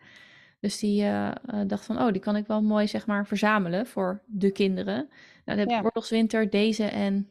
Dus 0.60 0.78
die 0.78 1.02
eh, 1.02 1.28
eh, 1.28 1.34
dacht 1.66 1.84
van, 1.84 1.98
oh, 1.98 2.12
die 2.12 2.20
kan 2.20 2.36
ik 2.36 2.46
wel 2.46 2.62
mooi 2.62 2.88
zeg 2.88 3.06
maar 3.06 3.26
verzamelen 3.26 3.86
voor 3.86 4.22
de 4.26 4.50
kinderen. 4.50 4.96
Nou, 4.96 5.08
dan 5.44 5.58
heb 5.58 5.66
ik 5.66 5.74
Ja. 5.74 5.82
Oorlogswinter, 5.82 6.50
deze 6.50 6.84
en 6.84 7.30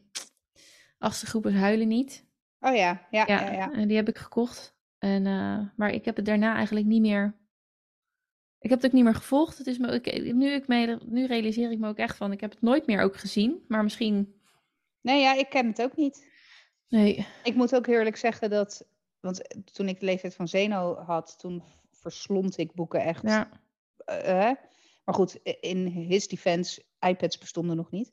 achtste 0.98 1.26
groep 1.26 1.46
is 1.46 1.54
Huilen 1.54 1.88
niet. 1.88 2.28
Oh 2.60 2.74
ja, 2.74 3.06
ja, 3.10 3.24
Ja, 3.26 3.40
ja. 3.40 3.52
ja. 3.52 3.72
en 3.72 3.88
die 3.88 3.96
heb 3.96 4.08
ik 4.08 4.18
gekocht. 4.18 4.78
En, 4.98 5.22
maar 5.76 5.90
ik 5.90 6.04
heb 6.04 6.16
het 6.16 6.24
daarna 6.24 6.54
eigenlijk 6.54 6.86
niet 6.86 7.00
meer. 7.00 7.34
Ik 8.58 8.70
heb 8.70 8.78
het 8.78 8.86
ook 8.86 8.92
niet 8.92 9.04
meer 9.04 9.14
gevolgd. 9.14 9.58
Het 9.58 9.66
is 9.66 9.78
me, 9.78 10.00
ik, 10.00 10.34
nu, 10.34 10.50
ik 10.50 10.66
me, 10.66 10.98
nu 11.04 11.26
realiseer 11.26 11.70
ik 11.70 11.78
me 11.78 11.88
ook 11.88 11.96
echt 11.96 12.16
van, 12.16 12.32
ik 12.32 12.40
heb 12.40 12.50
het 12.50 12.62
nooit 12.62 12.86
meer 12.86 13.00
ook 13.00 13.16
gezien. 13.16 13.64
Maar 13.68 13.82
misschien. 13.82 14.34
Nee, 15.00 15.20
ja, 15.20 15.34
ik 15.34 15.48
ken 15.48 15.66
het 15.66 15.82
ook 15.82 15.96
niet. 15.96 16.29
Nee. 16.90 17.26
Ik 17.42 17.54
moet 17.54 17.74
ook 17.74 17.86
eerlijk 17.86 18.16
zeggen 18.16 18.50
dat, 18.50 18.86
want 19.20 19.42
toen 19.72 19.88
ik 19.88 20.00
de 20.00 20.06
leeftijd 20.06 20.34
van 20.34 20.48
Zeno 20.48 20.96
had, 20.96 21.38
toen 21.38 21.62
verslond 21.90 22.58
ik 22.58 22.72
boeken 22.74 23.00
echt. 23.00 23.22
Ja. 23.22 23.50
eh, 24.04 24.48
eh. 24.48 24.56
maar 25.04 25.14
goed, 25.14 25.34
in 25.60 25.86
his 25.86 26.28
defense, 26.28 26.82
iPads 27.00 27.38
bestonden 27.38 27.76
nog 27.76 27.90
niet. 27.90 28.12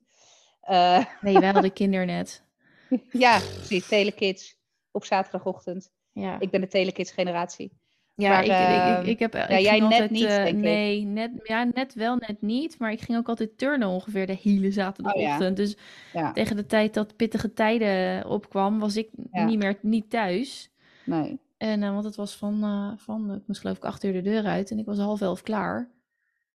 Eh, 0.62 1.06
Nee, 1.22 1.40
wij 1.40 1.52
hadden 1.52 1.74
kindernet. 1.74 2.44
ja, 3.12 3.40
precies, 3.40 3.88
telekids 3.88 4.58
op 4.92 5.06
zaterdagochtend. 5.06 5.92
Ja. 6.12 6.40
Ik 6.40 6.52
ben 6.52 6.62
de 6.62 6.68
telekids 6.68 7.12
generatie. 7.12 7.72
Ja, 8.20 8.30
Maar, 8.30 8.40
ik, 8.44 8.46
ik, 8.46 8.52
ehm, 8.56 9.02
ik, 9.02 9.08
ik 9.08 9.20
heb. 9.20 9.36
ik 9.36 9.50
jij 9.50 9.64
ging 9.64 9.82
net 9.82 9.92
altijd, 9.92 10.10
niet, 10.12 10.24
eh, 10.24 10.36
denk 10.36 10.48
ik. 10.48 10.56
Nee, 10.56 11.04
net, 11.06 11.32
ja, 11.44 11.64
net 11.74 11.94
wel, 11.94 12.16
net 12.16 12.42
niet. 12.42 12.80
Maar 12.80 12.92
ik 12.92 13.02
ging 13.02 13.18
ook 13.18 13.30
altijd 13.30 13.58
turnen 13.58 13.88
ongeveer 13.88 14.28
de 14.28 14.38
hele 14.42 14.72
zaterdagochtend. 14.72 15.58
Dus 15.58 15.78
Ja, 16.14 16.32
tegen 16.32 16.56
de 16.56 16.66
tijd 16.66 16.94
dat 16.94 17.16
pittige 17.16 17.54
tijden 17.54 18.26
opkwam, 18.30 18.80
was 18.80 18.96
ik 18.96 19.10
Ja. 19.32 19.46
niet 19.46 19.58
meer 19.60 19.78
niet 19.82 20.10
thuis. 20.10 20.72
nee. 21.06 21.40
En, 21.58 21.84
eh, 21.84 21.92
want 21.92 22.04
het 22.06 22.16
was 22.16 22.36
van, 22.36 22.64
eh, 22.64 22.92
van, 22.98 23.34
ik 23.36 23.42
moest 23.48 23.60
geloof 23.62 23.78
ik 23.78 23.86
acht 23.86 24.04
uur 24.04 24.14
de 24.14 24.22
deur 24.22 24.46
uit 24.46 24.72
en 24.72 24.80
ik 24.80 24.86
was 24.86 24.98
half 24.98 25.22
elf 25.22 25.42
klaar. 25.42 25.90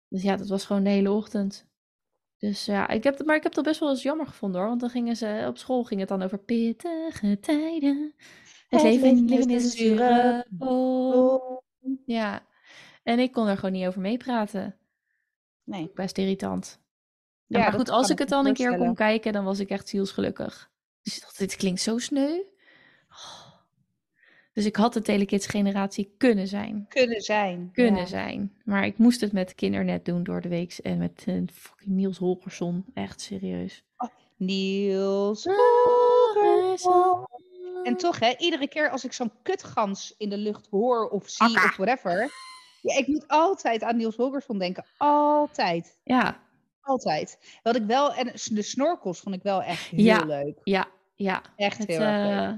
Dus 0.10 0.22
ja, 0.24 0.36
dat 0.36 0.48
was 0.48 0.66
gewoon 0.66 0.84
de 0.84 0.90
hele 0.90 1.12
ochtend. 1.12 1.66
Dus 2.38 2.66
ja, 2.66 2.88
ik 2.90 3.04
heb, 3.04 3.18
het- 3.18 3.28
maar 3.28 3.36
ik 3.36 3.44
heb 3.44 3.54
dat 3.54 3.64
best 3.64 3.80
wel 3.80 3.90
eens 3.90 4.04
jammer 4.04 4.28
gevonden 4.28 4.60
hoor. 4.60 4.70
Want 4.70 4.82
dan 4.82 4.90
gingen 4.90 5.16
ze 5.16 5.46
op 5.48 5.58
school 5.58 5.84
ging 5.84 6.00
het 6.00 6.10
dan 6.10 6.22
over 6.22 6.38
pittige 6.38 7.40
tijden. 7.40 8.14
Het, 8.68 8.82
leven, 8.82 9.26
leven 9.26 9.50
is 9.50 9.64
een 9.64 9.70
zure 9.70 10.46
boom. 10.50 11.62
Ja, 12.06 12.46
en 13.04 13.20
ik 13.20 13.32
kon 13.32 13.48
er 13.48 13.56
gewoon 13.56 13.72
niet 13.72 13.88
over 13.88 14.02
meepraten. 14.02 14.76
Nee. 15.64 15.92
Best 15.94 16.18
irritant. 16.18 16.80
Ja, 17.46 17.60
maar 17.60 17.74
goed, 17.74 17.90
als 17.90 18.10
ik 18.10 18.20
het 18.20 18.30
dan 18.30 18.46
een 18.46 18.54
keer 18.54 18.78
kon 18.78 18.96
kijken, 18.96 19.34
dan 19.34 19.44
was 19.44 19.60
ik 19.60 19.70
echt 19.70 19.88
zielsgelukkig. 19.88 20.72
Dus 21.02 21.16
ik 21.16 21.22
dacht, 21.22 21.38
dit 21.38 21.56
klinkt 21.56 21.82
zo 21.82 21.98
sneu. 21.98 22.40
Oh. 23.10 23.48
Dus 24.58 24.66
ik 24.66 24.76
had 24.76 24.94
de 24.94 25.02
Telekids 25.02 25.48
generatie 25.48 26.14
kunnen 26.18 26.48
zijn. 26.48 26.86
Kunnen 26.90 27.22
zijn. 27.22 27.70
Kunnen 27.74 28.02
ja. 28.02 28.06
zijn. 28.06 28.54
Maar 28.64 28.86
ik 28.86 28.98
moest 28.98 29.22
het 29.22 29.32
met 29.32 29.56
kindernet 29.56 30.06
doen 30.06 30.24
door 30.24 30.42
de 30.42 30.50
week. 30.50 30.78
En 30.84 30.98
met 30.98 31.24
eh, 31.26 31.36
fucking 31.54 31.96
Niels 31.96 32.18
Holgersson. 32.18 32.86
Echt 32.94 33.22
serieus. 33.22 33.84
Niels. 34.36 35.46
En 37.88 37.98
toch, 37.98 38.20
hè, 38.20 38.34
iedere 38.38 38.68
keer 38.68 38.90
als 38.90 39.06
ik 39.06 39.14
zo'n 39.14 39.32
kutgans 39.42 40.14
in 40.18 40.30
de 40.30 40.38
lucht 40.38 40.68
hoor 40.70 41.10
of 41.10 41.30
zie 41.30 41.46
Akka. 41.48 41.64
of 41.66 41.76
whatever. 41.78 42.30
Ja, 42.82 42.98
ik 42.98 43.08
moet 43.08 43.28
altijd 43.28 43.84
aan 43.84 43.98
Niels 43.98 44.16
Holgersson 44.16 44.58
denken. 44.60 44.86
Altijd. 44.98 45.98
Ja, 46.04 46.46
Altijd. 46.82 47.60
Wat 47.64 47.76
ik 47.76 47.84
wel, 47.84 48.14
en 48.14 48.26
de 48.52 48.62
snorkels 48.62 49.20
vond 49.20 49.36
ik 49.36 49.44
wel 49.44 49.64
echt 49.64 49.84
heel 49.88 50.04
Ja. 50.04 50.24
leuk. 50.26 50.60
ja, 50.64 50.88
ja. 51.16 51.42
Echt 51.56 51.78
Met, 51.80 51.88
heel 51.88 52.00
erg 52.02 52.28
leuk. 52.28 52.50
eh, 52.54 52.58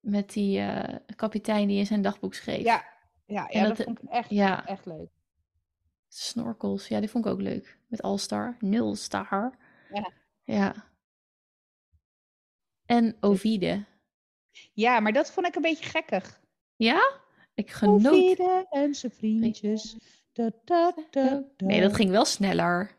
met 0.00 0.32
die 0.32 0.58
eh, 0.60 0.94
kapitein 1.16 1.68
die 1.68 1.78
in 1.78 1.86
zijn 1.86 2.02
dagboek 2.02 2.34
schreef. 2.34 2.62
Ja, 2.64 2.84
ja, 3.26 3.46
En 3.48 3.64
dat- 3.68 3.76
dat, 3.76 3.86
vond 3.86 4.02
ik 4.02 4.08
echt, 4.10 4.30
ja. 4.30 4.66
echt 4.66 4.86
leuk. 4.86 5.08
Snorkels, 6.08 6.88
ja, 6.88 7.00
die 7.00 7.10
vond 7.10 7.24
ik 7.26 7.30
ook 7.32 7.40
leuk. 7.40 7.78
Met 7.86 8.02
All-Star, 8.02 8.56
Nul-Star. 8.60 9.54
Ja. 9.92 10.10
Ja. 10.44 10.74
En 12.86 13.16
Ovide. 13.20 13.84
Ja, 14.72 15.00
maar 15.00 15.12
dat 15.12 15.30
vond 15.30 15.46
ik 15.46 15.54
een 15.54 15.62
beetje 15.62 15.84
gekkig. 15.88 16.40
Ja? 16.76 17.12
Ik 17.54 17.70
genoot. 17.70 18.06
Ovide 18.06 18.66
en 18.70 18.94
zijn 18.94 19.12
vriendjes. 19.12 19.96
Da, 20.32 20.50
da, 20.64 20.92
da, 21.10 21.42
da. 21.56 21.66
Nee, 21.66 21.80
dat 21.80 21.94
ging 21.94 22.10
wel 22.10 22.24
sneller. 22.24 22.90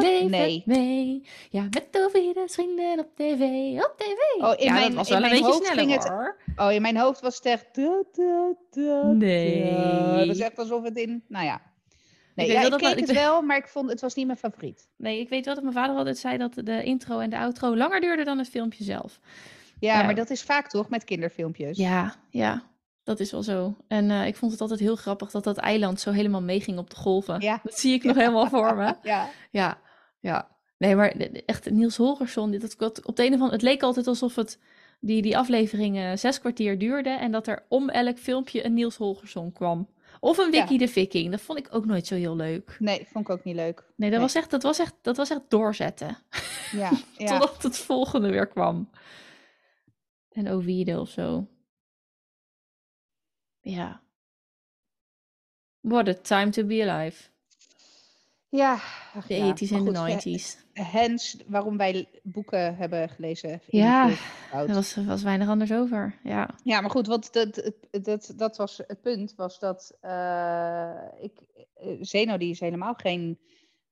Nee. 0.00 0.62
mee. 0.66 1.22
Ja, 1.50 1.62
met 1.70 1.88
Ovide's 1.92 2.54
vrienden 2.54 2.98
op 2.98 3.08
tv. 3.14 3.40
Op 3.84 3.94
tv. 3.96 4.42
Oh, 4.42 4.52
in 4.56 4.64
ja, 4.64 4.72
mijn- 4.72 4.86
dat 4.86 4.94
was 4.94 5.08
wel 5.08 5.22
een 5.22 5.30
beetje 5.30 5.52
sneller 5.64 5.90
het- 5.92 6.08
hoor. 6.08 6.40
Oh, 6.56 6.72
in 6.72 6.82
mijn 6.82 6.96
hoofd 6.96 7.20
was 7.20 7.36
het 7.36 7.44
echt... 7.44 7.76
Nee. 7.76 9.70
da. 9.70 10.16
Het 10.18 10.26
was 10.26 10.38
echt 10.38 10.58
alsof 10.58 10.82
het 10.82 10.96
in... 10.96 11.24
Nou 11.28 11.44
ja. 11.44 11.60
Nee, 12.34 12.52
ja, 12.52 12.62
ik 12.64 12.70
dat 12.70 12.80
keek 12.80 13.00
het 13.00 13.12
wel, 13.12 13.42
maar 13.42 13.56
ik 13.56 13.68
vond 13.68 13.90
het 13.90 14.00
was 14.00 14.14
niet 14.14 14.26
mijn 14.26 14.38
favoriet. 14.38 14.88
Nee, 14.96 15.20
ik 15.20 15.28
weet 15.28 15.44
wel 15.44 15.54
dat 15.54 15.62
mijn 15.62 15.74
vader 15.76 15.96
altijd 15.96 16.18
zei 16.18 16.36
dat 16.36 16.54
de 16.54 16.82
intro 16.82 17.18
en 17.18 17.30
de 17.30 17.38
outro 17.38 17.76
langer 17.76 18.00
duurden 18.00 18.24
dan 18.24 18.38
het 18.38 18.48
filmpje 18.48 18.84
zelf. 18.84 19.20
Ja, 19.80 20.02
maar 20.02 20.14
dat 20.14 20.30
is 20.30 20.42
vaak 20.42 20.68
toch 20.68 20.88
met 20.88 21.04
kinderfilmpjes? 21.04 21.76
Ja, 21.76 22.14
ja. 22.30 22.68
Dat 23.04 23.20
is 23.20 23.30
wel 23.30 23.42
zo. 23.42 23.76
En 23.88 24.10
eh, 24.10 24.26
ik 24.26 24.36
vond 24.36 24.52
het 24.52 24.60
altijd 24.60 24.80
heel 24.80 24.96
grappig 24.96 25.30
dat 25.30 25.44
dat 25.44 25.56
eiland 25.56 26.00
zo 26.00 26.10
helemaal 26.10 26.42
meeging 26.42 26.78
op 26.78 26.90
de 26.90 26.96
golven. 26.96 27.40
Ja. 27.40 27.60
Dat 27.62 27.78
zie 27.78 27.92
ik 27.94 28.04
nog 28.08 28.16
helemaal 28.16 28.46
voor 28.48 28.76
me. 28.76 28.94
Ja, 29.02 29.28
Ja, 29.50 29.78
ja. 30.20 30.48
Nee, 30.78 30.96
maar 30.96 31.08
echt 31.46 31.70
Niels 31.70 31.96
Holgersson, 31.96 32.50
dat, 32.50 32.74
dat- 32.78 33.04
op 33.04 33.16
de 33.16 33.22
een 33.22 33.28
of 33.28 33.34
andere, 33.34 33.52
het 33.52 33.62
leek 33.62 33.82
altijd 33.82 34.06
alsof 34.06 34.34
het, 34.34 34.58
die, 35.00 35.22
die 35.22 35.38
afleveringen 35.38 36.18
zes 36.18 36.40
kwartier 36.40 36.78
duurde 36.78 37.10
en 37.10 37.30
dat 37.32 37.46
er 37.46 37.64
om 37.68 37.88
elk 37.88 38.18
filmpje 38.18 38.64
een 38.64 38.74
Niels 38.74 38.96
Holgersson 38.96 39.52
kwam. 39.52 39.88
Of 40.20 40.38
een 40.38 40.50
Wiki 40.50 40.72
Ja. 40.72 40.78
de 40.78 40.88
Viking. 40.88 41.30
Dat 41.30 41.40
vond 41.40 41.58
ik 41.58 41.68
ook 41.70 41.84
nooit 41.86 42.06
zo 42.06 42.14
heel 42.14 42.36
leuk. 42.36 42.76
nee, 42.78 43.06
vond 43.12 43.28
ik 43.28 43.34
ook 43.34 43.44
niet 43.44 43.54
leuk. 43.54 43.84
Nee, 43.96 44.10
dat, 44.10 44.18
Nee. 44.18 44.18
Was, 44.18 44.34
echt, 44.34 44.50
dat, 44.50 44.62
was, 44.62 44.78
echt, 44.78 44.94
dat 45.02 45.16
was 45.16 45.30
echt 45.30 45.40
doorzetten. 45.48 46.16
Ja, 46.72 46.90
ja. 47.18 47.26
Totdat 47.38 47.62
het 47.62 47.78
volgende 47.78 48.30
weer 48.30 48.46
kwam. 48.46 48.90
En 50.30 50.48
Ovide 50.48 51.00
of 51.00 51.08
zo. 51.08 51.46
Ja. 53.60 54.02
What 55.80 56.08
a 56.08 56.14
time 56.14 56.50
to 56.50 56.64
be 56.64 56.90
alive. 56.90 57.28
ja. 58.48 58.74
ach 59.14 59.26
De 59.26 59.34
ja, 59.34 59.54
80s 59.54 59.70
maar 59.70 59.78
en 59.78 59.84
de 59.84 59.96
goed, 59.96 60.24
eh, 60.24 60.34
90s. 60.34 60.56
Hens, 60.72 61.36
waarom 61.46 61.76
wij 61.76 62.08
boeken 62.22 62.76
hebben 62.76 63.08
gelezen. 63.08 63.60
Ja. 63.66 64.10
Er 64.52 64.74
was, 64.74 64.94
was 64.94 65.22
weinig 65.22 65.48
anders 65.48 65.72
over. 65.72 66.18
Ja. 66.22 66.54
Ja, 66.64 66.80
maar 66.80 66.90
goed, 66.90 67.06
want 67.06 67.32
dat, 67.32 67.72
dat, 67.90 68.32
dat, 68.36 68.56
was 68.56 68.82
het 68.86 69.00
punt, 69.00 69.34
was 69.34 69.58
dat 69.58 69.96
eh, 70.00 70.96
ik, 71.20 71.40
eh, 71.74 71.96
Zeno 72.00 72.36
die 72.36 72.50
is 72.50 72.60
helemaal 72.60 72.94
geen, 72.94 73.38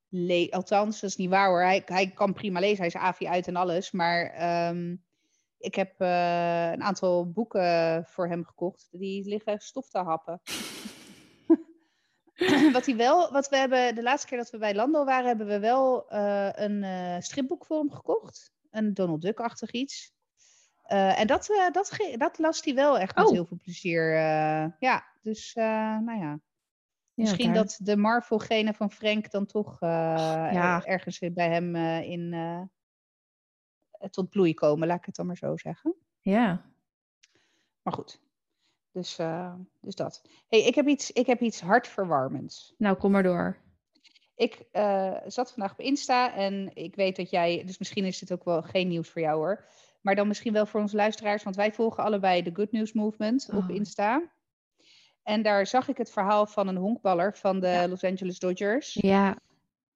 le 0.08 0.46
althans, 0.50 1.00
dat 1.00 1.10
is 1.10 1.16
niet 1.16 1.30
waar 1.30 1.48
hoor, 1.48 1.62
hij, 1.62 1.82
hij 1.84 2.10
kan 2.10 2.32
prima 2.32 2.60
lezen, 2.60 2.76
hij 2.76 2.86
is 2.86 2.96
AVI 2.96 3.26
uit 3.26 3.46
en 3.46 3.56
alles, 3.56 3.90
maar 3.90 4.30
ehm, 4.30 4.96
ik 5.58 5.74
heb 5.74 6.00
eh, 6.00 6.70
een 6.70 6.82
aantal 6.82 7.30
boeken 7.30 8.04
voor 8.06 8.28
hem 8.28 8.44
gekocht, 8.44 8.88
die 8.90 9.28
liggen 9.28 9.60
stof 9.60 9.88
te 9.88 9.98
happen. 9.98 10.40
wat 12.72 12.86
hij 12.86 12.96
wel, 12.96 13.32
wat 13.32 13.48
we 13.48 13.56
hebben, 13.56 13.94
de 13.94 14.02
laatste 14.02 14.28
keer 14.28 14.38
dat 14.38 14.50
we 14.50 14.58
bij 14.58 14.74
Lando 14.74 15.04
waren, 15.04 15.26
hebben 15.26 15.46
we 15.46 15.58
wel 15.58 16.10
eh, 16.10 16.48
een 16.52 16.82
eh, 16.82 17.16
stripboek 17.18 17.66
voor 17.66 17.78
hem 17.78 17.90
gekocht, 17.90 18.52
een 18.70 18.94
Donald 18.94 19.22
Duck-achtig 19.22 19.70
iets. 19.70 20.16
En 20.88 21.26
dat, 21.26 21.46
dat, 21.72 21.96
dat 22.16 22.38
las 22.38 22.62
hij 22.64 22.74
wel 22.74 22.98
echt 22.98 23.16
met 23.16 23.26
Oh. 23.26 23.32
heel 23.32 23.46
veel 23.46 23.58
plezier. 23.62 24.12
ja, 24.78 25.04
dus 25.22 25.54
nou 25.54 26.18
ja. 26.18 26.40
Misschien 27.14 27.54
dat 27.54 27.78
de 27.82 27.96
Marvel-genen 27.96 28.74
van 28.74 28.90
Frank 28.90 29.30
dan 29.30 29.46
toch 29.46 29.76
ja. 29.80 30.84
ergens 30.84 31.18
bij 31.18 31.50
hem 31.50 31.76
in 32.04 32.34
tot 34.10 34.30
bloei 34.30 34.54
komen, 34.54 34.88
laat 34.88 34.98
ik 34.98 35.04
het 35.06 35.16
dan 35.16 35.26
maar 35.26 35.36
zo 35.36 35.56
zeggen. 35.56 35.94
Ja. 36.20 36.64
Maar 37.82 37.92
goed, 37.92 38.20
dus, 38.92 39.18
eh, 39.18 39.54
dus 39.80 39.94
dat. 39.94 40.22
hey, 40.48 40.62
ik, 40.62 40.74
heb 40.74 40.86
iets, 40.86 41.12
ik 41.12 41.26
heb 41.26 41.40
iets 41.40 41.60
hartverwarmends. 41.60 42.74
Nou, 42.78 42.96
kom 42.96 43.10
maar 43.10 43.22
door. 43.22 43.56
Ik 44.34 44.64
eh, 44.72 45.16
zat 45.26 45.52
vandaag 45.52 45.72
op 45.72 45.80
Insta 45.80 46.34
en 46.34 46.70
ik 46.74 46.94
weet 46.94 47.16
dat 47.16 47.30
jij, 47.30 47.62
dus 47.64 47.78
misschien 47.78 48.04
is 48.04 48.18
dit 48.18 48.32
ook 48.32 48.44
wel 48.44 48.62
geen 48.62 48.88
nieuws 48.88 49.08
voor 49.08 49.22
jou 49.22 49.36
hoor, 49.36 49.64
maar 50.00 50.14
dan 50.14 50.28
misschien 50.28 50.52
wel 50.52 50.66
voor 50.66 50.80
onze 50.80 50.96
luisteraars, 50.96 51.42
want 51.42 51.56
wij 51.56 51.72
volgen 51.72 52.04
allebei 52.04 52.42
de 52.42 52.54
Good 52.54 52.72
News 52.72 52.92
Movement 52.92 53.48
op 53.52 53.68
Oh. 53.68 53.74
Insta. 53.74 54.22
En 55.22 55.42
daar 55.42 55.66
zag 55.66 55.88
ik 55.88 55.96
het 55.96 56.10
verhaal 56.10 56.46
van 56.46 56.68
een 56.68 56.76
honkballer 56.76 57.36
van 57.36 57.60
de 57.60 57.66
Ja. 57.66 57.88
Los 57.88 58.04
Angeles 58.04 58.38
Dodgers. 58.38 58.94
Ja. 59.00 59.38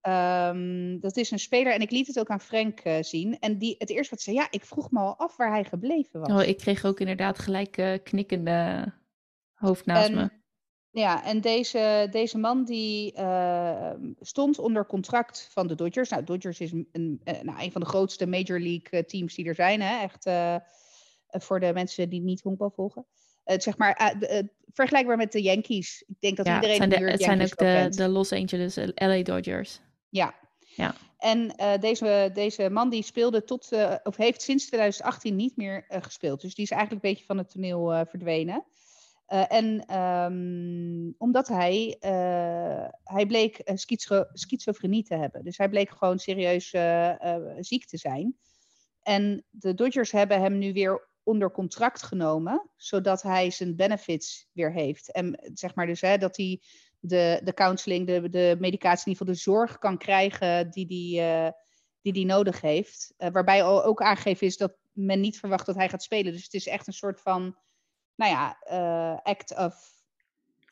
Ehm, 0.03 0.99
dat 1.01 1.17
is 1.17 1.31
een 1.31 1.39
speler 1.39 1.73
en 1.73 1.81
ik 1.81 1.91
liet 1.91 2.07
het 2.07 2.19
ook 2.19 2.29
aan 2.29 2.41
Frank 2.41 2.81
eh, 2.81 2.97
zien. 3.01 3.39
En 3.39 3.59
die, 3.59 3.75
het 3.79 3.91
eerste 3.91 4.11
wat 4.11 4.21
ze 4.21 4.31
zei, 4.31 4.37
ja, 4.37 4.47
ik 4.51 4.65
vroeg 4.65 4.91
me 4.91 4.99
al 4.99 5.17
af 5.17 5.37
waar 5.37 5.51
hij 5.51 5.65
gebleven 5.65 6.21
was. 6.21 6.31
Oh, 6.33 6.49
ik 6.49 6.59
kreeg 6.59 6.85
ook 6.85 7.01
inderdaad 7.01 7.39
gelijk 7.39 7.77
eh, 7.77 7.93
knikkende 8.03 8.93
hoofd 9.55 9.87
naast 9.87 10.09
En- 10.09 10.15
me. 10.15 10.31
Ja, 10.91 11.25
en 11.25 11.41
deze, 11.41 12.09
deze 12.11 12.39
man 12.39 12.65
die 12.65 13.13
eh, 13.13 13.93
stond 14.21 14.59
onder 14.59 14.87
contract 14.87 15.49
van 15.53 15.67
de 15.67 15.75
Dodgers. 15.75 16.09
Nou, 16.09 16.25
Dodgers 16.25 16.61
is 16.61 16.73
een, 16.73 16.89
een, 16.93 17.21
eh, 17.25 17.41
nou, 17.41 17.63
een 17.63 17.73
van 17.73 17.81
de 17.81 17.87
grootste 17.87 18.27
Major 18.27 18.61
League 18.61 19.05
teams 19.05 19.35
die 19.35 19.47
er 19.47 19.55
zijn. 19.55 19.81
Hè? 19.81 20.03
Echt 20.03 20.31
voor 21.45 21.61
de 21.61 21.73
mensen 21.73 22.09
die 22.09 22.21
niet 22.21 22.41
honkbal 22.41 22.71
volgen. 22.71 23.07
Het 23.45 23.63
zeg 23.63 23.77
maar 23.79 24.17
vergelijkbaar 24.73 25.17
met 25.17 25.33
de 25.33 25.43
Yankees. 25.43 26.05
Ik 26.07 26.21
denk 26.21 26.37
dat 26.37 26.47
Ja, 26.47 26.55
het 26.55 26.63
iedereen 26.65 26.91
zijn, 26.91 27.05
de, 27.05 27.11
het 27.11 27.23
zijn 27.23 27.43
ook 27.43 27.57
de, 27.57 27.97
de 27.97 28.09
Los 28.09 28.33
Angeles 28.33 28.77
LA 28.95 29.23
Dodgers. 29.23 29.81
Ja. 30.13 30.35
Ja. 30.77 30.95
En 31.19 31.57
eh, 31.57 31.81
deze, 31.81 32.31
deze 32.35 32.71
man 32.71 32.91
die 32.91 33.03
speelde 33.03 33.45
tot, 33.45 33.73
eh, 33.73 33.95
of 34.03 34.17
heeft 34.17 34.43
sinds 34.43 34.67
2018 34.67 35.37
niet 35.37 35.57
meer 35.57 35.85
eh, 35.89 36.03
gespeeld. 36.03 36.41
Dus 36.41 36.55
die 36.55 36.65
is 36.65 36.71
eigenlijk 36.71 37.05
een 37.05 37.11
beetje 37.11 37.27
van 37.27 37.39
het 37.39 37.51
toneel 37.51 38.07
verdwenen. 38.09 38.65
En 39.49 39.87
ehm, 39.87 41.13
omdat 41.19 41.49
hij, 41.49 41.97
hij 43.05 43.27
bleek 43.27 43.61
schizo- 43.75 44.27
schizofrenie 44.33 45.03
te 45.03 45.15
hebben. 45.15 45.45
Dus 45.45 45.57
hij 45.57 45.69
bleek 45.69 45.91
gewoon 45.91 46.19
serieus 46.19 46.75
ziek 47.59 47.87
te 47.87 47.97
zijn. 47.97 48.37
En 49.03 49.45
de 49.51 49.75
Dodgers 49.75 50.11
hebben 50.11 50.41
hem 50.41 50.59
nu 50.59 50.73
weer 50.73 51.09
onder 51.23 51.51
contract 51.51 52.03
genomen, 52.03 52.71
zodat 52.77 53.23
hij 53.23 53.51
zijn 53.51 53.77
benefits 53.77 54.49
weer 54.53 54.73
heeft. 54.73 55.13
En 55.13 55.51
zeg 55.55 55.75
maar 55.75 55.87
dus 55.87 56.01
hè, 56.01 56.19
dat 56.19 56.37
hij 56.37 56.61
de, 57.05 57.41
de 57.45 57.55
counseling, 57.55 58.07
de, 58.07 58.31
de 58.31 58.57
medicatie, 58.59 59.07
in 59.07 59.13
ieder 59.13 59.27
geval 59.27 59.35
de 59.35 59.41
zorg 59.41 59.79
kan 59.79 59.99
krijgen 59.99 60.71
die 60.71 60.87
die, 60.87 61.21
eh, 61.21 61.51
die, 62.01 62.13
die 62.13 62.27
nodig 62.27 62.61
heeft. 62.61 63.15
Eh, 63.17 63.31
waarbij 63.31 63.65
ook 63.65 64.03
aangegeven 64.03 64.47
is 64.47 64.57
dat 64.57 64.77
men 64.93 65.21
niet 65.21 65.39
verwacht 65.39 65.67
dat 65.67 65.75
hij 65.75 65.89
gaat 65.89 66.03
spelen. 66.03 66.33
Dus 66.33 66.45
het 66.45 66.55
is 66.55 66.67
echt 66.67 66.87
een 66.87 66.93
soort 66.93 67.21
van, 67.21 67.57
nou 68.15 68.33
ja, 68.33 68.57
eh, 68.61 69.19
act 69.23 69.57
of 69.57 70.01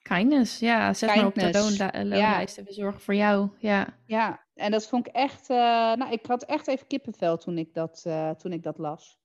Kindness, 0.03 0.59
ja. 0.59 0.95
Zet 0.95 1.14
maar 1.14 1.26
op 1.26 1.35
de 1.35 1.41
ja. 1.41 2.05
loonlijst 2.05 2.59
en 2.59 2.64
we 2.64 2.72
zorgen 2.72 3.01
voor 3.01 3.14
jou. 3.14 3.51
Ja. 3.59 3.99
Ja, 4.07 4.47
en 4.55 4.70
dat 4.70 4.87
vond 4.89 5.07
ik 5.07 5.14
echt. 5.14 5.49
nou, 5.49 6.11
ik 6.11 6.26
had 6.26 6.45
echt 6.45 6.68
even 6.68 6.87
kippenvel 6.87 7.37
toen 7.37 7.59
ik 7.59 7.74
dat, 7.74 8.07
toen 8.39 8.53
ik 8.53 8.62
dat 8.62 8.78
las. 8.78 9.18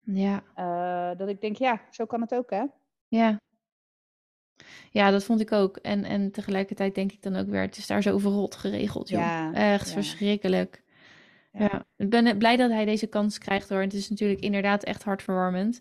Ja. 0.00 0.42
Dat 1.14 1.28
ik 1.28 1.40
denk, 1.40 1.56
ja, 1.56 1.80
zo 1.90 2.06
kan 2.06 2.20
het 2.20 2.34
ook, 2.34 2.50
hè? 2.50 2.64
Ja. 3.08 3.40
Ja, 4.90 5.10
dat 5.10 5.24
vond 5.24 5.40
ik 5.40 5.52
ook. 5.52 5.76
En, 5.76 6.04
en 6.04 6.30
tegelijkertijd 6.30 6.94
denk 6.94 7.12
ik 7.12 7.22
dan 7.22 7.36
ook 7.36 7.48
weer, 7.48 7.60
het 7.60 7.76
is 7.76 7.86
daar 7.86 8.02
zo 8.02 8.18
verrot 8.18 8.54
geregeld, 8.54 9.08
joh. 9.08 9.20
Ja, 9.20 9.52
Echt 9.52 9.86
ja. 9.86 9.92
verschrikkelijk. 9.92 10.84
Ja. 11.52 11.86
ik 11.96 12.10
ben 12.10 12.38
blij 12.38 12.56
dat 12.56 12.70
hij 12.70 12.84
deze 12.84 13.06
kans 13.06 13.38
krijgt 13.38 13.68
hoor. 13.68 13.80
Het 13.80 13.94
is 13.94 14.08
natuurlijk 14.08 14.40
inderdaad 14.40 14.84
echt 14.84 15.02
hartverwarmend. 15.02 15.80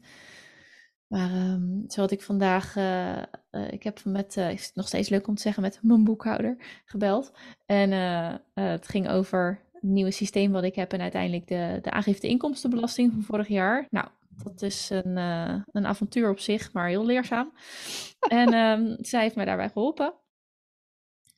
Maar 1.07 1.31
um, 1.31 1.83
zo 1.87 2.01
had 2.01 2.11
ik 2.11 2.21
vandaag, 2.21 2.75
uh, 2.75 3.17
uh, 3.51 3.71
ik 3.71 3.83
heb 3.83 4.01
met, 4.03 4.35
uh, 4.37 4.51
is 4.51 4.65
het 4.65 4.75
nog 4.75 4.87
steeds 4.87 5.09
leuk 5.09 5.27
om 5.27 5.35
te 5.35 5.41
zeggen, 5.41 5.63
met 5.63 5.79
mijn 5.81 6.03
boekhouder 6.03 6.57
gebeld. 6.85 7.31
En 7.65 7.91
het 8.53 8.87
ging 8.87 9.09
over 9.09 9.61
het 9.73 9.83
nieuwe 9.83 10.11
systeem 10.11 10.51
wat 10.51 10.63
ik 10.63 10.75
heb 10.75 10.93
en 10.93 11.01
uiteindelijk 11.01 11.47
de, 11.47 11.79
de 11.81 11.91
aangifte 11.91 12.27
inkomstenbelasting 12.27 13.11
van 13.11 13.21
vorig 13.21 13.47
jaar. 13.47 13.87
Nou, 13.89 14.07
dat 14.43 14.61
is 14.61 14.89
een, 14.89 15.17
een 15.71 15.85
avontuur 15.85 16.29
op 16.29 16.39
zich, 16.39 16.73
maar 16.73 16.87
heel 16.87 17.05
leerzaam. 17.05 17.53
en 18.19 18.53
um, 18.53 18.97
zij 19.05 19.21
heeft 19.21 19.35
mij 19.35 19.45
daarbij 19.45 19.69
geholpen. 19.69 20.13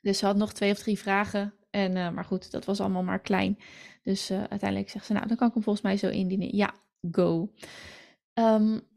Dus 0.02 0.18
ze 0.18 0.26
had 0.26 0.36
nog 0.36 0.54
twee 0.54 0.72
of 0.72 0.78
drie 0.78 1.00
vragen. 1.00 1.54
En, 1.70 2.14
maar 2.14 2.26
goed, 2.26 2.52
dat 2.52 2.66
was 2.66 2.80
allemaal 2.80 3.04
maar 3.04 3.20
klein. 3.20 3.60
Dus 4.04 4.32
uiteindelijk 4.32 4.90
zegt 4.90 5.06
ze, 5.06 5.14
nou, 5.14 5.28
dan 5.28 5.38
kan 5.38 5.48
ik 5.48 5.54
hem 5.54 5.64
volgens 5.64 5.86
mij 5.86 5.98
zo 5.98 6.08
indienen. 6.08 6.56
Ja, 6.56 6.74
go. 7.12 7.54
Um, 8.34 8.88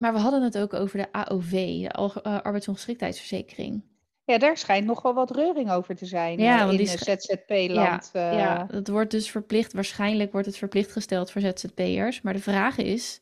maar 0.00 0.12
we 0.12 0.18
hadden 0.18 0.42
het 0.42 0.58
ook 0.58 0.74
over 0.74 0.98
de 0.98 1.12
AOV, 1.12 1.50
de 1.50 2.20
uh, 2.26 2.40
arbeidsongeschiktheidsverzekering. 2.40 3.82
Ja, 4.24 4.38
daar 4.38 4.56
schijnt 4.56 4.86
nog 4.86 5.02
wel 5.02 5.14
wat 5.14 5.30
reuring 5.30 5.70
over 5.70 5.96
te 5.96 6.06
zijn 6.06 6.38
ja, 6.38 6.66
uh, 6.66 6.78
in 6.78 6.86
ZZP-land. 6.86 8.10
Ja, 8.12 8.30
ja, 8.30 8.66
het 8.70 8.88
wordt 8.88 9.10
dus 9.10 9.30
verplicht, 9.30 9.72
waarschijnlijk 9.72 10.32
wordt 10.32 10.46
het 10.46 10.56
verplicht 10.56 10.92
gesteld 10.92 11.30
voor 11.30 11.40
ZZP'ers. 11.40 12.20
Maar 12.20 12.32
de 12.32 12.40
vraag 12.40 12.76
is, 12.76 13.20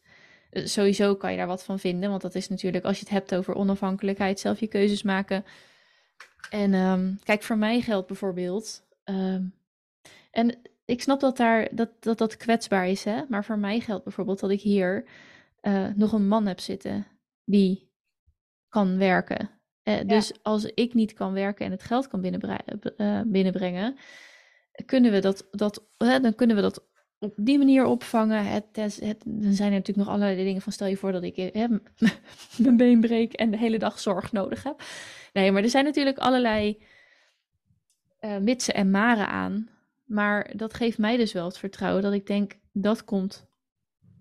sowieso 0.51 1.16
kan 1.16 1.30
je 1.30 1.36
daar 1.36 1.46
wat 1.46 1.64
van 1.64 1.78
vinden, 1.78 2.11
want 2.11 2.22
dat 2.22 2.34
is 2.34 2.49
natuurlijk, 2.49 2.84
als 2.84 2.99
je 2.99 3.05
het 3.05 3.12
hebt 3.12 3.34
over 3.34 3.55
onafhankelijkheid, 3.55 4.40
zelf 4.40 4.61
je 4.61 4.66
keuzes 4.66 5.03
maken. 5.03 5.44
En 6.51 6.74
um, 6.74 7.18
kijk, 7.24 7.42
voor 7.42 7.59
mij 7.59 7.80
geldt 7.80 8.07
bijvoorbeeld, 8.07 8.86
um, 9.05 9.55
en 10.30 10.59
ik 10.84 11.03
snap 11.03 11.20
dat, 11.20 11.36
daar, 11.36 11.68
dat, 11.74 11.90
dat 12.01 12.18
dat 12.18 12.36
kwetsbaar 12.36 12.88
is, 12.88 13.05
hè? 13.05 13.22
maar 13.28 13.44
voor 13.44 13.59
mij 13.59 13.80
geldt 13.80 14.05
bijvoorbeeld 14.05 14.40
dat 14.40 14.51
ik 14.51 14.61
hier 14.61 15.09
uh, 15.62 15.88
nog 15.94 16.12
een 16.12 16.28
man 16.28 16.46
heb 16.46 16.61
zitten 16.61 17.07
die 17.44 17.92
kan 18.68 18.99
werken. 18.99 19.51
Uh, 19.84 20.01
dus 20.07 20.42
als 20.42 20.64
ik 20.64 20.94
niet 20.94 21.12
kan 21.12 21.32
werken 21.32 21.66
en 21.66 21.72
het 21.72 21.82
geld 21.82 22.09
kan 22.09 22.24
uh, 22.24 23.20
binnenbrengen, 23.26 23.96
kunnen 24.86 25.12
we 25.12 25.20
dat, 25.20 25.49
dat, 25.51 25.88
dan 25.96 26.34
kunnen 26.34 26.57
we 26.57 26.62
dat 26.62 26.86
op 27.19 27.35
die 27.37 27.59
manier 27.59 27.85
opvangen. 27.85 28.45
Het, 28.45 28.64
het, 28.73 29.01
het, 29.01 29.23
dan 29.27 29.53
zijn 29.53 29.73
er 29.73 29.79
natuurlijk 29.79 30.07
nog 30.07 30.16
allerlei 30.16 30.45
dingen 30.45 30.62
van 30.62 30.73
stel 30.73 30.87
je 30.87 30.97
voor 30.97 31.12
dat 31.12 31.23
ik 31.23 31.37
mijn 32.57 32.77
been 32.77 33.01
breek 33.01 33.33
en 33.33 33.51
de 33.51 33.59
hele 33.59 33.79
dag 33.79 34.01
zorg 34.01 34.33
nodig 34.33 34.62
heb. 34.62 34.83
Nee, 35.33 35.53
maar 35.53 35.62
er 35.62 35.71
zijn 35.71 35.85
natuurlijk 35.85 36.19
allerlei 36.19 36.83
mitsen 38.41 38.75
en 38.75 38.91
maren 38.91 39.29
aan. 39.29 39.69
Maar 40.05 40.57
dat 40.57 40.75
geeft 40.75 40.99
mij 40.99 41.16
dus 41.16 41.33
wel 41.33 41.45
het 41.45 41.59
vertrouwen 41.59 42.03
dat 42.03 42.12
ik 42.12 42.27
denk, 42.27 42.59
dat 42.73 43.05
komt 43.05 43.47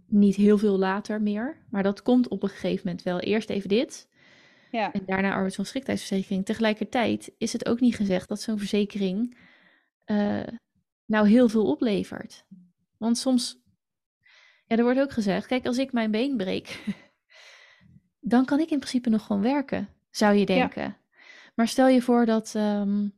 niet 0.08 0.36
heel 0.36 0.58
veel 0.58 0.78
later 0.78 1.22
meer. 1.22 1.58
Maar 1.70 1.84
dat 1.84 2.02
komt 2.02 2.28
op 2.28 2.44
een 2.44 2.50
gegeven 2.50 2.82
moment 2.86 3.04
wel. 3.04 3.20
Eerst 3.20 3.50
even 3.50 3.70
dit. 3.70 4.08
Ja. 4.72 4.94
En 4.94 5.04
daarna 5.06 5.34
arbeidsongeschiktheidsverzekering. 5.34 6.46
Tegelijkertijd 6.46 7.32
is 7.38 7.54
het 7.54 7.68
ook 7.68 7.80
niet 7.80 7.96
gezegd 7.96 8.28
dat 8.28 8.42
zo'n 8.42 8.58
verzekering 8.58 9.38
uh, 10.06 10.44
nou 11.06 11.28
heel 11.28 11.50
veel 11.50 11.66
oplevert. 11.66 12.46
Want 12.98 13.18
soms, 13.18 13.60
ja, 14.66 14.78
er 14.78 14.84
wordt 14.84 15.00
ook 15.00 15.12
gezegd, 15.12 15.48
kijk, 15.48 15.66
als 15.66 15.78
ik 15.78 15.92
mijn 15.92 16.12
been 16.12 16.38
breek, 16.38 16.84
dan 18.20 18.46
kan 18.46 18.60
ik 18.60 18.70
in 18.70 18.80
principe 18.80 19.10
nog 19.10 19.26
gewoon 19.26 19.42
werken, 19.42 19.90
zou 20.10 20.36
je 20.36 20.46
denken. 20.46 20.82
Ja. 20.82 20.98
Maar 21.56 21.68
stel 21.68 21.88
je 21.88 22.02
voor 22.02 22.26
dat, 22.26 22.54
um, 22.58 23.14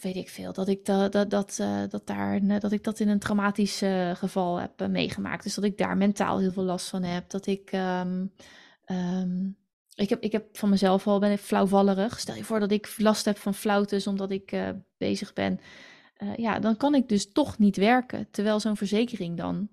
weet 0.00 0.16
ik 0.16 0.28
veel, 0.28 0.52
dat 0.52 0.68
ik, 0.68 0.84
dat, 0.84 1.12
dat, 1.12 1.30
dat, 1.30 1.58
uh, 1.60 1.82
dat, 1.88 2.06
daar, 2.06 2.60
dat 2.60 2.72
ik 2.72 2.84
dat 2.84 3.00
in 3.00 3.08
een 3.08 3.18
traumatisch 3.18 3.82
uh, 3.82 4.14
geval 4.14 4.56
heb 4.56 4.80
uh, 4.80 4.88
meegemaakt. 4.88 5.42
Dus 5.42 5.54
dat 5.54 5.64
ik 5.64 5.78
daar 5.78 5.96
mentaal 5.96 6.38
heel 6.38 6.52
veel 6.52 6.62
last 6.62 6.88
van 6.88 7.02
heb. 7.02 7.30
Dat 7.30 7.46
ik, 7.46 7.72
um, 7.72 8.32
um, 8.86 9.56
ik, 9.94 10.08
heb, 10.08 10.22
ik 10.22 10.32
heb 10.32 10.58
van 10.58 10.68
mezelf 10.68 11.06
al, 11.06 11.18
ben 11.18 11.32
ik 11.32 11.38
flauwvallerig. 11.38 12.20
Stel 12.20 12.34
je 12.34 12.44
voor 12.44 12.60
dat 12.60 12.70
ik 12.70 12.94
last 12.98 13.24
heb 13.24 13.38
van 13.38 13.54
flauwtes 13.54 14.06
omdat 14.06 14.30
ik 14.30 14.74
bezig 14.96 15.32
ben. 15.32 15.60
Ja, 16.36 16.58
dan 16.58 16.76
kan 16.76 16.94
ik 16.94 17.08
dus 17.08 17.32
toch 17.32 17.58
niet 17.58 17.76
werken. 17.76 18.30
Terwijl 18.30 18.60
zo'n 18.60 18.76
verzekering 18.76 19.36
dan 19.36 19.68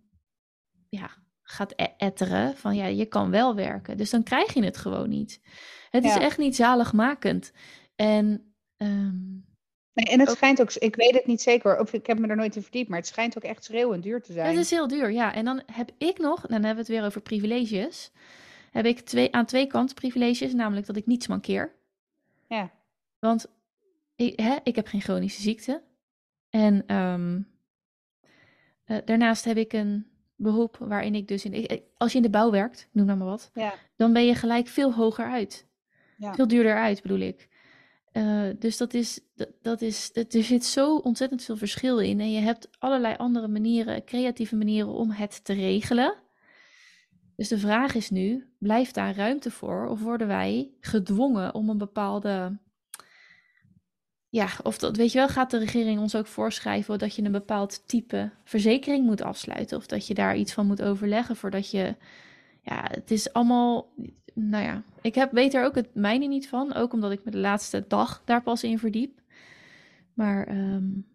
ja, 0.89 1.09
gaat 1.43 1.73
e-, 1.75 1.93
etteren 1.97 2.57
van 2.57 2.75
ja, 2.75 2.85
je 2.85 3.05
kan 3.05 3.29
wel 3.29 3.55
werken. 3.55 3.97
Dus 3.97 4.09
dan 4.09 4.23
krijg 4.23 4.53
je 4.53 4.63
het 4.63 4.77
gewoon 4.77 5.09
niet. 5.09 5.41
Het 5.89 6.03
ja. 6.03 6.09
is 6.09 6.23
echt 6.23 6.37
niet 6.37 6.55
zaligmakend. 6.55 7.51
En... 7.95 8.53
Um, 8.77 9.49
Nee, 9.93 10.05
en 10.05 10.19
het 10.19 10.29
schijnt 10.29 10.61
ook, 10.61 10.73
ik 10.73 10.95
weet 10.95 11.13
het 11.13 11.25
niet 11.25 11.41
zeker, 11.41 11.79
of 11.79 11.93
ik 11.93 12.07
heb 12.07 12.19
me 12.19 12.27
er 12.27 12.35
nooit 12.35 12.55
in 12.55 12.61
verdiept, 12.61 12.89
maar 12.89 12.97
het 12.97 13.07
schijnt 13.07 13.37
ook 13.37 13.43
echt 13.43 13.63
schreeuwend 13.63 14.03
duur 14.03 14.21
te 14.21 14.33
zijn. 14.33 14.47
Het 14.47 14.57
is 14.57 14.69
heel 14.69 14.87
duur, 14.87 15.11
ja. 15.11 15.33
En 15.33 15.45
dan 15.45 15.61
heb 15.71 15.91
ik 15.97 16.17
nog, 16.17 16.41
dan 16.41 16.51
hebben 16.51 16.73
we 16.73 16.79
het 16.79 16.87
weer 16.87 17.03
over 17.03 17.21
privileges, 17.21 18.11
heb 18.71 18.85
ik 18.85 18.99
twee, 18.99 19.33
aan 19.33 19.45
twee 19.45 19.67
kanten 19.67 19.95
privileges, 19.95 20.53
namelijk 20.53 20.85
dat 20.85 20.95
ik 20.95 21.05
niets 21.05 21.27
mankeer. 21.27 21.75
Ja. 22.47 22.71
Want 23.19 23.47
ik, 24.15 24.39
hè, 24.39 24.55
ik 24.63 24.75
heb 24.75 24.87
geen 24.87 25.01
chronische 25.01 25.41
ziekte. 25.41 25.81
En 26.51 26.95
um, 26.95 27.47
uh, 28.85 28.97
daarnaast 29.05 29.45
heb 29.45 29.57
ik 29.57 29.73
een 29.73 30.05
beroep 30.35 30.77
waarin 30.77 31.15
ik 31.15 31.27
dus 31.27 31.45
in, 31.45 31.81
als 31.97 32.11
je 32.11 32.17
in 32.17 32.23
de 32.23 32.29
bouw 32.29 32.51
werkt, 32.51 32.89
noem 32.91 33.05
nou 33.05 33.17
maar 33.17 33.27
wat, 33.27 33.51
ja. 33.53 33.73
dan 33.95 34.13
ben 34.13 34.25
je 34.25 34.35
gelijk 34.35 34.67
veel 34.67 34.93
hoger 34.93 35.25
uit. 35.25 35.67
Ja. 36.17 36.33
Veel 36.33 36.47
duurder 36.47 36.75
uit, 36.75 37.01
bedoel 37.01 37.19
ik. 37.19 37.49
Uh, 38.13 38.49
dus 38.59 38.77
dat 38.77 38.93
is, 38.93 39.19
dat, 39.35 39.49
dat 39.61 39.81
is, 39.81 40.13
dat, 40.13 40.33
er 40.33 40.43
zit 40.43 40.65
zo 40.65 40.95
ontzettend 40.95 41.43
veel 41.43 41.57
verschil 41.57 41.99
in. 41.99 42.19
En 42.19 42.31
je 42.31 42.39
hebt 42.39 42.69
allerlei 42.79 43.15
andere 43.15 43.47
manieren, 43.47 44.03
creatieve 44.03 44.55
manieren 44.55 44.91
om 44.91 45.11
het 45.11 45.43
te 45.43 45.53
regelen. 45.53 46.15
Dus 47.35 47.47
de 47.47 47.57
vraag 47.57 47.95
is 47.95 48.09
nu, 48.09 48.53
blijft 48.57 48.93
daar 48.93 49.15
ruimte 49.15 49.51
voor? 49.51 49.87
Of 49.87 50.01
worden 50.01 50.27
wij 50.27 50.71
gedwongen 50.79 51.53
om 51.53 51.69
een 51.69 51.77
bepaalde... 51.77 52.59
Ja, 54.31 54.47
of 54.63 54.77
dat, 54.77 54.97
weet 54.97 55.11
je 55.11 55.17
wel, 55.17 55.27
gaat 55.27 55.51
de 55.51 55.57
regering 55.57 55.99
ons 55.99 56.15
ook 56.15 56.27
voorschrijven 56.27 56.99
dat 56.99 57.15
je 57.15 57.23
een 57.23 57.31
bepaald 57.31 57.87
type 57.87 58.31
verzekering 58.43 59.05
moet 59.05 59.21
afsluiten? 59.21 59.77
Of 59.77 59.85
dat 59.85 60.07
je 60.07 60.13
daar 60.13 60.37
iets 60.37 60.53
van 60.53 60.67
moet 60.67 60.81
overleggen 60.81 61.35
voordat 61.35 61.71
je... 61.71 61.95
Ja, 62.63 62.87
het 62.91 63.11
is 63.11 63.33
allemaal 63.33 63.93
nou 64.33 64.63
ja, 64.63 64.83
ik 65.01 65.15
heb, 65.15 65.31
weet 65.31 65.53
er 65.53 65.65
ook 65.65 65.75
het 65.75 65.95
mijne 65.95 66.25
niet 66.25 66.47
van. 66.47 66.73
Ook 66.73 66.93
omdat 66.93 67.11
ik 67.11 67.23
me 67.23 67.31
de 67.31 67.37
laatste 67.37 67.85
dag 67.87 68.21
daar 68.25 68.43
pas 68.43 68.63
in 68.63 68.79
verdiep. 68.79 69.21
Maar 70.13 70.49
um, 70.57 71.07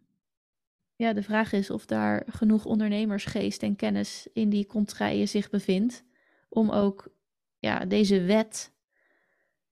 ja, 0.96 1.12
de 1.12 1.22
vraag 1.22 1.52
is 1.52 1.70
of 1.70 1.86
daar 1.86 2.22
genoeg 2.26 2.64
ondernemersgeest 2.64 3.62
en 3.62 3.76
kennis 3.76 4.28
in 4.32 4.48
die 4.48 4.66
contraien 4.66 5.28
zich 5.28 5.50
bevindt. 5.50 6.04
Om 6.48 6.70
ook 6.70 7.08
ja, 7.58 7.84
deze 7.84 8.22
wet 8.22 8.72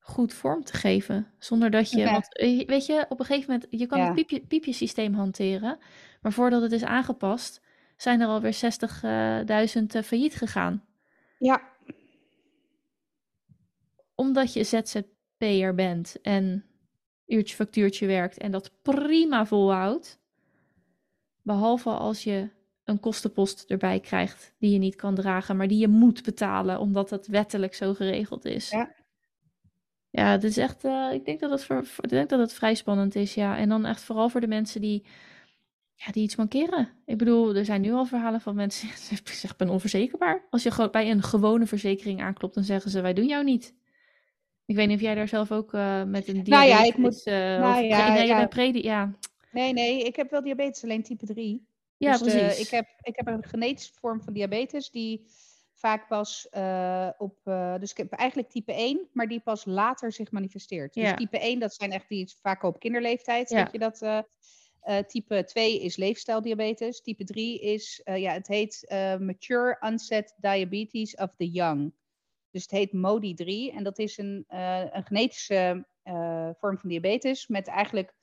goed 0.07 0.32
vorm 0.32 0.64
te 0.64 0.76
geven. 0.76 1.26
Zonder 1.38 1.70
dat 1.70 1.90
je. 1.90 2.05
Want 2.05 2.36
eh, 2.36 2.66
weet 2.66 2.86
je, 2.86 3.07
op 3.09 3.20
een 3.20 3.26
gegeven 3.26 3.52
moment. 3.52 3.66
Je 3.70 3.86
kan 3.86 3.98
ja. 3.98 4.05
het 4.05 4.14
piepje, 4.14 4.40
piepjesysteem 4.40 5.14
hanteren. 5.14 5.78
Maar 6.20 6.32
voordat 6.32 6.62
het 6.62 6.72
is 6.72 6.84
aangepast. 6.84 7.62
zijn 7.96 8.20
er 8.20 8.26
alweer 8.26 8.55
60.000 8.55 8.61
uh, 9.96 10.02
failliet 10.02 10.34
gegaan. 10.34 10.84
Ja, 11.38 11.62
omdat 14.14 14.52
je 14.52 14.64
ZZP'er 14.64 15.74
bent 15.74 16.20
en 16.22 16.64
uurtje 17.26 17.55
factuurtje 17.55 18.07
werkt 18.07 18.38
en 18.38 18.50
dat 18.50 18.72
prima 18.82 19.46
volhoudt, 19.46 20.20
behalve 21.42 21.90
als 21.90 22.24
je 22.24 22.50
een 22.84 23.00
kostenpost 23.00 23.64
erbij 23.70 24.00
krijgt 24.00 24.55
die 24.59 24.72
je 24.72 24.78
niet 24.78 24.96
kan 24.96 25.14
dragen, 25.14 25.57
maar 25.57 25.68
die 25.68 25.78
je 25.78 25.88
moet 25.88 26.22
betalen 26.22 26.78
omdat 26.78 27.11
het 27.11 27.26
wettelijk 27.26 27.74
zo 27.74 27.94
geregeld 27.94 28.44
is. 28.44 28.70
Ja. 28.70 28.94
Ja, 30.17 30.31
het 30.31 30.45
is 30.45 30.57
echt, 30.57 30.85
uh, 30.85 31.12
ik, 31.12 31.25
denk 31.25 31.41
dat 31.41 31.51
het 31.51 31.65
voor, 31.65 31.85
ik 32.01 32.09
denk 32.09 32.29
dat 32.29 32.39
het 32.39 32.53
vrij 32.53 32.75
spannend 32.75 33.15
is, 33.15 33.35
ja. 33.35 33.57
En 33.57 33.69
dan 33.69 33.85
echt 33.85 34.03
vooral 34.03 34.29
voor 34.29 34.41
de 34.41 34.47
mensen 34.47 34.81
die, 34.81 35.05
ja, 35.95 36.12
die 36.12 36.23
iets 36.23 36.37
mankeren. 36.37 36.89
Ik 37.05 37.19
bedoel, 37.19 37.55
er 37.55 37.65
zijn 37.65 37.81
nu 37.81 37.93
al 37.93 38.05
verhalen 38.05 38.41
van 38.41 38.55
mensen 38.55 38.89
die 38.95 38.97
zeggen, 38.97 39.51
ik 39.51 39.57
ben 39.57 39.69
onverzekerbaar. 39.69 40.47
Als 40.51 40.62
je 40.62 40.89
bij 40.91 41.11
een 41.11 41.23
gewone 41.23 41.67
verzekering 41.67 42.23
aanklopt, 42.23 42.55
dan 42.55 42.65
zeggen 42.65 42.91
ze, 42.91 43.01
wij 43.01 43.12
doen 43.12 43.27
jou 43.27 43.45
niet. 43.45 43.75
Ik 44.67 44.77
weet 44.77 44.87
niet 44.87 44.97
of 44.97 45.03
jij 45.03 45.15
daar 45.15 45.29
zelf 45.29 45.53
ook 45.53 45.73
uh, 45.73 46.05
met 46.05 46.29
een 46.29 46.43
diabetes... 46.43 46.49
Nou 46.49 46.67
ja, 46.69 46.85
ik 46.85 46.97
moet... 46.97 47.27
Uh, 47.27 47.35
nou 47.35 47.85
of, 47.85 47.89
ja, 47.89 48.12
nee, 48.12 48.27
ja. 48.27 48.47
Pre, 48.47 48.83
ja. 48.83 49.15
Nee, 49.51 49.73
nee, 49.73 50.03
ik 50.03 50.17
heb 50.17 50.31
wel 50.31 50.43
diabetes, 50.43 50.85
alleen 50.85 51.03
type 51.03 51.27
3. 51.27 51.67
Ja, 51.97 52.19
dus 52.19 52.21
precies. 52.21 52.67
Ik, 52.67 52.71
heb, 52.71 52.87
ik 53.03 53.17
heb 53.17 53.27
een 53.27 53.45
genetische 53.45 53.93
vorm 54.01 54.23
van 54.23 54.33
diabetes 54.33 54.91
die 54.91 55.27
vaak 55.75 56.09
pas 56.09 56.47
uh, 56.57 57.09
op... 57.18 57.39
dus 57.81 57.91
ik 57.91 57.97
heb 57.97 58.12
eigenlijk 58.12 58.51
type 58.51 58.72
1, 58.72 59.09
maar 59.12 59.29
die 59.29 59.41
pas 59.41 59.64
later 59.64 60.12
zich 60.12 60.31
manifesteert. 60.31 60.95
Dus 60.95 61.12
type 61.16 61.39
1, 61.39 61.59
dat 61.59 61.75
zijn 61.75 61.93
echt 61.93 62.09
die 62.09 62.35
vaak 62.43 62.62
op 62.62 62.79
kinderleeftijd. 62.79 63.51
Ja. 63.51 63.68
Je 63.72 63.79
dat... 63.79 64.25
type 65.09 65.45
2 65.45 65.81
is 65.81 65.97
leefstijldiabetes. 65.97 67.01
Type 67.01 67.25
3 67.25 67.61
is, 67.61 68.01
ja, 68.05 68.33
het 68.33 68.47
heet 68.47 68.85
Mature 69.20 69.77
Onset 69.81 70.35
Diabetes 70.37 71.14
of 71.14 71.35
the 71.37 71.51
Young. 71.51 71.93
Dus 72.51 72.62
het 72.62 72.70
heet 72.70 72.93
MODI-3 72.93 73.75
en 73.77 73.85
dat 73.85 73.99
is 73.99 74.18
een, 74.18 74.45
een 74.93 75.05
genetische 75.05 75.87
vorm 76.59 76.79
van 76.79 76.89
diabetes 76.89 77.47
met 77.47 77.66
eigenlijk 77.66 78.14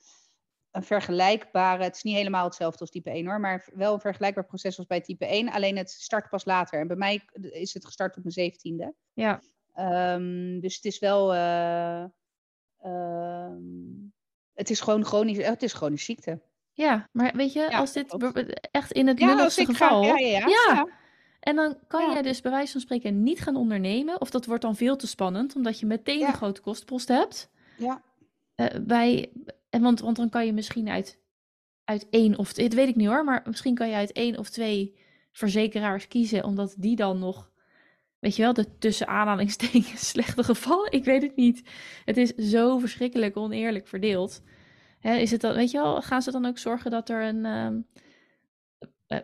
een 0.72 0.84
vergelijkbare, 0.84 1.84
het 1.84 1.96
is 1.96 2.04
niet 2.04 2.16
helemaal 2.16 2.46
hetzelfde 2.46 2.80
als 2.80 2.90
type 2.90 3.10
1 3.10 3.26
hoor, 3.26 3.40
maar 3.40 3.68
wel 3.74 3.94
een 3.94 4.00
vergelijkbaar 4.00 4.46
proces 4.46 4.78
als 4.78 4.88
bij 4.88 5.02
type 5.02 5.26
1, 5.26 5.52
alleen 5.52 5.78
het 5.78 5.92
start 5.92 6.30
pas 6.30 6.46
later. 6.46 6.80
En 6.80 6.88
bij 6.88 6.96
mij 6.96 7.22
is 7.52 7.74
het 7.74 7.86
gestart 7.86 8.18
op 8.18 8.24
mijn 8.24 8.52
17e. 8.52 8.98
Ja. 9.14 9.42
Um, 10.14 10.60
dus 10.60 10.76
het 10.76 10.86
is 10.86 11.00
wel, 11.00 11.36
uh, 11.36 12.06
het 14.54 14.70
is 14.70 14.80
gewoon 14.80 15.06
chronisch, 15.06 15.46
het 15.46 15.64
is 15.64 15.74
chronische 15.74 16.06
ziekte. 16.06 16.42
Ja, 16.74 17.10
maar 17.12 17.36
weet 17.36 17.54
je, 17.54 17.68
ja, 17.70 17.78
als 17.78 17.94
dit 17.94 18.18
echt 18.72 18.92
in 18.92 19.08
het 19.08 19.20
ja, 19.20 19.50
geval... 19.50 20.04
Ga, 20.04 20.18
ja, 20.18 20.28
ja, 20.28 20.48
ja, 20.48 20.88
En 21.40 21.56
dan 21.56 21.78
kan 21.88 22.10
ja. 22.10 22.16
je 22.16 22.24
dus 22.24 22.42
bij 22.42 22.52
wijze 22.52 22.72
van 22.72 22.82
spreken 22.82 23.24
niet 23.24 23.40
gaan 23.40 23.56
ondernemen. 23.56 24.22
Of 24.22 24.30
dat 24.30 24.46
wordt 24.46 24.62
dan 24.62 24.76
veel 24.76 24.96
te 24.96 25.08
spannend, 25.08 25.56
omdat 25.56 25.80
je 25.80 25.86
meteen 25.86 26.22
een 26.22 26.34
grote 26.34 26.62
kostenpost 26.62 27.08
hebt. 27.08 27.50
Ja. 27.78 28.02
Uh, 28.56 28.68
bij, 28.82 29.32
en 29.72 29.82
want, 29.82 30.00
want 30.00 30.16
dan 30.16 30.30
kan 30.30 30.46
je 30.46 30.54
misschien 30.54 30.90
uit, 30.90 31.20
uit 31.84 32.08
één 32.10 32.38
of... 32.38 32.56
Het 32.56 32.74
weet 32.74 32.88
ik 32.88 32.96
niet 32.96 33.08
hoor, 33.08 33.24
maar 33.24 33.42
misschien 33.46 33.76
kan 33.76 33.90
je 33.90 33.96
uit 33.96 34.12
één 34.12 34.38
of 34.38 34.50
twee 34.50 35.00
verzekeraars 35.32 36.08
kiezen. 36.08 36.44
Omdat 36.44 36.76
die 36.78 36.96
dan 36.96 37.20
nog... 37.20 37.52
Weet 38.20 38.36
je 38.36 38.42
wel, 38.42 38.54
de 38.54 38.78
tussen 38.78 39.08
aanhalingstekens 39.08 40.10
slechte 40.10 40.44
gevallen. 40.44 40.92
Ik 40.92 41.06
weet 41.06 41.22
het 41.22 41.36
niet. 41.36 41.64
Het 42.06 42.18
is 42.18 42.36
zo 42.36 42.78
verschrikkelijk 42.78 43.38
oneerlijk 43.38 43.88
verdeeld. 43.88 44.42
Is 45.02 45.32
het 45.32 45.42
dan, 45.42 45.56
weet 45.56 45.72
je 45.72 45.78
wel, 45.78 46.02
gaan 46.02 46.22
ze 46.22 46.32
dan 46.32 46.46
ook 46.46 46.58
zorgen 46.58 46.92
dat 46.92 47.10
er 47.10 47.24
een, 47.24 47.46
um, 47.46 47.88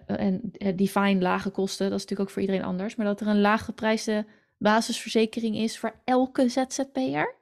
een, 0.05 0.53
define 0.75 1.21
lage 1.21 1.49
kosten, 1.49 1.89
dat 1.89 1.97
is 1.97 2.01
natuurlijk 2.01 2.29
ook 2.29 2.35
voor 2.35 2.41
iedereen 2.41 2.63
anders, 2.63 2.95
maar 2.95 3.05
dat 3.05 3.21
er 3.21 3.27
een 3.27 3.41
laaggeprijsde 3.41 4.25
basisverzekering 4.57 5.55
is 5.55 5.79
voor 5.79 6.01
elke 6.03 6.49
ZZP'er? 6.49 7.35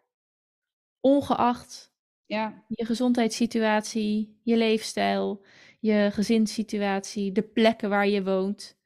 Ongeacht 1.00 1.95
ja. 2.26 2.64
je 2.68 2.86
gezondheidssituatie, 2.86 4.40
je 4.44 4.58
leefstijl, 4.58 5.46
je 5.80 6.10
gezinssituatie, 6.12 7.32
de 7.32 7.42
plekken 7.42 7.90
waar 7.90 8.08
je 8.08 8.24
woont. 8.24 8.78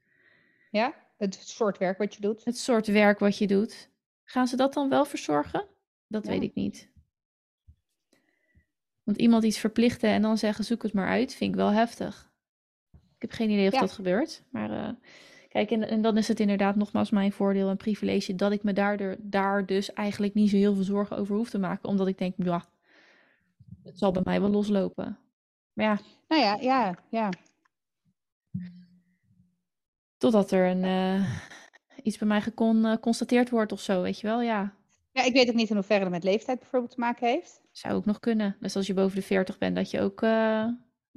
Ja, 0.72 0.94
het 1.18 1.36
soort 1.36 1.78
werk 1.78 1.98
wat 1.98 2.16
je 2.16 2.22
doet. 2.22 2.46
Het 2.46 2.58
soort 2.58 2.88
werk 2.88 3.20
wat 3.20 3.38
je 3.38 3.48
doet. 3.48 3.90
Gaan 4.24 4.48
ze 4.48 4.56
dat 4.56 4.74
dan 4.74 4.90
wel 4.90 5.06
verzorgen? 5.06 5.66
Dat 6.08 6.26
weet 6.26 6.42
ik 6.42 6.56
niet. 6.56 6.92
Want 9.04 9.18
iemand 9.18 9.44
iets 9.44 9.58
verplichten 9.58 10.10
en 10.10 10.22
dan 10.22 10.38
zeggen 10.38 10.66
zoek 10.66 10.84
het 10.84 10.94
maar 10.94 11.08
uit, 11.08 11.36
vind 11.36 11.52
ik 11.52 11.56
wel 11.56 11.72
heftig. 11.72 12.32
Ik 12.92 13.22
heb 13.22 13.32
geen 13.32 13.50
idee 13.50 13.68
of 13.68 13.80
dat 13.80 13.92
gebeurt. 13.92 14.44
Maar 14.50 14.72
uh, 14.72 14.90
kijk, 15.50 15.72
en, 15.72 15.88
en, 15.88 16.02
dan 16.02 16.18
is 16.18 16.28
het 16.28 16.40
inderdaad 16.40 16.76
nogmaals 16.76 17.10
mijn 17.10 17.32
voordeel 17.32 17.70
en 17.70 17.78
privilege 17.78 18.36
dat 18.36 18.52
ik 18.52 18.64
me 18.64 18.74
daardoor, 18.74 19.16
daar 19.20 19.66
dus 19.66 19.94
eigenlijk 19.94 20.34
niet 20.34 20.50
zo 20.50 20.56
heel 20.56 20.76
veel 20.76 20.84
zorgen 20.84 21.18
over 21.18 21.36
hoef 21.36 21.50
te 21.50 21.60
maken. 21.60 21.90
Omdat 21.90 22.08
ik 22.08 22.18
denk, 22.18 22.34
ja, 22.38 22.66
het 23.84 23.98
zal 23.98 24.12
bij 24.12 24.22
mij 24.26 24.42
wel 24.42 24.50
loslopen. 24.50 25.20
Maar 25.74 25.86
ja. 25.86 26.00
Nou 26.28 26.42
ja, 26.42 26.58
ja, 26.62 26.98
ja. 27.10 27.30
Totdat 30.18 30.52
er 30.52 30.70
een, 30.70 30.84
uh, 30.84 31.40
iets 32.04 32.18
bij 32.18 32.28
mij 32.28 32.42
geconstateerd 32.42 33.48
uh, 33.48 33.54
wordt 33.54 33.72
of 33.72 33.82
zo, 33.82 34.02
weet 34.02 34.20
je 34.20 34.28
wel, 34.28 34.42
ja. 34.42 34.74
Ja, 35.12 35.24
ik 35.24 35.34
weet 35.34 35.50
ook 35.50 35.56
niet 35.56 35.70
in 35.70 35.76
hoeverre 35.76 36.04
het 36.04 36.12
met 36.12 36.24
leeftijd 36.24 36.60
bijvoorbeeld 36.60 36.92
te 36.92 37.00
maken 37.00 37.28
heeft. 37.28 37.62
Zou 37.72 37.94
ook 37.94 38.06
nog 38.06 38.20
kunnen. 38.20 38.58
Dus 38.60 38.76
als 38.76 38.88
je 38.88 38.94
boven 38.94 39.16
de 39.16 39.22
40 39.22 39.58
bent, 39.58 39.76
dat 39.76 39.92
je 39.92 40.02
ook 40.02 40.22
uh, 40.22 40.66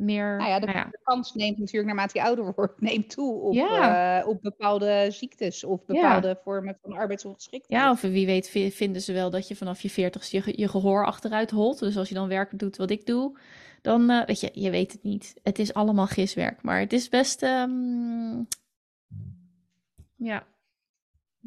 meer. 0.03 0.37
Nou 0.37 0.51
ja, 0.51 0.59
de, 0.59 0.67
nou 0.67 0.79
ja. 0.79 0.85
de, 0.91 0.99
kans 1.03 1.35
neemt 1.35 1.59
natuurlijk 1.59 1.87
naarmate 1.87 2.19
je 2.19 2.25
ouder 2.25 2.53
wordt, 2.57 2.81
neemt 2.81 3.11
toe 3.11 3.41
op, 3.41 3.53
ja. 3.53 4.21
uh, 4.21 4.29
op 4.29 4.43
bepaalde 4.43 5.07
ziektes 5.11 5.65
of 5.65 5.85
bepaalde 5.85 6.41
vormen 6.45 6.79
van 6.83 6.93
arbeidsongeschiktheid. 6.93 7.83
Ja, 7.83 7.91
of 7.91 8.01
wie 8.01 8.27
weet 8.27 8.49
vinden 8.75 9.03
ze 9.03 9.13
wel 9.13 9.31
dat 9.31 9.49
je 9.49 9.57
vanaf 9.57 9.81
je 9.81 9.91
40 9.91 10.27
je, 10.31 10.53
je 10.57 10.69
gehoor 10.69 11.07
achteruit 11.07 11.51
holt. 11.51 11.79
Dus 11.79 11.97
als 11.97 12.09
je 12.09 12.15
dan 12.15 12.29
werk 12.29 12.59
doet 12.59 12.77
wat 12.77 12.91
ik 12.91 13.07
doe, 13.07 13.39
dan 13.83 14.11
uh, 14.11 14.25
weet 14.25 14.41
je, 14.41 14.51
je 14.53 14.71
weet 14.71 14.93
het 14.93 15.03
niet. 15.03 15.35
Het 15.43 15.59
is 15.59 15.75
allemaal 15.75 16.07
giswerk, 16.07 16.63
maar 16.63 16.81
het 16.81 16.93
is 16.93 17.09
best. 17.09 17.43
Um, 17.43 18.47
ja, 20.17 20.47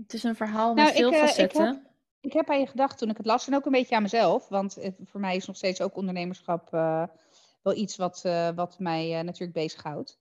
het 0.02 0.14
is 0.14 0.24
een 0.24 0.36
verhaal 0.36 0.74
met 0.74 0.84
nou, 0.84 0.96
veel 0.96 1.12
ik, 1.12 1.18
facetten. 1.18 1.68
Ik 1.68 1.74
heb 1.74 1.94
ik 2.26 2.34
heb 2.34 2.50
aan 2.50 2.60
je 2.60 2.68
gedacht 2.68 2.98
toen 2.98 3.10
ik 3.10 3.18
het 3.18 3.26
las 3.26 3.48
en 3.48 3.56
ook 3.56 3.66
een 3.66 3.72
beetje 3.72 3.96
aan 3.96 4.02
mezelf. 4.02 4.48
Want 4.48 4.78
voor 5.06 5.20
mij 5.20 5.36
is 5.36 5.46
nog 5.46 5.56
steeds 5.56 5.82
ook 5.82 5.96
ondernemerschap 5.96 6.70
wel 7.66 7.76
iets 7.76 7.96
wat, 7.96 8.24
uh, 8.26 8.50
wat 8.56 8.80
mij 8.80 9.18
uh, 9.18 9.26
natuurlijk 9.26 9.54
bezighoudt. 9.54 10.20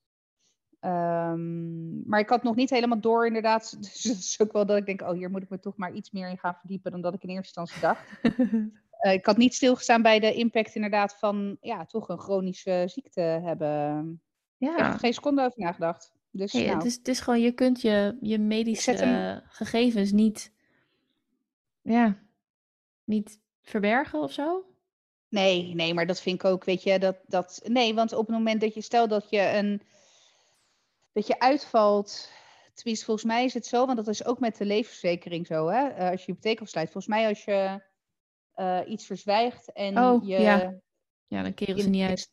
Um, 0.81 2.09
maar 2.09 2.21
ik 2.21 2.29
had 2.29 2.43
nog 2.43 2.55
niet 2.55 2.71
helemaal 2.71 3.01
door 3.01 3.27
inderdaad. 3.27 3.77
Dus 3.83 4.03
het 4.03 4.19
is 4.19 4.41
ook 4.41 4.53
wel 4.53 4.67
dat 4.67 4.77
ik 4.77 4.87
denk, 4.87 5.03
oh 5.03 5.13
hier 5.13 5.31
moet 5.31 5.43
ik 5.43 5.49
me 5.49 5.59
toch 5.59 5.77
maar 5.77 5.93
iets 5.93 6.11
meer 6.11 6.29
in 6.29 6.39
gaan 6.39 6.55
verdiepen 6.55 6.91
dan 6.91 7.01
dat 7.01 7.15
ik 7.15 7.23
in 7.23 7.29
eerste 7.29 7.61
instantie 7.61 7.81
dacht. 7.81 8.11
ik 9.19 9.27
had 9.27 9.37
niet 9.37 9.55
stilgestaan 9.55 10.03
bij 10.03 10.21
de 10.21 10.35
impact 10.35 10.75
inderdaad 10.75 11.17
van 11.19 11.57
ja, 11.61 11.87
toch 11.87 12.09
een 12.09 12.19
chronische 12.19 12.85
ziekte 12.87 13.21
hebben. 13.21 14.23
Ja. 14.57 14.71
Ik 14.71 14.83
heb 14.83 14.93
er 14.93 14.99
geen 14.99 15.15
seconde 15.15 15.43
over 15.43 15.61
nagedacht. 15.61 16.13
Dus, 16.31 16.53
hey, 16.53 16.65
nou. 16.65 16.77
het, 16.77 16.85
is, 16.85 16.95
het 16.95 17.09
is 17.09 17.21
gewoon, 17.21 17.41
je 17.41 17.53
kunt 17.53 17.81
je, 17.81 18.19
je 18.21 18.39
medische 18.39 19.43
gegevens 19.49 20.13
niet 20.13 20.53
ja, 21.83 22.19
niet 23.05 23.41
verbergen 23.63 24.21
of 24.21 24.33
zo? 24.33 24.74
Nee, 25.35 25.75
nee, 25.75 25.95
maar 25.95 26.07
dat 26.07 26.21
vind 26.21 26.35
ik 26.35 26.45
ook, 26.45 26.65
weet 26.65 26.83
je, 26.83 26.99
dat, 26.99 27.17
dat, 27.27 27.61
nee, 27.65 27.95
want 27.95 28.13
op 28.13 28.27
het 28.27 28.37
moment 28.37 28.61
dat 28.61 28.75
je, 28.75 28.81
stel 28.81 29.09
dat 29.09 29.31
je 29.31 29.41
een, 29.41 29.83
dat 31.13 31.27
je 31.27 31.39
uitvalt, 31.39 32.31
tenminste 32.75 33.05
volgens 33.05 33.27
mij 33.27 33.45
is 33.45 33.55
het 33.55 33.67
zo, 33.67 33.87
want 33.87 33.97
dat 33.97 34.09
is 34.09 34.25
ook 34.25 34.39
met 34.39 34.57
de 34.57 34.65
levensverzekering 34.65 35.47
zo, 35.47 35.69
hè, 35.69 35.91
uh, 35.91 36.11
als 36.11 36.25
je 36.25 36.27
hypotheek 36.27 36.61
afsluit. 36.61 36.91
Volgens 36.91 37.15
mij 37.15 37.29
als 37.29 37.45
je 37.45 37.81
uh, 38.57 38.81
iets 38.87 39.07
verzwijgt 39.07 39.73
en 39.73 39.99
oh, 39.99 40.27
je... 40.27 40.41
Ja. 40.41 40.75
ja, 41.27 41.43
dan 41.43 41.55
keren 41.55 41.81
ze 41.81 41.89
niet 41.89 42.09
uit. 42.09 42.31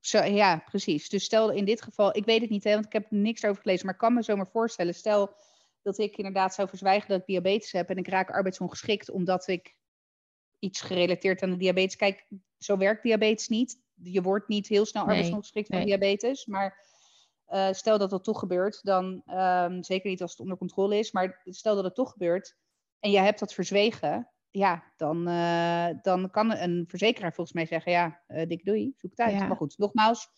Zo, 0.00 0.22
ja, 0.22 0.64
precies. 0.70 1.08
Dus 1.08 1.24
stel 1.24 1.50
in 1.50 1.64
dit 1.64 1.82
geval, 1.82 2.16
ik 2.16 2.24
weet 2.24 2.40
het 2.40 2.50
niet, 2.50 2.64
hè, 2.64 2.72
want 2.72 2.86
ik 2.86 2.92
heb 2.92 3.10
er 3.10 3.16
niks 3.16 3.44
over 3.44 3.62
gelezen, 3.62 3.84
maar 3.84 3.94
ik 3.94 4.00
kan 4.00 4.14
me 4.14 4.22
zomaar 4.22 4.50
voorstellen, 4.50 4.94
stel 4.94 5.34
dat 5.82 5.98
ik 5.98 6.16
inderdaad 6.16 6.54
zou 6.54 6.68
verzwijgen 6.68 7.08
dat 7.08 7.20
ik 7.20 7.26
diabetes 7.26 7.72
heb 7.72 7.88
en 7.90 7.96
ik 7.96 8.08
raak 8.08 8.30
arbeidsongeschikt 8.30 9.10
omdat 9.10 9.48
ik 9.48 9.74
iets 10.62 10.80
gerelateerd 10.80 11.42
aan 11.42 11.50
de 11.50 11.56
diabetes. 11.56 11.96
Kijk, 11.96 12.26
zo 12.58 12.76
werkt 12.76 13.02
diabetes 13.02 13.48
niet. 13.48 13.80
Je 14.02 14.22
wordt 14.22 14.48
niet 14.48 14.66
heel 14.66 14.84
snel 14.86 15.02
arbeidsongeschikt 15.02 15.68
nee, 15.68 15.78
van 15.78 15.88
diabetes, 15.88 16.46
maar 16.46 16.86
uh, 17.48 17.72
stel 17.72 17.98
dat 17.98 18.10
dat 18.10 18.24
toch 18.24 18.38
gebeurt, 18.38 18.80
dan 18.82 19.22
um, 19.26 19.82
zeker 19.82 20.10
niet 20.10 20.22
als 20.22 20.30
het 20.30 20.40
onder 20.40 20.56
controle 20.56 20.98
is, 20.98 21.12
maar 21.12 21.42
stel 21.44 21.74
dat 21.74 21.84
het 21.84 21.94
toch 21.94 22.10
gebeurt 22.10 22.56
en 22.98 23.10
je 23.10 23.18
hebt 23.18 23.38
dat 23.38 23.54
verzwegen, 23.54 24.30
ja, 24.50 24.92
dan, 24.96 25.28
uh, 25.28 25.88
dan 26.02 26.30
kan 26.30 26.56
een 26.56 26.84
verzekeraar 26.88 27.32
volgens 27.34 27.56
mij 27.56 27.66
zeggen, 27.66 27.92
ja, 27.92 28.22
uh, 28.28 28.46
dik 28.46 28.64
doei, 28.64 28.94
zoek 28.96 29.10
het 29.10 29.20
uit. 29.20 29.32
Ja. 29.32 29.46
Maar 29.46 29.56
goed, 29.56 29.78
nogmaals, 29.78 30.28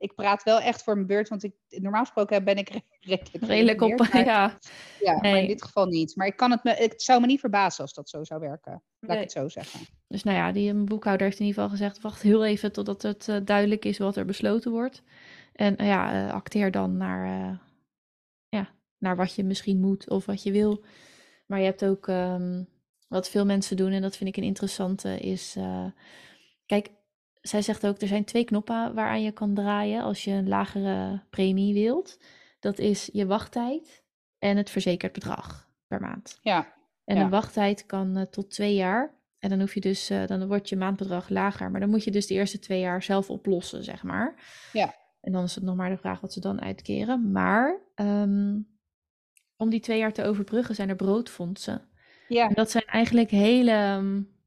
ik 0.00 0.14
praat 0.14 0.42
wel 0.42 0.60
echt 0.60 0.82
voor 0.82 0.94
mijn 0.94 1.06
beurt, 1.06 1.28
want 1.28 1.42
ik, 1.42 1.54
normaal 1.68 2.04
gesproken 2.04 2.44
ben 2.44 2.56
ik 2.56 2.68
redelijk, 3.00 3.44
redelijk 3.44 3.80
op. 3.80 3.98
Maar, 3.98 4.24
ja, 4.24 4.58
ja 5.00 5.20
nee. 5.20 5.32
maar 5.32 5.40
in 5.40 5.46
dit 5.46 5.62
geval 5.62 5.86
niet. 5.86 6.16
Maar 6.16 6.26
ik 6.26 6.36
kan 6.36 6.50
het, 6.50 6.64
me, 6.64 6.72
het 6.72 7.02
zou 7.02 7.20
me 7.20 7.26
niet 7.26 7.40
verbazen 7.40 7.82
als 7.82 7.92
dat 7.92 8.08
zo 8.08 8.24
zou 8.24 8.40
werken. 8.40 8.72
Laat 8.72 8.82
nee. 9.00 9.16
ik 9.16 9.22
het 9.22 9.32
zo 9.32 9.48
zeggen. 9.48 9.80
Dus 10.08 10.22
nou 10.22 10.36
ja, 10.36 10.52
die 10.52 10.74
boekhouder 10.74 11.26
heeft 11.26 11.38
in 11.38 11.46
ieder 11.46 11.62
geval 11.62 11.76
gezegd: 11.76 12.00
wacht 12.00 12.22
heel 12.22 12.44
even 12.44 12.72
totdat 12.72 13.02
het 13.02 13.28
uh, 13.28 13.36
duidelijk 13.44 13.84
is 13.84 13.98
wat 13.98 14.16
er 14.16 14.24
besloten 14.24 14.70
wordt. 14.70 15.02
En 15.52 15.82
uh, 15.82 15.86
ja, 15.86 16.26
uh, 16.26 16.32
acteer 16.32 16.70
dan 16.70 16.96
naar, 16.96 17.58
ja, 18.48 18.68
naar 18.98 19.16
wat 19.16 19.34
je 19.34 19.44
misschien 19.44 19.80
moet 19.80 20.10
of 20.10 20.26
wat 20.26 20.42
je 20.42 20.52
wil. 20.52 20.84
Maar 21.46 21.58
je 21.58 21.64
hebt 21.64 21.84
ook 21.84 22.06
um, 22.06 22.68
wat 23.08 23.30
veel 23.30 23.44
mensen 23.44 23.76
doen, 23.76 23.92
en 23.92 24.02
dat 24.02 24.16
vind 24.16 24.30
ik 24.30 24.36
een 24.36 24.42
interessante, 24.42 25.18
is. 25.18 25.56
kijk, 26.66 26.90
zij 27.40 27.62
zegt 27.62 27.86
ook, 27.86 28.00
er 28.00 28.08
zijn 28.08 28.24
twee 28.24 28.44
knoppen 28.44 28.94
waaraan 28.94 29.22
je 29.22 29.32
kan 29.32 29.54
draaien 29.54 30.02
als 30.02 30.24
je 30.24 30.30
een 30.30 30.48
lagere 30.48 31.22
premie 31.30 31.74
wilt. 31.74 32.18
Dat 32.58 32.78
is 32.78 33.08
je 33.12 33.26
wachttijd 33.26 34.04
en 34.38 34.56
het 34.56 34.70
verzekerd 34.70 35.12
bedrag 35.12 35.68
per 35.86 36.00
maand. 36.00 36.38
Ja. 36.42 36.74
En 37.04 37.16
ja. 37.16 37.22
een 37.22 37.30
wachttijd 37.30 37.86
kan 37.86 38.18
uh, 38.18 38.22
tot 38.22 38.50
twee 38.50 38.74
jaar. 38.74 39.18
En 39.38 39.48
dan 39.48 39.60
hoef 39.60 39.74
je 39.74 39.80
dus, 39.80 40.10
uh, 40.10 40.26
dan 40.26 40.46
wordt 40.46 40.68
je 40.68 40.76
maandbedrag 40.76 41.28
lager. 41.28 41.70
Maar 41.70 41.80
dan 41.80 41.90
moet 41.90 42.04
je 42.04 42.10
dus 42.10 42.26
de 42.26 42.34
eerste 42.34 42.58
twee 42.58 42.80
jaar 42.80 43.02
zelf 43.02 43.30
oplossen, 43.30 43.84
zeg 43.84 44.02
maar. 44.02 44.34
Ja. 44.72 44.94
En 45.20 45.32
dan 45.32 45.44
is 45.44 45.54
het 45.54 45.64
nog 45.64 45.76
maar 45.76 45.90
de 45.90 45.96
vraag 45.96 46.20
wat 46.20 46.32
ze 46.32 46.40
dan 46.40 46.60
uitkeren. 46.60 47.32
Maar 47.32 47.80
um, 47.94 48.68
om 49.56 49.70
die 49.70 49.80
twee 49.80 49.98
jaar 49.98 50.12
te 50.12 50.24
overbruggen 50.24 50.74
zijn 50.74 50.88
er 50.88 50.96
broodfondsen. 50.96 51.88
Ja. 52.28 52.48
En 52.48 52.54
dat 52.54 52.70
zijn 52.70 52.84
eigenlijk 52.84 53.30
hele... 53.30 53.96
Um, 53.96 54.38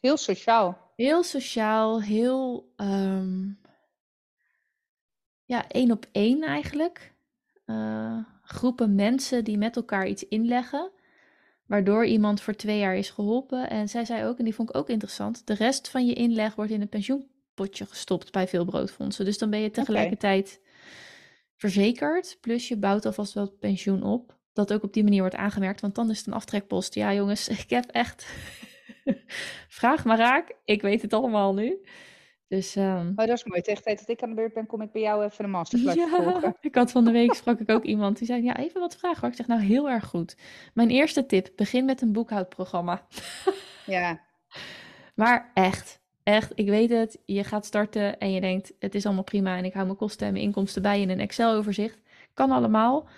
Heel 0.00 0.16
sociaal. 0.16 0.89
Heel 1.00 1.22
sociaal, 1.22 2.02
heel 2.02 2.72
um, 2.76 3.58
ja, 5.44 5.68
één 5.68 5.90
op 5.90 6.06
één 6.12 6.42
eigenlijk. 6.42 7.12
Uh, 7.66 8.18
groepen 8.42 8.94
mensen 8.94 9.44
die 9.44 9.58
met 9.58 9.76
elkaar 9.76 10.06
iets 10.06 10.28
inleggen, 10.28 10.90
waardoor 11.66 12.06
iemand 12.06 12.40
voor 12.40 12.54
twee 12.54 12.78
jaar 12.78 12.96
is 12.96 13.10
geholpen. 13.10 13.70
En 13.70 13.88
zij 13.88 14.04
zei 14.04 14.24
ook, 14.24 14.38
en 14.38 14.44
die 14.44 14.54
vond 14.54 14.68
ik 14.68 14.76
ook 14.76 14.88
interessant, 14.88 15.46
de 15.46 15.54
rest 15.54 15.88
van 15.88 16.06
je 16.06 16.14
inleg 16.14 16.54
wordt 16.54 16.70
in 16.70 16.80
een 16.80 16.88
pensioenpotje 16.88 17.86
gestopt 17.86 18.32
bij 18.32 18.48
veel 18.48 18.64
broodfondsen. 18.64 19.24
Dus 19.24 19.38
dan 19.38 19.50
ben 19.50 19.60
je 19.60 19.70
tegelijkertijd 19.70 20.58
okay. 20.60 20.72
verzekerd, 21.56 22.38
plus 22.40 22.68
je 22.68 22.76
bouwt 22.76 23.06
alvast 23.06 23.32
wel 23.32 23.44
het 23.44 23.58
pensioen 23.58 24.02
op. 24.02 24.38
Dat 24.52 24.72
ook 24.72 24.82
op 24.82 24.92
die 24.92 25.04
manier 25.04 25.20
wordt 25.20 25.36
aangemerkt, 25.36 25.80
want 25.80 25.94
dan 25.94 26.10
is 26.10 26.18
het 26.18 26.26
een 26.26 26.32
aftrekpost. 26.32 26.94
Ja 26.94 27.14
jongens, 27.14 27.48
ik 27.64 27.70
heb 27.70 27.84
echt 27.84 28.26
Vraag 29.78 30.04
maar 30.04 30.18
raak. 30.18 30.52
Ik 30.64 30.82
weet 30.82 31.02
het 31.02 31.12
allemaal 31.12 31.54
nu. 31.54 31.78
Dus, 32.50 32.76
um... 32.76 33.12
Oh, 33.16 33.26
dat 33.26 33.28
is 33.28 33.44
mooi. 33.44 33.60
Tegen 33.60 33.78
de 33.78 33.84
tijd 33.84 33.98
dat 33.98 34.08
ik 34.08 34.22
aan 34.22 34.28
de 34.28 34.34
beurt 34.34 34.52
ben, 34.52 34.66
kom 34.66 34.82
ik 34.82 34.92
bij 34.92 35.02
jou 35.02 35.24
even 35.24 35.44
een 35.44 35.50
masterclass 35.50 35.96
ja, 35.96 36.08
volgen. 36.08 36.56
Ik 36.60 36.74
had 36.74 36.90
van 36.90 37.04
de 37.04 37.10
week 37.10 37.34
sprak 37.34 37.60
ik 37.60 37.70
ook 37.70 37.84
iemand 37.94 38.18
die 38.18 38.26
zei: 38.26 38.42
Ja, 38.42 38.56
even 38.56 38.80
wat 38.80 38.96
vragen 38.96 39.20
hoor. 39.20 39.30
Ik 39.30 39.36
zeg 39.36 39.46
nou 39.46 39.60
heel 39.60 39.90
erg 39.90 40.04
goed. 40.06 40.36
Mijn 40.74 40.90
eerste 40.90 41.26
tip: 41.26 41.48
begin 41.56 41.84
met 41.84 42.00
een 42.00 42.12
boekhoudprogramma. 42.12 43.06
Ja. 43.86 44.20
maar 45.14 45.50
echt, 45.54 46.00
echt, 46.22 46.52
ik 46.54 46.68
weet 46.68 46.90
het. 46.90 47.18
Je 47.24 47.44
gaat 47.44 47.66
starten 47.66 48.18
en 48.18 48.32
je 48.32 48.40
denkt: 48.40 48.72
Het 48.78 48.94
is 48.94 49.06
allemaal 49.06 49.24
prima 49.24 49.56
en 49.56 49.64
ik 49.64 49.72
hou 49.72 49.84
mijn 49.84 49.98
kosten 49.98 50.26
en 50.26 50.32
mijn 50.32 50.44
inkomsten 50.44 50.82
bij 50.82 51.00
in 51.00 51.10
een 51.10 51.20
Excel-overzicht. 51.20 51.98
Kan 52.34 52.50
allemaal. 52.50 53.08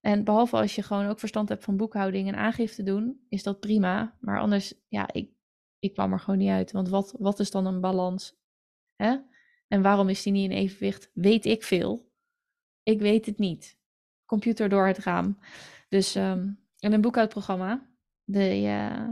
En 0.00 0.24
behalve 0.24 0.56
als 0.56 0.74
je 0.74 0.82
gewoon 0.82 1.06
ook 1.06 1.18
verstand 1.18 1.48
hebt 1.48 1.64
van 1.64 1.76
boekhouding 1.76 2.28
en 2.28 2.36
aangifte 2.36 2.82
doen, 2.82 3.26
is 3.28 3.42
dat 3.42 3.60
prima. 3.60 4.16
Maar 4.20 4.40
anders, 4.40 4.74
ja, 4.88 5.12
ik, 5.12 5.30
ik 5.78 5.92
kwam 5.92 6.12
er 6.12 6.20
gewoon 6.20 6.38
niet 6.38 6.50
uit. 6.50 6.72
Want 6.72 6.88
wat, 6.88 7.14
wat 7.18 7.40
is 7.40 7.50
dan 7.50 7.66
een 7.66 7.80
balans? 7.80 8.36
Hè? 8.96 9.16
En 9.68 9.82
waarom 9.82 10.08
is 10.08 10.22
die 10.22 10.32
niet 10.32 10.50
in 10.50 10.56
evenwicht? 10.56 11.10
Weet 11.14 11.44
ik 11.44 11.62
veel. 11.62 12.12
Ik 12.82 13.00
weet 13.00 13.26
het 13.26 13.38
niet. 13.38 13.78
Computer 14.24 14.68
door 14.68 14.86
het 14.86 14.98
raam. 14.98 15.38
Dus 15.88 16.14
um, 16.14 16.60
in 16.78 16.92
een 16.92 17.00
boekhoudprogramma, 17.00 17.86
de, 18.24 18.60
uh, 18.60 19.08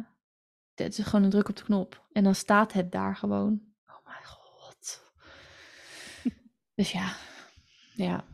het 0.75 0.99
is 0.99 1.05
gewoon 1.05 1.25
een 1.25 1.31
druk 1.31 1.49
op 1.49 1.57
de 1.57 1.63
knop. 1.63 2.07
En 2.13 2.25
dan 2.25 2.35
staat 2.35 2.73
het 2.73 2.93
daar 2.93 3.17
gewoon. 3.17 3.63
Oh 3.87 4.07
mijn 4.07 4.25
god. 4.25 5.13
dus 6.75 6.93
ja, 6.93 7.17
ja. 7.95 8.25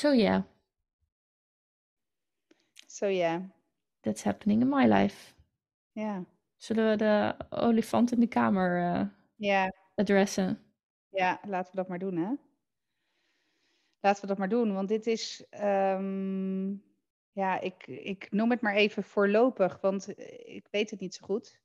So 0.00 0.12
yeah. 0.12 0.42
So 2.86 3.06
yeah. 3.06 3.40
That's 4.00 4.22
happening 4.22 4.62
in 4.62 4.68
my 4.68 4.86
life. 4.86 5.34
Ja. 5.92 6.24
Zullen 6.56 6.90
we 6.90 6.96
de 6.96 7.34
olifant 7.50 8.12
in 8.12 8.20
de 8.20 8.26
kamer 8.26 8.78
uh, 8.78 9.06
ja. 9.36 9.72
adressen? 9.94 10.58
Ja, 11.08 11.40
laten 11.46 11.70
we 11.70 11.76
dat 11.76 11.88
maar 11.88 11.98
doen, 11.98 12.16
hè? 12.16 12.32
Laten 14.00 14.20
we 14.20 14.26
dat 14.26 14.38
maar 14.38 14.48
doen, 14.48 14.74
want 14.74 14.88
dit 14.88 15.06
is, 15.06 15.46
um, 15.62 16.82
ja, 17.32 17.60
ik, 17.60 17.86
ik 17.86 18.30
noem 18.30 18.50
het 18.50 18.60
maar 18.60 18.74
even 18.74 19.02
voorlopig, 19.02 19.80
want 19.80 20.08
ik 20.46 20.66
weet 20.70 20.90
het 20.90 21.00
niet 21.00 21.14
zo 21.14 21.24
goed. 21.24 21.60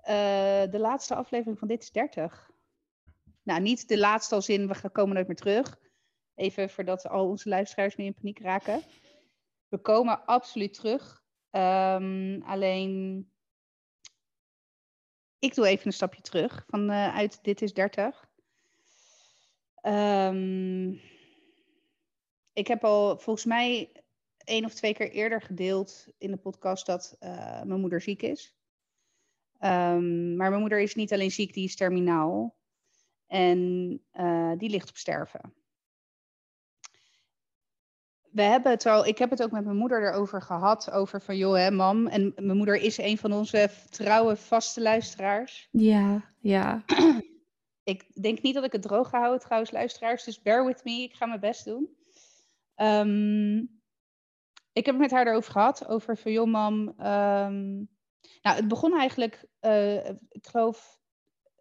Uh, 0.00 0.70
de 0.70 0.78
laatste 0.78 1.14
aflevering 1.14 1.58
van 1.58 1.68
Dit 1.68 1.82
is 1.82 1.92
30. 1.92 2.50
Nou, 3.42 3.60
niet 3.60 3.88
de 3.88 3.98
laatste 3.98 4.34
als 4.34 4.48
in 4.48 4.68
we 4.68 4.88
komen 4.90 5.14
nooit 5.14 5.26
meer 5.26 5.36
terug. 5.36 5.84
Even 6.36 6.70
voordat 6.70 7.08
al 7.08 7.28
onze 7.28 7.48
luisteraars 7.48 7.96
meer 7.96 8.06
in 8.06 8.14
paniek 8.14 8.38
raken. 8.38 8.82
We 9.68 9.78
komen 9.78 10.26
absoluut 10.26 10.74
terug. 10.74 11.24
Um, 11.50 12.42
alleen, 12.42 13.30
ik 15.38 15.54
doe 15.54 15.66
even 15.66 15.86
een 15.86 15.92
stapje 15.92 16.20
terug 16.20 16.64
vanuit 16.68 17.34
uh, 17.36 17.42
Dit 17.42 17.62
is 17.62 17.74
30. 17.74 18.28
Um, 19.82 21.00
ik 22.52 22.66
heb 22.66 22.84
al 22.84 23.18
volgens 23.18 23.44
mij 23.44 23.92
één 24.36 24.64
of 24.64 24.74
twee 24.74 24.94
keer 24.94 25.10
eerder 25.10 25.42
gedeeld 25.42 26.06
in 26.18 26.30
de 26.30 26.36
podcast 26.36 26.86
dat 26.86 27.16
uh, 27.20 27.62
mijn 27.62 27.80
moeder 27.80 28.00
ziek 28.00 28.22
is. 28.22 28.54
Um, 29.60 30.36
maar 30.36 30.48
mijn 30.48 30.60
moeder 30.60 30.80
is 30.80 30.94
niet 30.94 31.12
alleen 31.12 31.30
ziek, 31.30 31.54
die 31.54 31.64
is 31.64 31.76
terminaal. 31.76 32.56
En 33.26 33.60
uh, 34.12 34.52
die 34.58 34.70
ligt 34.70 34.88
op 34.88 34.96
sterven 34.96 35.54
we 38.36 38.42
hebben 38.42 38.72
het 38.72 38.86
al, 38.86 39.06
ik 39.06 39.18
heb 39.18 39.30
het 39.30 39.42
ook 39.42 39.50
met 39.50 39.64
mijn 39.64 39.76
moeder 39.76 40.12
erover 40.12 40.42
gehad, 40.42 40.90
over 40.90 41.20
van 41.20 41.36
joh 41.36 41.54
hè, 41.54 41.70
mam. 41.70 42.06
En 42.06 42.32
mijn 42.36 42.56
moeder 42.56 42.76
is 42.76 42.98
een 42.98 43.18
van 43.18 43.32
onze 43.32 43.70
trouwe 43.90 44.36
vaste 44.36 44.80
luisteraars. 44.80 45.68
Ja, 45.70 46.32
ja. 46.40 46.82
ik 47.92 48.22
denk 48.22 48.42
niet 48.42 48.54
dat 48.54 48.64
ik 48.64 48.72
het 48.72 48.82
droog 48.82 49.08
ga 49.08 49.18
houden 49.18 49.40
trouwens, 49.40 49.70
luisteraars. 49.70 50.24
Dus 50.24 50.42
bear 50.42 50.66
with 50.66 50.84
me, 50.84 51.02
ik 51.02 51.14
ga 51.14 51.26
mijn 51.26 51.40
best 51.40 51.64
doen. 51.64 51.88
Um, 52.76 53.58
ik 54.72 54.86
heb 54.86 54.94
het 54.94 54.98
met 54.98 55.10
haar 55.10 55.26
erover 55.26 55.52
gehad, 55.52 55.88
over 55.88 56.16
van 56.16 56.32
joh 56.32 56.46
mam. 56.46 56.88
Um, 56.88 57.88
nou, 58.42 58.56
het 58.56 58.68
begon 58.68 58.98
eigenlijk, 58.98 59.44
uh, 59.60 60.08
ik 60.08 60.46
geloof, 60.46 61.00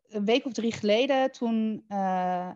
een 0.08 0.26
week 0.26 0.46
of 0.46 0.54
drie 0.54 0.74
geleden. 0.74 1.32
Toen... 1.32 1.86
Uh, 1.88 2.52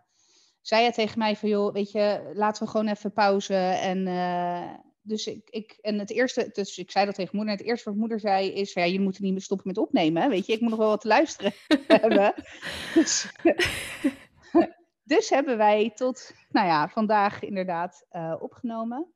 zei 0.61 0.81
hij 0.81 0.91
tegen 0.91 1.19
mij 1.19 1.35
van, 1.35 1.49
joh, 1.49 1.73
weet 1.73 1.91
je, 1.91 2.31
laten 2.33 2.63
we 2.63 2.69
gewoon 2.69 2.87
even 2.87 3.13
pauze. 3.13 3.55
En, 3.55 4.07
uh, 4.07 4.73
dus 5.01 5.27
ik, 5.27 5.49
ik, 5.49 5.77
en 5.81 5.99
het 5.99 6.11
eerste, 6.11 6.49
dus 6.53 6.77
ik 6.77 6.91
zei 6.91 7.05
dat 7.05 7.15
tegen 7.15 7.35
moeder. 7.35 7.55
Het 7.55 7.65
eerste 7.65 7.89
wat 7.89 7.99
moeder 7.99 8.19
zei 8.19 8.51
is, 8.51 8.73
ja, 8.73 8.83
je 8.83 8.99
moet 8.99 9.15
er 9.15 9.21
niet 9.21 9.31
meer 9.31 9.41
stoppen 9.41 9.67
met 9.67 9.77
opnemen. 9.77 10.29
Weet 10.29 10.45
je, 10.45 10.53
ik 10.53 10.61
moet 10.61 10.69
nog 10.69 10.79
wel 10.79 10.89
wat 10.89 11.01
te 11.01 11.07
luisteren 11.07 11.53
hebben. 11.87 12.33
Dus, 12.93 13.31
dus, 15.03 15.29
hebben 15.29 15.57
wij 15.57 15.91
tot, 15.95 16.33
nou 16.49 16.67
ja, 16.67 16.89
vandaag 16.89 17.43
inderdaad 17.43 18.05
uh, 18.11 18.35
opgenomen. 18.39 19.13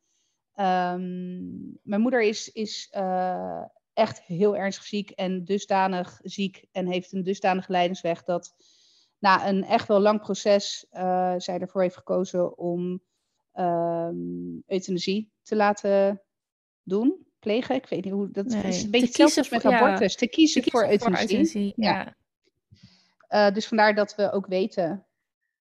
Um, 0.55 1.79
mijn 1.83 2.01
moeder 2.01 2.21
is, 2.21 2.51
is 2.51 2.93
uh, 2.97 3.63
echt 3.93 4.21
heel 4.21 4.57
ernstig 4.57 4.85
ziek 4.85 5.09
en 5.09 5.45
dusdanig 5.45 6.19
ziek 6.23 6.65
en 6.71 6.87
heeft 6.87 7.13
een 7.13 7.23
dusdanig 7.23 7.67
lijdensweg 7.67 8.23
dat 8.23 8.55
na 9.23 9.47
een 9.47 9.63
echt 9.63 9.87
wel 9.87 9.99
lang 9.99 10.21
proces 10.21 10.85
uh, 10.91 11.33
zij 11.37 11.59
ervoor 11.59 11.81
heeft 11.81 11.95
gekozen 11.95 12.57
om 12.57 13.01
um, 13.53 14.63
euthanasie 14.67 15.31
te 15.41 15.55
laten 15.55 16.21
doen, 16.81 17.25
plegen. 17.39 17.75
Ik 17.75 17.87
weet 17.87 18.03
niet 18.03 18.13
hoe 18.13 18.31
dat 18.31 18.45
nee, 18.45 18.63
is. 18.63 18.83
Een 18.83 18.91
beetje 18.91 19.23
hetzelfde 19.23 19.47
met 19.49 19.65
abortus. 19.65 20.15
te, 20.15 20.27
kiezen 20.27 20.61
te 20.61 20.69
kiezen 20.69 20.71
voor 20.71 20.89
euthanasie. 20.91 21.27
Voor 21.27 21.37
euthanasie 21.37 21.73
ja. 21.75 22.15
ja. 23.29 23.47
Uh, 23.47 23.53
dus 23.53 23.67
vandaar 23.67 23.95
dat 23.95 24.15
we 24.15 24.31
ook 24.31 24.47
weten. 24.47 25.05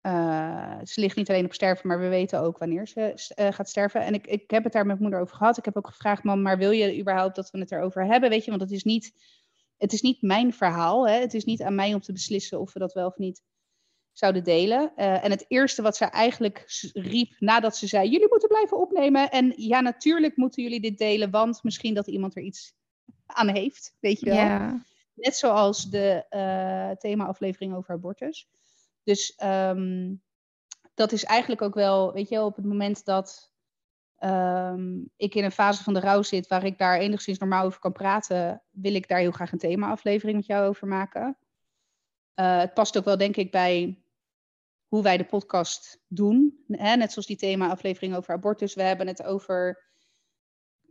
Uh, 0.02 0.78
ze 0.84 1.00
ligt 1.00 1.16
niet 1.16 1.30
alleen 1.30 1.44
op 1.44 1.54
sterven, 1.54 1.88
maar 1.88 2.00
we 2.00 2.08
weten 2.08 2.40
ook 2.40 2.58
wanneer 2.58 2.86
ze 2.86 3.12
gaat 3.34 3.68
sterven. 3.68 4.00
En 4.00 4.14
ik, 4.14 4.26
ik 4.26 4.50
heb 4.50 4.64
het 4.64 4.72
daar 4.72 4.86
met 4.86 4.98
mijn 4.98 5.02
moeder 5.02 5.20
over 5.20 5.36
gehad. 5.36 5.58
Ik 5.58 5.64
heb 5.64 5.76
ook 5.76 5.88
gevraagd, 5.88 6.22
mam, 6.22 6.42
maar 6.42 6.58
wil 6.58 6.70
je 6.70 6.98
überhaupt 6.98 7.36
dat 7.36 7.50
we 7.50 7.58
het 7.58 7.72
erover 7.72 8.06
hebben? 8.06 8.30
Weet 8.30 8.44
je, 8.44 8.50
want 8.50 8.62
het 8.62 8.72
is 8.72 8.84
niet 8.84 9.12
het 9.80 9.92
is 9.92 10.00
niet 10.00 10.22
mijn 10.22 10.52
verhaal. 10.52 11.08
Hè? 11.08 11.20
Het 11.20 11.34
is 11.34 11.44
niet 11.44 11.62
aan 11.62 11.74
mij 11.74 11.94
om 11.94 12.00
te 12.00 12.12
beslissen 12.12 12.61
of 12.61 12.72
we 12.72 12.78
dat 12.78 12.92
wel 12.92 13.06
of 13.06 13.16
niet 13.16 13.42
zouden 14.12 14.44
delen. 14.44 14.92
Uh, 14.96 15.24
en 15.24 15.30
het 15.30 15.44
eerste 15.48 15.82
wat 15.82 15.96
ze 15.96 16.04
eigenlijk 16.04 16.64
riep 16.92 17.34
nadat 17.38 17.76
ze 17.76 17.86
zei: 17.86 18.11
Jullie 18.11 18.28
moeten 18.30 18.48
blijven 18.48 18.78
opnemen. 18.78 19.30
En 19.30 19.52
ja, 19.56 19.80
natuurlijk 19.80 20.36
moeten 20.36 20.62
jullie 20.62 20.80
dit 20.80 20.98
delen, 20.98 21.30
want 21.30 21.62
misschien 21.62 21.94
dat 21.94 22.06
iemand 22.06 22.36
er 22.36 22.42
iets 22.42 22.74
aan 23.26 23.48
heeft. 23.48 23.96
Weet 24.00 24.20
je 24.20 24.26
wel. 24.26 24.34
Ja. 24.34 24.84
Net 25.14 25.36
zoals 25.36 25.90
de 25.90 26.26
uh, 26.30 26.90
thema-aflevering 26.90 27.74
over 27.74 27.94
abortus. 27.94 28.48
Dus 29.02 29.38
um, 29.44 30.22
dat 30.94 31.12
is 31.12 31.24
eigenlijk 31.24 31.62
ook 31.62 31.74
wel, 31.74 32.12
weet 32.12 32.28
je 32.28 32.42
op 32.42 32.56
het 32.56 32.64
moment 32.64 33.04
dat 33.04 33.52
um, 34.18 35.11
ik 35.16 35.34
in 35.34 35.44
een 35.44 35.52
fase 35.52 35.82
van 35.82 35.94
de 35.94 36.00
rouw 36.00 36.22
zit 36.22 36.46
waar 36.46 36.64
ik 36.64 36.78
daar 36.78 36.98
enigszins 36.98 37.38
normaal 37.38 37.64
over 37.64 37.80
kan 37.80 37.92
praten, 37.92 38.62
wil 38.70 38.94
ik 38.94 39.08
daar 39.08 39.18
heel 39.18 39.30
graag 39.30 39.52
een 39.52 39.58
thema-aflevering 39.58 40.36
met 40.36 40.46
jou 40.46 40.68
over 40.68 40.86
maken. 40.86 41.38
Uh, 42.41 42.59
het 42.59 42.74
past 42.74 42.99
ook 42.99 43.05
wel, 43.05 43.16
denk 43.16 43.36
ik, 43.36 43.51
bij 43.51 43.99
hoe 44.86 45.03
wij 45.03 45.16
de 45.16 45.24
podcast 45.24 46.01
doen. 46.09 46.64
Hè? 46.68 46.97
Net 46.97 47.12
zoals 47.12 47.26
die 47.26 47.36
thema-aflevering 47.36 48.16
over 48.16 48.34
abortus. 48.34 48.74
We 48.74 48.82
hebben 48.82 49.07
het 49.07 49.22
over, 49.22 49.84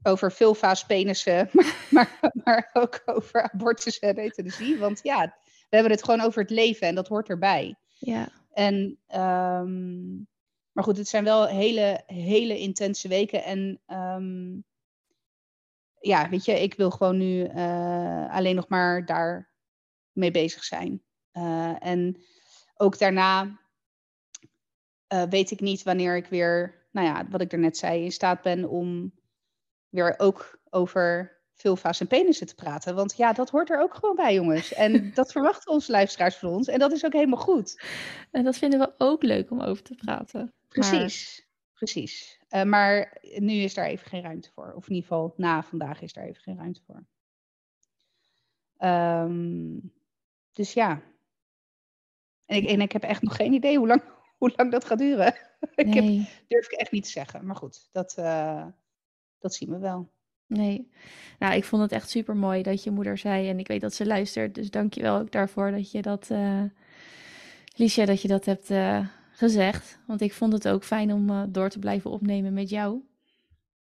over 0.04 0.32
vulva's, 0.32 0.86
penissen, 0.86 1.50
maar, 1.54 1.88
maar, 1.90 2.32
maar 2.44 2.70
ook 2.74 3.02
over 3.06 3.42
abortus 3.52 4.00
en 4.00 4.20
euthanasie. 4.20 4.78
Want 4.78 5.00
ja, 5.04 5.38
we 5.46 5.76
hebben 5.76 5.92
het 5.92 6.04
gewoon 6.04 6.22
over 6.22 6.42
het 6.42 6.52
leven 6.52 6.88
en 6.88 6.96
dat 6.96 7.08
hoort 7.08 7.30
erbij. 7.30 7.76
Ja. 7.98 8.30
En 8.54 9.00
um, 9.16 10.28
maar 10.72 10.84
goed, 10.84 10.98
het 10.98 11.08
zijn 11.08 11.24
wel 11.24 11.48
hele, 11.48 12.04
hele 12.06 12.60
intense 12.60 13.08
weken. 13.08 13.44
En 13.44 13.82
um, 13.88 14.64
ja, 16.00 16.30
weet 16.30 16.46
je, 16.46 16.62
ik 16.62 16.74
wil 16.74 16.90
gewoon 16.90 17.18
nu 17.18 17.50
uh, 17.50 18.34
alleen 18.34 18.56
nog 18.56 18.68
maar 18.68 19.06
daar 19.06 19.50
mee 20.12 20.32
bezig 20.32 20.64
zijn. 20.64 21.04
Uh, 21.40 21.86
en 21.86 22.22
ook 22.76 22.98
daarna 22.98 23.60
uh, 25.14 25.24
weet 25.24 25.52
ik 25.52 25.60
niet 25.60 25.84
wanneer 25.84 26.16
ik 26.16 26.26
weer, 26.26 26.86
nou 26.92 27.08
ja, 27.08 27.28
wat 27.30 27.42
ik 27.42 27.52
er 27.52 27.60
net 27.60 27.78
zei, 27.78 28.04
in 28.04 28.12
staat 28.12 28.42
ben 28.42 28.70
om 28.70 29.14
weer 29.90 30.14
ook 30.18 30.60
over 30.70 31.38
vulva's 31.54 32.00
en 32.00 32.08
penissen 32.08 32.48
te 32.48 32.56
praten. 32.56 32.96
Want 32.96 33.18
ja, 33.18 33.34
dat 33.34 33.50
hoort 33.50 33.70
er 33.70 33.82
ook 33.82 33.94
gewoon 33.94 34.16
bij, 34.16 34.34
jongens. 34.34 34.74
En 34.74 34.92
dat 35.14 35.32
verwachten 35.32 35.72
onze 35.72 35.92
luisteraars 35.92 36.36
van 36.36 36.50
ons. 36.50 36.68
En 36.68 36.80
dat 36.80 36.92
is 36.92 37.06
ook 37.06 37.14
helemaal 37.14 37.40
goed. 37.40 37.84
En 38.32 38.44
dat 38.44 38.58
vinden 38.58 38.80
we 38.80 38.94
ook 38.98 39.24
leuk 39.24 39.52
om 39.52 39.62
over 39.62 39.84
te 39.84 39.96
praten. 39.96 40.54
Precies, 40.68 41.48
precies. 41.74 42.40
Uh, 42.50 42.64
maar 42.64 43.18
nu 43.22 43.54
is 43.54 43.74
daar 43.74 43.86
even 43.86 44.08
geen 44.08 44.22
ruimte 44.22 44.52
voor. 44.54 44.74
Of 44.76 44.88
in 44.88 44.96
ieder 44.96 45.10
geval 45.10 45.34
na 45.38 45.64
vandaag 45.64 46.02
is 46.02 46.14
daar 46.14 46.26
even 46.26 46.42
geen 46.42 46.58
ruimte 46.58 46.82
voor. 46.86 47.06
Um, 48.88 49.94
dus 50.52 50.74
ja. 50.74 51.02
En 52.50 52.56
ik, 52.56 52.66
en 52.66 52.82
ik 52.82 52.92
heb 52.92 53.04
echt 53.04 53.22
nog 53.22 53.36
geen 53.36 53.54
idee 53.54 53.78
hoe 53.78 53.88
lang, 53.88 54.02
hoe 54.38 54.54
lang 54.56 54.72
dat 54.72 54.86
gaat 54.86 54.98
duren. 54.98 55.36
Nee. 55.76 55.86
ik 55.88 55.94
heb, 55.94 56.28
durf 56.48 56.66
ik 56.66 56.72
echt 56.72 56.92
niet 56.92 57.04
te 57.04 57.10
zeggen. 57.10 57.46
Maar 57.46 57.56
goed, 57.56 57.90
dat, 57.92 58.16
uh, 58.20 58.66
dat 59.40 59.54
zien 59.54 59.70
we 59.70 59.78
wel. 59.78 60.10
Nee. 60.46 60.92
Nou, 61.40 61.56
ik 61.56 61.64
vond 61.64 61.82
het 61.82 61.92
echt 61.92 62.10
super 62.10 62.36
mooi 62.36 62.64
dat 62.64 62.84
je 62.84 62.92
moeder 62.92 63.18
zei. 63.18 63.50
En 63.50 63.60
ik 63.60 63.68
weet 63.68 63.82
dat 63.82 63.94
ze 63.94 64.06
luistert. 64.06 64.56
Dus 64.56 64.70
dank 64.70 64.94
je 64.94 65.02
wel 65.02 65.20
ook 65.20 65.32
daarvoor 65.32 65.72
dat 65.72 65.92
je 65.92 66.02
dat, 66.02 66.30
uh, 66.32 66.64
Liesja, 67.76 68.06
dat 68.06 68.22
je 68.22 68.28
dat 68.28 68.46
hebt 68.46 68.72
uh, 68.72 69.08
gezegd. 69.32 70.00
Want 70.08 70.22
ik 70.22 70.34
vond 70.34 70.54
het 70.54 70.68
ook 70.68 70.84
fijn 70.84 71.14
om 71.14 71.30
uh, 71.30 71.44
door 71.50 71.70
te 71.70 71.80
blijven 71.80 72.12
opnemen 72.12 72.54
met 72.54 72.70
jou. 72.70 73.04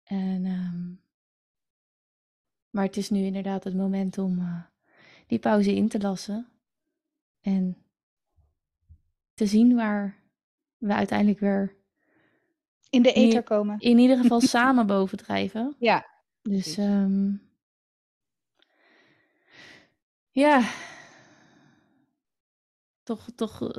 En, 0.03 0.45
um, 0.45 1.01
maar 2.70 2.84
het 2.84 2.97
is 2.97 3.09
nu 3.09 3.20
inderdaad 3.20 3.63
het 3.63 3.76
moment 3.76 4.18
om 4.18 4.63
die 5.28 5.39
pauze 5.39 5.76
in 5.76 5.88
te 5.88 5.99
lassen. 5.99 6.47
En 7.41 7.84
te 9.36 9.45
zien 9.45 9.75
waar 9.75 10.23
we 10.77 10.93
uiteindelijk 10.93 11.39
weer 11.39 11.75
in 12.89 13.01
de 13.01 13.13
ether 13.13 13.43
komen. 13.43 13.79
In 13.79 13.97
ieder 13.97 14.17
geval 14.17 14.41
samen 14.55 14.88
bovendrijven. 14.88 15.75
Ja. 15.79 16.05
Dus 16.41 16.77
um, 16.77 17.41
ja, 20.29 20.61
toch, 23.03 23.27
toch, 23.36 23.71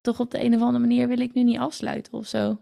toch 0.00 0.20
op 0.20 0.30
de 0.30 0.44
een 0.44 0.54
of 0.54 0.60
andere 0.60 0.78
manier 0.78 1.08
wil 1.08 1.18
ik 1.18 1.34
nu 1.34 1.42
niet 1.42 1.58
afsluiten 1.58 2.12
of 2.12 2.26
zo. 2.26 2.60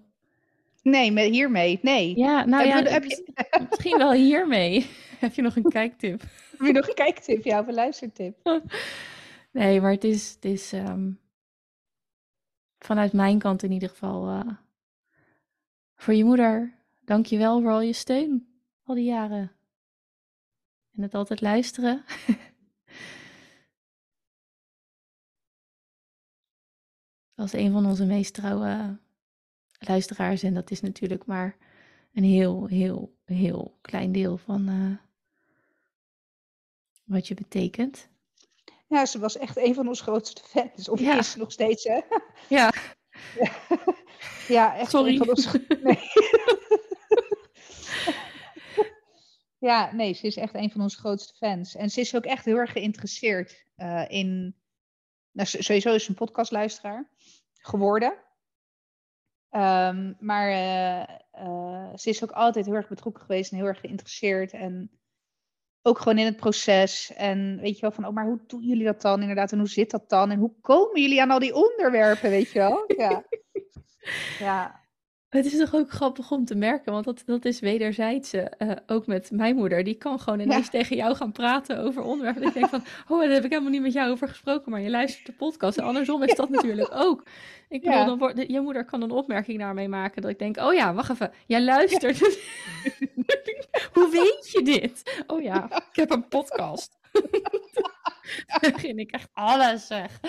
Nee, 0.83 1.13
met 1.13 1.31
hiermee, 1.31 1.79
nee. 1.83 2.17
Ja, 2.17 2.45
nou 2.45 2.67
heb 2.67 2.73
ja, 2.73 2.79
je, 2.79 2.89
heb 2.89 3.05
je... 3.05 3.67
misschien 3.71 3.99
wel 3.99 4.13
hiermee. 4.13 4.87
heb 5.21 5.35
je 5.35 5.43
nog 5.43 5.57
een 5.57 5.69
kijktip? 5.79 6.21
heb 6.51 6.67
je 6.67 6.73
nog 6.73 6.89
een 6.89 6.95
kijktip? 6.95 7.45
Ja, 7.45 7.61
of 7.61 7.67
een 7.67 7.75
luistertip? 7.75 8.63
nee, 9.53 9.81
maar 9.81 9.93
het 9.93 10.05
is, 10.05 10.33
het 10.35 10.45
is 10.45 10.73
um, 10.73 11.19
vanuit 12.79 13.13
mijn 13.13 13.39
kant 13.39 13.63
in 13.63 13.73
ieder 13.73 13.89
geval 13.89 14.29
uh, 14.29 14.51
voor 15.95 16.15
je 16.15 16.25
moeder. 16.25 16.77
Dank 17.05 17.27
je 17.27 17.39
wel 17.39 17.61
voor 17.61 17.71
al 17.71 17.81
je 17.81 17.93
steun 17.93 18.49
al 18.83 18.95
die 18.95 19.05
jaren. 19.05 19.53
En 20.93 21.03
het 21.03 21.15
altijd 21.15 21.41
luisteren. 21.41 22.05
Als 27.35 27.53
een 27.53 27.73
van 27.73 27.87
onze 27.87 28.07
meest 28.07 28.35
trouwe 28.35 28.99
luisteraars. 29.79 30.43
En 30.43 30.55
dat 30.55 30.71
is 30.71 30.81
natuurlijk 30.81 31.27
maar 31.27 31.57
een 32.13 32.25
heel, 32.25 32.67
heel, 32.67 33.17
heel 33.25 33.79
klein 33.81 34.13
deel 34.13 34.37
van 34.37 34.69
uh, 34.69 34.97
wat 37.05 37.29
je 37.29 37.35
betekent. 37.35 38.09
Ja, 38.89 39.07
ze 39.07 39.19
was 39.19 39.37
echt 39.37 39.57
een 39.57 39.75
van 39.75 39.89
onze 39.89 40.03
grootste 40.03 40.43
fans. 40.45 40.89
Of 40.89 41.01
ja. 41.01 41.19
is 41.19 41.35
nog 41.35 41.53
steeds, 41.53 41.85
hè? 41.85 42.01
Ja. 42.49 42.73
ja, 44.49 44.77
echt 44.77 44.91
Sorry. 44.91 45.13
een 45.13 45.19
van 45.19 45.29
onze... 45.29 45.65
Nee. 45.83 45.99
Ja, 49.61 49.93
nee, 49.93 50.13
ze 50.13 50.27
is 50.27 50.37
echt 50.37 50.55
een 50.55 50.71
van 50.71 50.81
onze 50.81 50.99
grootste 50.99 51.35
fans. 51.35 51.75
En 51.75 51.91
ze 51.91 52.01
is 52.01 52.17
ook 52.17 52.25
echt 52.25 52.45
heel 52.45 52.57
erg 52.57 52.73
geïnteresseerd 52.73 53.65
uh, 53.77 54.05
in. 54.09 54.57
Nou, 55.33 55.49
sowieso 55.49 55.95
is 55.95 56.05
ze 56.05 56.11
een 56.11 56.17
podcastluisteraar 56.17 57.11
geworden. 57.53 58.13
Um, 59.51 60.17
maar 60.21 60.51
uh, 60.51 61.17
uh, 61.45 61.91
ze 61.95 62.09
is 62.09 62.23
ook 62.25 62.31
altijd 62.31 62.65
heel 62.65 62.75
erg 62.75 62.89
betrokken 62.89 63.23
geweest 63.23 63.51
en 63.51 63.57
heel 63.57 63.67
erg 63.67 63.81
geïnteresseerd. 63.81 64.53
En 64.53 64.91
ook 65.89 65.99
gewoon 65.99 66.19
in 66.19 66.25
het 66.25 66.37
proces. 66.37 67.13
En 67.17 67.59
weet 67.61 67.75
je 67.75 67.81
wel, 67.81 67.91
van, 67.91 68.07
oh, 68.07 68.15
maar 68.15 68.25
hoe 68.25 68.41
doen 68.47 68.63
jullie 68.63 68.85
dat 68.85 69.03
dan 69.03 69.21
inderdaad? 69.21 69.53
En 69.53 69.59
hoe 69.59 69.69
zit 69.69 69.91
dat 69.91 70.09
dan? 70.09 70.31
En 70.31 70.39
hoe 70.39 70.53
komen 70.61 71.01
jullie 71.01 71.23
aan 71.23 71.31
al 71.31 71.39
die 71.39 71.55
onderwerpen, 71.55 72.31
weet 72.31 72.51
je 72.51 72.59
wel? 72.59 72.85
Ja. 72.87 73.25
ja. 74.47 74.81
Het 75.29 75.45
is 75.45 75.59
toch 75.59 75.75
ook 75.75 75.91
grappig 75.91 76.31
om 76.31 76.45
te 76.45 76.55
merken, 76.55 76.93
want 76.93 77.05
dat, 77.05 77.23
dat 77.27 77.45
is 77.45 77.61
wederzijds. 77.61 78.35
Uh, 78.35 78.45
ook 78.87 79.07
met 79.07 79.31
mijn 79.31 79.57
moeder. 79.57 79.85
Die 79.85 79.95
kan 79.95 80.21
gewoon 80.21 80.41
ineens 80.41 80.65
ja. 80.65 80.71
tegen 80.71 80.97
jou 80.97 81.15
gaan 81.15 81.33
praten 81.33 81.79
over 81.79 82.03
onderwerpen. 82.03 82.43
Ik 82.43 82.53
denk 82.53 82.69
van, 82.69 82.83
oh, 83.09 83.21
daar 83.21 83.31
heb 83.31 83.45
ik 83.45 83.51
helemaal 83.51 83.73
niet 83.73 83.83
met 83.83 83.93
jou 83.93 84.11
over 84.11 84.29
gesproken, 84.29 84.71
maar 84.71 84.81
je 84.81 84.91
luistert 84.91 85.27
de 85.27 85.33
podcast. 85.33 85.79
En 85.79 85.85
andersom 85.85 86.23
is 86.23 86.35
dat 86.35 86.49
natuurlijk 86.49 86.91
ook. 86.93 87.23
Ik 87.69 87.81
bedoel, 87.81 87.99
ja. 87.99 88.05
dan 88.05 88.19
wordt, 88.19 88.45
je 88.47 88.61
moeder 88.61 88.85
kan 88.85 89.03
een 89.03 89.11
opmerking 89.11 89.59
daarmee 89.59 89.89
maken 89.89 90.23
dat 90.23 90.31
ik 90.31 90.39
denk, 90.39 90.57
oh 90.57 90.75
ja, 90.75 90.95
wacht 90.95 91.11
even, 91.11 91.33
jij 91.47 91.63
luistert. 91.63 92.19
Hoe 93.95 94.11
weet 94.11 94.51
je 94.51 94.63
dit? 94.65 95.23
Oh 95.27 95.43
ja, 95.43 95.65
ik 95.71 95.97
heb 95.97 96.11
een 96.11 96.29
podcast. 96.29 96.99
dan 98.61 98.73
begin 98.73 98.99
ik 98.99 99.11
echt 99.11 99.29
alles 99.33 99.87
zeg. 99.87 100.21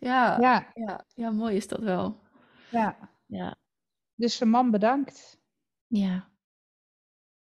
Ja, 0.00 0.36
ja. 0.40 0.66
Ja, 0.74 1.04
ja, 1.14 1.30
mooi 1.30 1.56
is 1.56 1.68
dat 1.68 1.80
wel. 1.80 2.20
Ja. 2.70 2.96
Ja. 3.26 3.56
Dus 4.20 4.36
zijn 4.36 4.50
man 4.50 4.70
bedankt. 4.70 5.38
Ja, 5.86 6.30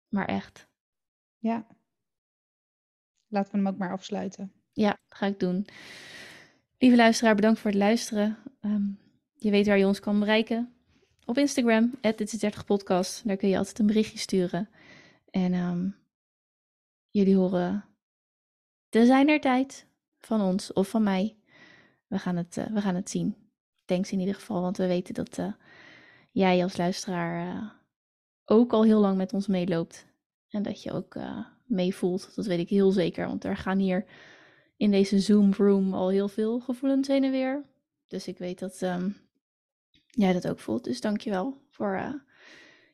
maar 0.07 0.25
echt. 0.25 0.67
Ja. 1.37 1.67
Laten 3.27 3.51
we 3.51 3.57
hem 3.57 3.67
ook 3.67 3.77
maar 3.77 3.91
afsluiten. 3.91 4.53
Ja, 4.73 4.97
ga 5.07 5.25
ik 5.25 5.39
doen. 5.39 5.67
Lieve 6.77 6.95
luisteraar, 6.95 7.35
bedankt 7.35 7.59
voor 7.59 7.69
het 7.69 7.79
luisteren. 7.79 8.37
Um, 8.61 8.99
je 9.33 9.49
weet 9.49 9.67
waar 9.67 9.77
je 9.77 9.85
ons 9.85 9.99
kan 9.99 10.19
bereiken. 10.19 10.73
Op 11.25 11.37
Instagram, 11.37 11.93
dit 12.01 12.33
is 12.33 12.39
30 12.39 12.65
podcast. 12.65 13.27
Daar 13.27 13.37
kun 13.37 13.49
je 13.49 13.57
altijd 13.57 13.79
een 13.79 13.85
berichtje 13.85 14.17
sturen. 14.17 14.69
En 15.29 15.53
um, 15.53 15.95
jullie 17.09 17.35
horen 17.35 17.85
de 18.89 19.05
zijnertijd 19.05 19.87
van 20.17 20.41
ons 20.41 20.73
of 20.73 20.89
van 20.89 21.03
mij. 21.03 21.37
We 22.07 22.19
gaan 22.19 22.35
het, 22.35 22.57
uh, 22.57 22.65
we 22.65 22.81
gaan 22.81 22.95
het 22.95 23.09
zien. 23.09 23.35
Thanks 23.85 24.11
in 24.11 24.19
ieder 24.19 24.35
geval, 24.35 24.61
want 24.61 24.77
we 24.77 24.87
weten 24.87 25.13
dat... 25.13 25.37
Uh, 25.37 25.53
jij 26.37 26.63
als 26.63 26.77
luisteraar 26.77 27.55
uh, 27.55 27.69
ook 28.45 28.73
al 28.73 28.83
heel 28.83 28.99
lang 28.99 29.17
met 29.17 29.33
ons 29.33 29.47
meeloopt. 29.47 30.05
En 30.49 30.63
dat 30.63 30.83
je 30.83 30.91
ook 30.91 31.15
uh, 31.15 31.45
meevoelt. 31.65 32.35
Dat 32.35 32.45
weet 32.45 32.59
ik 32.59 32.69
heel 32.69 32.91
zeker. 32.91 33.27
Want 33.27 33.43
er 33.43 33.57
gaan 33.57 33.77
hier 33.77 34.05
in 34.75 34.91
deze 34.91 35.19
Zoom 35.19 35.53
room 35.53 35.93
al 35.93 36.09
heel 36.09 36.27
veel 36.27 36.59
gevoelens 36.59 37.07
heen 37.07 37.23
en 37.23 37.31
weer. 37.31 37.63
Dus 38.07 38.27
ik 38.27 38.37
weet 38.37 38.59
dat 38.59 38.81
um, 38.81 39.17
jij 40.09 40.33
dat 40.33 40.47
ook 40.47 40.59
voelt. 40.59 40.83
Dus 40.83 41.01
dankjewel 41.01 41.61
voor 41.69 41.95
uh, 41.95 42.13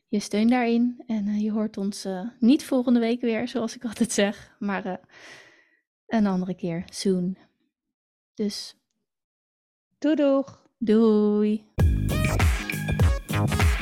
je 0.07 0.19
steun 0.19 0.47
daarin. 0.47 1.03
En 1.07 1.39
je 1.39 1.51
hoort 1.51 1.77
ons 1.77 2.07
niet 2.39 2.65
volgende 2.65 2.99
week 2.99 3.21
weer, 3.21 3.47
zoals 3.47 3.75
ik 3.75 3.85
altijd 3.89 4.11
zeg. 4.11 4.55
Maar 4.59 4.99
een 6.07 6.27
andere 6.27 6.55
keer, 6.55 6.83
soon. 6.89 7.37
Dus. 8.33 8.75
Doei 9.97 10.15
doeg. 10.15 10.67
Doei. 10.77 11.71
Thank 13.45 13.61
you. 13.61 13.72